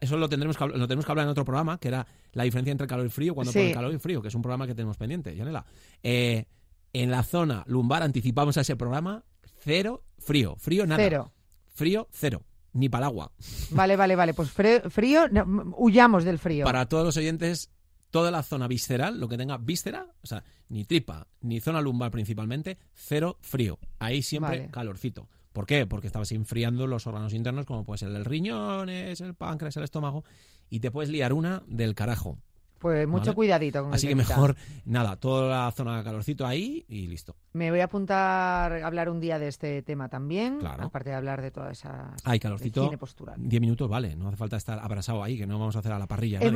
Eso 0.00 0.16
lo 0.16 0.28
tendremos 0.28 0.56
que, 0.56 0.66
lo 0.66 0.86
tenemos 0.88 1.04
que 1.04 1.12
hablar 1.12 1.24
en 1.26 1.30
otro 1.30 1.44
programa, 1.44 1.78
que 1.78 1.88
era 1.88 2.06
la 2.32 2.44
diferencia 2.44 2.72
entre 2.72 2.86
calor 2.86 3.06
y 3.06 3.10
frío, 3.10 3.34
cuando 3.34 3.52
Sí. 3.52 3.58
pone 3.58 3.72
calor 3.72 3.92
y 3.94 3.98
frío, 3.98 4.22
que 4.22 4.28
es 4.28 4.34
un 4.34 4.42
programa 4.42 4.66
que 4.66 4.74
tenemos 4.74 4.96
pendiente, 4.96 5.34
Yanela. 5.36 5.64
Eh, 6.02 6.46
en 6.92 7.10
la 7.10 7.22
zona 7.22 7.64
lumbar 7.66 8.02
anticipamos 8.02 8.56
a 8.56 8.62
ese 8.62 8.76
programa 8.76 9.24
cero 9.60 10.02
frío, 10.18 10.56
frío 10.56 10.86
nada. 10.86 11.02
Cero. 11.02 11.32
Frío, 11.74 12.08
cero. 12.12 12.42
Ni 12.72 12.88
para 12.88 13.06
el 13.06 13.10
agua. 13.12 13.32
Vale, 13.70 13.96
vale, 13.96 14.16
vale. 14.16 14.34
Pues 14.34 14.50
frío, 14.50 15.28
no, 15.28 15.74
huyamos 15.76 16.24
del 16.24 16.38
frío. 16.38 16.64
Para 16.64 16.86
todos 16.88 17.04
los 17.04 17.16
oyentes, 17.16 17.70
toda 18.10 18.30
la 18.30 18.42
zona 18.42 18.66
visceral, 18.68 19.18
lo 19.20 19.28
que 19.28 19.36
tenga 19.36 19.58
víscera, 19.58 20.06
o 20.22 20.26
sea, 20.26 20.42
ni 20.68 20.84
tripa, 20.84 21.26
ni 21.40 21.60
zona 21.60 21.80
lumbar 21.80 22.10
principalmente, 22.10 22.78
cero 22.94 23.38
frío. 23.42 23.78
Ahí 23.98 24.22
siempre 24.22 24.58
Vale. 24.58 24.70
calorcito. 24.70 25.28
¿Por 25.54 25.66
qué? 25.66 25.86
Porque 25.86 26.08
estabas 26.08 26.32
enfriando 26.32 26.88
los 26.88 27.06
órganos 27.06 27.32
internos, 27.32 27.64
como 27.64 27.84
puede 27.84 27.98
ser 27.98 28.08
el 28.10 28.24
riñones, 28.24 29.20
el 29.20 29.34
páncreas, 29.34 29.76
el 29.76 29.84
estómago, 29.84 30.24
y 30.68 30.80
te 30.80 30.90
puedes 30.90 31.10
liar 31.10 31.32
una 31.32 31.62
del 31.68 31.94
carajo. 31.94 32.38
Pues 32.80 33.06
mucho 33.06 33.26
Vale. 33.26 33.34
cuidadito 33.36 33.82
con 33.84 33.94
Así 33.94 34.08
que 34.08 34.16
mejor, 34.16 34.56
nada, 34.84 35.14
toda 35.16 35.64
la 35.64 35.70
zona 35.70 35.96
de 35.98 36.02
calorcito 36.04 36.44
ahí 36.44 36.84
y 36.88 37.06
listo. 37.06 37.36
Me 37.52 37.70
voy 37.70 37.78
a 37.80 37.84
apuntar 37.84 38.72
a 38.72 38.86
hablar 38.86 39.08
un 39.08 39.20
día 39.20 39.38
de 39.38 39.46
este 39.46 39.80
tema 39.82 40.08
también, 40.08 40.58
Claro. 40.58 40.82
aparte 40.86 41.10
de 41.10 41.16
hablar 41.16 41.40
de 41.40 41.52
todas 41.52 41.78
esas 41.78 42.20
Ay, 42.24 42.34
de 42.34 42.40
calorcito. 42.40 42.80
higiene 42.80 42.98
postural. 42.98 43.36
10 43.38 43.60
minutos, 43.60 43.88
vale, 43.88 44.16
no 44.16 44.26
hace 44.26 44.36
falta 44.36 44.56
estar 44.56 44.80
abrasado 44.80 45.22
ahí, 45.22 45.38
que 45.38 45.46
no 45.46 45.56
vamos 45.58 45.76
a 45.76 45.78
hacer 45.78 45.92
a 45.92 45.98
la 46.00 46.08
parrilla. 46.08 46.40
Eh, 46.42 46.52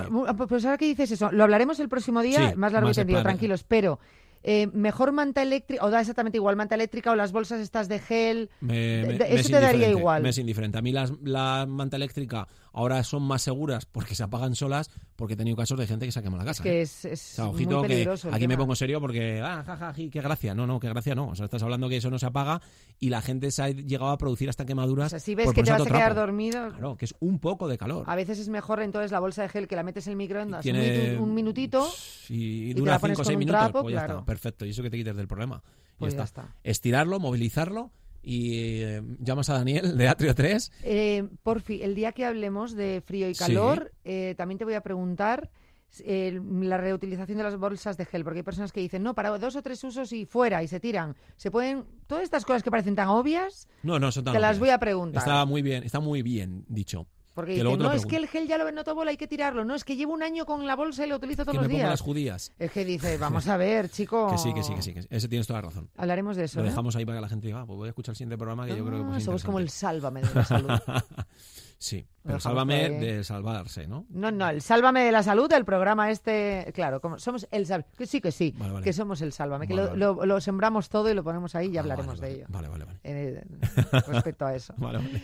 pues 0.48 0.64
ahora 0.66 0.76
que 0.76 0.86
dices 0.86 1.12
eso, 1.12 1.30
lo 1.30 1.44
hablaremos 1.44 1.78
el 1.80 1.88
próximo 1.88 2.20
día, 2.20 2.50
Sí, 2.50 2.56
más 2.56 2.72
largo 2.72 2.90
y 2.90 2.94
tendido, 2.94 3.22
tranquilos, 3.22 3.62
pero 3.62 3.98
eh, 4.42 4.68
mejor 4.72 5.12
manta 5.12 5.42
eléctrica, 5.42 5.84
o 5.84 5.90
da 5.90 6.00
exactamente 6.00 6.38
igual 6.38 6.56
manta 6.56 6.74
eléctrica 6.74 7.10
o 7.12 7.16
las 7.16 7.32
bolsas 7.32 7.60
estas 7.60 7.88
de 7.88 7.98
gel. 7.98 8.50
Me- 8.60 8.74
De- 8.74 9.04
me- 9.06 9.12
de- 9.14 9.18
me 9.18 9.24
eso 9.26 9.34
es 9.36 9.46
te 9.50 9.60
daría 9.60 9.88
igual. 9.90 10.22
Me 10.22 10.28
es 10.30 10.38
indiferente. 10.38 10.78
A 10.78 10.82
mí 10.82 10.92
las, 10.92 11.12
la 11.22 11.66
manta 11.68 11.96
eléctrica 11.96 12.46
ahora 12.78 13.02
son 13.04 13.22
más 13.22 13.42
seguras 13.42 13.86
porque 13.86 14.14
se 14.14 14.22
apagan 14.22 14.54
solas 14.54 14.90
porque 15.16 15.34
he 15.34 15.36
tenido 15.36 15.56
casos 15.56 15.78
de 15.78 15.86
gente 15.86 16.06
que 16.06 16.12
se 16.12 16.18
ha 16.20 16.22
quemado 16.22 16.44
la 16.44 16.50
casa. 16.50 16.62
Es 16.62 16.64
que 16.64 16.78
¿eh? 16.78 16.82
es, 16.82 17.04
es 17.04 17.32
O 17.32 17.34
sea, 17.34 17.44
muy 17.46 17.54
ojito 17.54 17.82
que 17.82 18.08
aquí 18.32 18.46
me 18.48 18.56
pongo 18.56 18.74
serio 18.76 19.00
porque, 19.00 19.40
ah, 19.44 19.62
jaja, 19.66 19.92
ji, 19.94 20.10
qué 20.10 20.20
gracia. 20.20 20.54
No, 20.54 20.66
no, 20.66 20.78
qué 20.80 20.88
gracia 20.88 21.14
no. 21.14 21.28
O 21.28 21.34
sea, 21.34 21.44
estás 21.46 21.62
hablando 21.62 21.88
que 21.88 21.96
eso 21.96 22.08
no 22.10 22.18
se 22.18 22.26
apaga 22.26 22.60
y 23.00 23.08
la 23.10 23.20
gente 23.20 23.50
se 23.50 23.62
ha 23.62 23.70
llegado 23.70 24.10
a 24.10 24.18
producir 24.18 24.48
hasta 24.48 24.62
O 24.62 24.66
quemaduras. 24.66 25.10
sea, 25.10 25.18
si 25.20 25.34
ves 25.34 25.46
por 25.46 25.54
que 25.54 25.62
te 25.64 25.70
vas 25.72 25.82
a 25.82 25.84
quedar 25.84 26.12
trapo. 26.12 26.20
dormido, 26.20 26.68
Claro, 26.70 26.96
que 26.96 27.04
es 27.04 27.14
un 27.20 27.38
poco 27.40 27.66
de 27.68 27.78
calor. 27.78 28.04
a 28.06 28.14
veces 28.16 28.38
es 28.38 28.48
mejor 28.48 28.80
entonces 28.80 29.10
la 29.10 29.20
bolsa 29.20 29.42
de 29.42 29.48
gel 29.48 29.66
que 29.68 29.74
la 29.76 29.82
metes 29.82 30.06
en 30.06 30.12
el 30.12 30.16
microondas 30.16 30.58
un, 30.58 30.62
Tiene- 30.62 31.16
minutu- 31.16 31.20
un 31.20 31.34
minutito, 31.34 31.88
y 32.28 32.74
te 32.74 32.80
dura 32.80 32.92
la 32.92 32.98
pones 33.00 33.16
5 33.16 33.22
o 33.22 33.24
con 33.24 33.26
6 33.26 33.34
un 33.36 33.38
minutos, 33.40 33.60
trapo, 33.60 33.82
pues 33.82 33.92
ya 33.94 34.00
claro. 34.04 34.14
está, 34.20 34.24
perfecto. 34.26 34.64
Y 34.66 34.70
eso 34.70 34.82
que 34.82 34.90
te 34.90 34.96
quites 34.98 35.16
del 35.16 35.26
problema. 35.28 35.62
Y 35.64 35.98
pues 35.98 36.12
ya 36.14 36.18
ya 36.18 36.24
está. 36.24 36.42
está. 36.42 36.54
Estirarlo, 36.62 37.18
movilizarlo 37.18 37.90
y 38.28 38.82
eh, 38.82 39.02
llamas 39.20 39.48
a 39.48 39.54
Daniel 39.54 39.96
de 39.96 40.06
Atrio 40.06 40.34
3. 40.34 40.70
Eh, 40.82 41.26
Porfi, 41.42 41.82
el 41.82 41.94
día 41.94 42.12
que 42.12 42.26
hablemos 42.26 42.74
de 42.74 43.02
frío 43.04 43.26
y 43.30 43.34
Sí. 43.34 43.38
calor, 43.42 43.90
eh, 44.04 44.34
también 44.36 44.58
te 44.58 44.64
voy 44.66 44.74
a 44.74 44.82
preguntar 44.82 45.50
eh, 46.00 46.38
la 46.60 46.76
reutilización 46.76 47.38
de 47.38 47.44
las 47.44 47.56
bolsas 47.56 47.96
de 47.96 48.04
gel, 48.04 48.22
porque 48.22 48.40
hay 48.40 48.42
personas 48.42 48.70
que 48.72 48.80
dicen, 48.80 49.02
no, 49.02 49.14
para 49.14 49.30
dos 49.38 49.56
o 49.56 49.62
tres 49.62 49.82
usos 49.82 50.12
y 50.12 50.26
fuera, 50.26 50.62
y 50.62 50.68
se 50.68 50.78
tiran. 50.78 51.16
Se 51.36 51.50
pueden, 51.50 51.84
todas 52.06 52.24
estas 52.24 52.44
cosas 52.44 52.62
que 52.62 52.70
parecen 52.70 52.94
tan 52.94 53.08
obvias, 53.08 53.66
No, 53.82 53.98
no, 53.98 54.12
son 54.12 54.24
tan 54.24 54.34
te 54.34 54.40
las 54.40 54.58
voy 54.58 54.68
a 54.68 54.78
preguntar. 54.78 55.20
Está 55.22 55.46
muy 55.46 55.62
bien, 55.62 55.82
está 55.84 55.98
muy 56.00 56.20
bien 56.20 56.66
dicho. 56.68 57.06
Porque 57.38 57.52
dicen, 57.52 57.78
no, 57.78 57.92
es 57.92 58.04
que 58.04 58.16
el 58.16 58.26
gel 58.26 58.48
ya 58.48 58.58
lo 58.58 58.68
noto 58.72 58.96
bola, 58.96 59.12
hay 59.12 59.16
que 59.16 59.28
tirarlo. 59.28 59.64
No, 59.64 59.76
es 59.76 59.84
que 59.84 59.94
llevo 59.94 60.12
un 60.12 60.24
año 60.24 60.44
con 60.44 60.66
la 60.66 60.74
bolsa 60.74 61.06
y 61.06 61.08
lo 61.08 61.14
utilizo 61.14 61.44
todos 61.44 61.52
que 61.52 61.58
los 61.58 61.62
me 61.62 61.68
pongo 61.68 61.78
días. 61.78 61.90
las 61.90 62.00
judías. 62.00 62.52
Es 62.58 62.72
que 62.72 62.84
dice, 62.84 63.16
vamos 63.18 63.46
a 63.46 63.56
ver, 63.56 63.88
chico. 63.90 64.28
Que 64.28 64.38
sí, 64.38 64.52
que 64.52 64.64
sí, 64.64 64.74
que 64.74 64.82
sí, 64.82 64.92
que 64.92 65.02
sí. 65.02 65.08
Ese 65.08 65.28
tienes 65.28 65.46
toda 65.46 65.62
la 65.62 65.68
razón. 65.68 65.88
Hablaremos 65.96 66.36
de 66.36 66.44
eso. 66.44 66.58
Lo 66.58 66.66
¿eh? 66.66 66.70
dejamos 66.70 66.96
ahí 66.96 67.04
para 67.04 67.18
que 67.18 67.22
la 67.22 67.28
gente 67.28 67.46
diga, 67.46 67.60
ah, 67.60 67.66
pues 67.66 67.76
voy 67.76 67.86
a 67.86 67.90
escuchar 67.90 68.14
el 68.14 68.16
siguiente 68.16 68.36
programa 68.36 68.66
que 68.66 68.76
yo 68.76 68.84
creo 68.84 68.98
que 68.98 69.04
Ah, 69.04 69.10
pues, 69.12 69.24
somos 69.24 69.44
como 69.44 69.60
el 69.60 69.70
sálvame 69.70 70.22
de 70.22 70.34
la 70.34 70.44
salud. 70.44 70.68
Sí, 71.80 72.04
pero 72.24 72.40
sálvame 72.40 72.86
ahí. 72.86 72.98
de 72.98 73.22
salvarse, 73.22 73.86
¿no? 73.86 74.04
No, 74.10 74.32
no, 74.32 74.48
el 74.48 74.60
Sálvame 74.62 75.04
de 75.04 75.12
la 75.12 75.22
Salud, 75.22 75.52
el 75.52 75.64
programa 75.64 76.10
este, 76.10 76.72
claro, 76.74 77.00
como 77.00 77.20
somos 77.20 77.46
el 77.52 77.66
Sálvame, 77.66 77.92
que 77.96 78.04
sí, 78.06 78.20
que 78.20 78.32
sí, 78.32 78.52
Vale, 78.58 78.72
vale. 78.72 78.84
que 78.84 78.92
somos 78.92 79.20
el 79.22 79.32
Sálvame, 79.32 79.68
que 79.68 79.74
lo, 79.74 79.94
lo- 79.94 80.26
lo 80.26 80.40
sembramos 80.40 80.88
todo 80.88 81.08
y 81.08 81.14
lo 81.14 81.22
ponemos 81.22 81.54
ahí 81.54 81.68
y 81.72 81.76
Ah, 81.76 81.82
hablaremos 81.82 82.18
de 82.18 82.32
ello. 82.32 82.46
Vale, 82.48 82.66
vale, 82.66 82.84
vale. 82.84 82.98
eh, 83.04 83.44
respecto 84.08 84.44
a 84.46 84.56
eso. 84.56 84.74
Vale, 84.78 84.98
vale. 84.98 85.22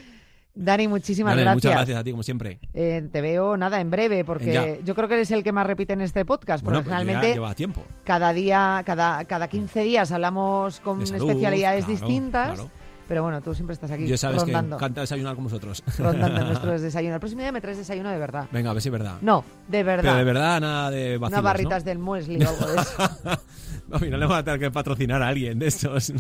Dani, 0.57 0.87
muchísimas 0.87 1.33
Dale, 1.33 1.43
gracias. 1.43 1.57
Muchas 1.64 1.73
gracias 1.73 1.99
a 1.99 2.05
ti, 2.05 2.11
como 2.12 2.23
siempre. 2.23 2.61
Eh, 2.75 3.09
te 3.11 3.21
veo 3.21 3.57
nada 3.57 3.81
en 3.81 3.90
breve, 3.90 4.25
porque 4.25 4.53
Ya. 4.53 4.77
yo 4.85 4.95
creo 4.95 5.09
que 5.09 5.14
eres 5.14 5.31
el 5.33 5.43
que 5.43 5.51
más 5.53 5.67
repite 5.67 5.95
en 5.95 6.01
este 6.01 6.25
podcast, 6.25 6.62
porque 6.64 6.77
Bueno, 6.79 6.88
pues 6.88 7.05
realmente 7.05 7.33
lleva 7.35 7.55
tiempo. 7.55 7.83
cada 8.05 8.33
día, 8.33 8.83
cada, 8.87 9.25
cada 9.25 9.49
15 9.49 9.81
días 9.81 10.12
hablamos 10.12 10.79
con 10.81 11.05
salud, 11.07 11.29
especialidades 11.29 11.87
claro, 11.87 12.01
distintas, 12.01 12.55
claro. 12.55 12.71
pero 13.09 13.23
bueno, 13.25 13.40
tú 13.43 13.53
siempre 13.53 13.75
estás 13.75 13.90
aquí 13.90 14.07
Yo 14.07 14.17
sabes 14.17 14.43
rondando, 14.43 14.77
que 14.77 14.85
encanta 14.85 15.01
desayunar 15.01 15.35
con 15.35 15.43
vosotros. 15.45 15.83
rondando 15.99 16.45
nuestros 16.45 16.81
desayunos. 16.83 17.14
El 17.14 17.21
próximo 17.21 17.43
día 17.43 17.51
me 17.51 17.61
traes 17.61 17.79
desayuno 17.79 18.11
de 18.11 18.19
verdad. 18.19 18.47
Venga, 18.53 18.71
a 18.71 18.75
ver 18.75 18.83
si 18.83 18.88
es 18.90 18.93
verdad. 18.93 19.17
No, 19.23 19.45
de 19.67 19.83
verdad. 19.83 20.03
Pero 20.05 20.14
de 20.17 20.25
verdad, 20.25 20.61
nada 20.61 20.90
de 20.93 21.19
vacilos, 21.19 21.33
Unas 21.40 21.43
barritas 21.43 21.83
¿no? 21.83 21.88
del 21.88 21.99
muesli 21.99 22.45
o 22.45 22.49
algo 22.49 22.67
de 22.67 22.81
eso. 22.81 22.97
No, 23.88 23.99
mira, 23.99 24.16
le 24.16 24.25
vamos 24.25 24.38
a 24.38 24.44
tener 24.44 24.61
que 24.61 24.70
patrocinar 24.70 25.23
a 25.23 25.29
alguien 25.29 25.59
de 25.59 25.66
estos. 25.66 26.12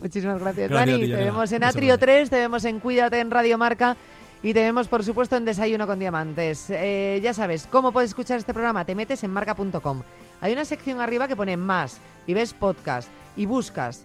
Muchísimas 0.00 0.40
gracias, 0.40 0.70
Dani. 0.70 1.08
te 1.08 1.16
vemos 1.16 1.50
en 1.52 1.64
Atrio 1.64 1.96
gracias. 1.96 2.00
3, 2.00 2.30
te 2.30 2.36
vemos 2.36 2.64
en 2.64 2.80
Cuídate 2.80 3.18
en 3.20 3.30
Radio 3.30 3.58
Marca 3.58 3.96
y 4.42 4.54
te 4.54 4.60
vemos, 4.60 4.88
por 4.88 5.04
supuesto, 5.04 5.36
en 5.36 5.44
Desayuno 5.44 5.86
con 5.86 5.98
Diamantes. 5.98 6.70
Eh, 6.70 7.20
ya 7.22 7.34
sabes, 7.34 7.68
¿cómo 7.70 7.92
puedes 7.92 8.10
escuchar 8.10 8.38
este 8.38 8.52
programa? 8.52 8.84
Te 8.84 8.94
metes 8.94 9.22
en 9.24 9.32
marca.com. 9.32 10.02
Hay 10.40 10.52
una 10.52 10.64
sección 10.64 11.00
arriba 11.00 11.28
que 11.28 11.36
pone 11.36 11.56
más 11.56 12.00
y 12.26 12.34
ves 12.34 12.52
podcast 12.52 13.08
y 13.36 13.46
buscas 13.46 14.04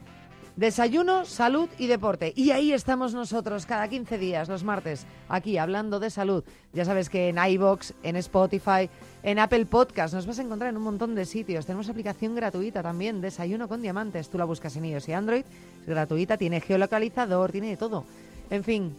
Desayuno, 0.58 1.24
salud 1.24 1.70
y 1.78 1.86
deporte. 1.86 2.34
Y 2.36 2.50
ahí 2.50 2.74
estamos 2.74 3.13
nosotros 3.13 3.67
cada 3.67 3.88
15 3.88 4.17
días, 4.17 4.50
los 4.50 4.63
martes, 4.63 5.06
aquí 5.30 5.60
hablando 5.60 6.00
de 6.00 6.10
salud. 6.10 6.43
Ya 6.74 6.84
sabes 6.84 7.12
que 7.12 7.30
en 7.30 7.38
iBox, 7.38 7.93
en 8.02 8.15
Spotify, 8.15 8.89
en 9.22 9.38
Apple 9.38 9.67
Podcast 9.67 10.15
nos 10.15 10.26
vas 10.26 10.39
a 10.39 10.41
encontrar 10.41 10.72
en 10.72 10.78
un 10.78 10.84
montón 10.84 11.13
de 11.13 11.26
sitios. 11.26 11.67
Tenemos 11.67 11.89
aplicación 11.89 12.34
gratuita 12.34 12.82
también, 12.82 13.22
Desayuno 13.22 13.67
con 13.67 13.84
Diamantes. 13.84 14.30
Tú 14.30 14.39
la 14.39 14.46
buscas 14.46 14.76
en 14.76 14.86
iOS 14.86 15.08
y 15.10 15.13
Android, 15.13 15.46
es 15.82 15.88
gratuita, 15.88 16.38
tiene 16.38 16.60
geolocalizador, 16.60 17.52
tiene 17.52 17.70
de 17.70 17.78
todo. 17.78 18.04
En 18.50 18.63
fin, 18.63 18.96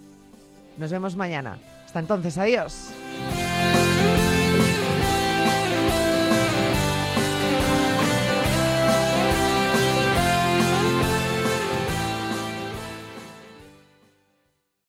nos 0.77 0.93
vemos 0.93 1.17
mañana. 1.17 1.59
Hasta 1.87 1.99
entonces, 1.99 2.39
adiós. 2.39 2.93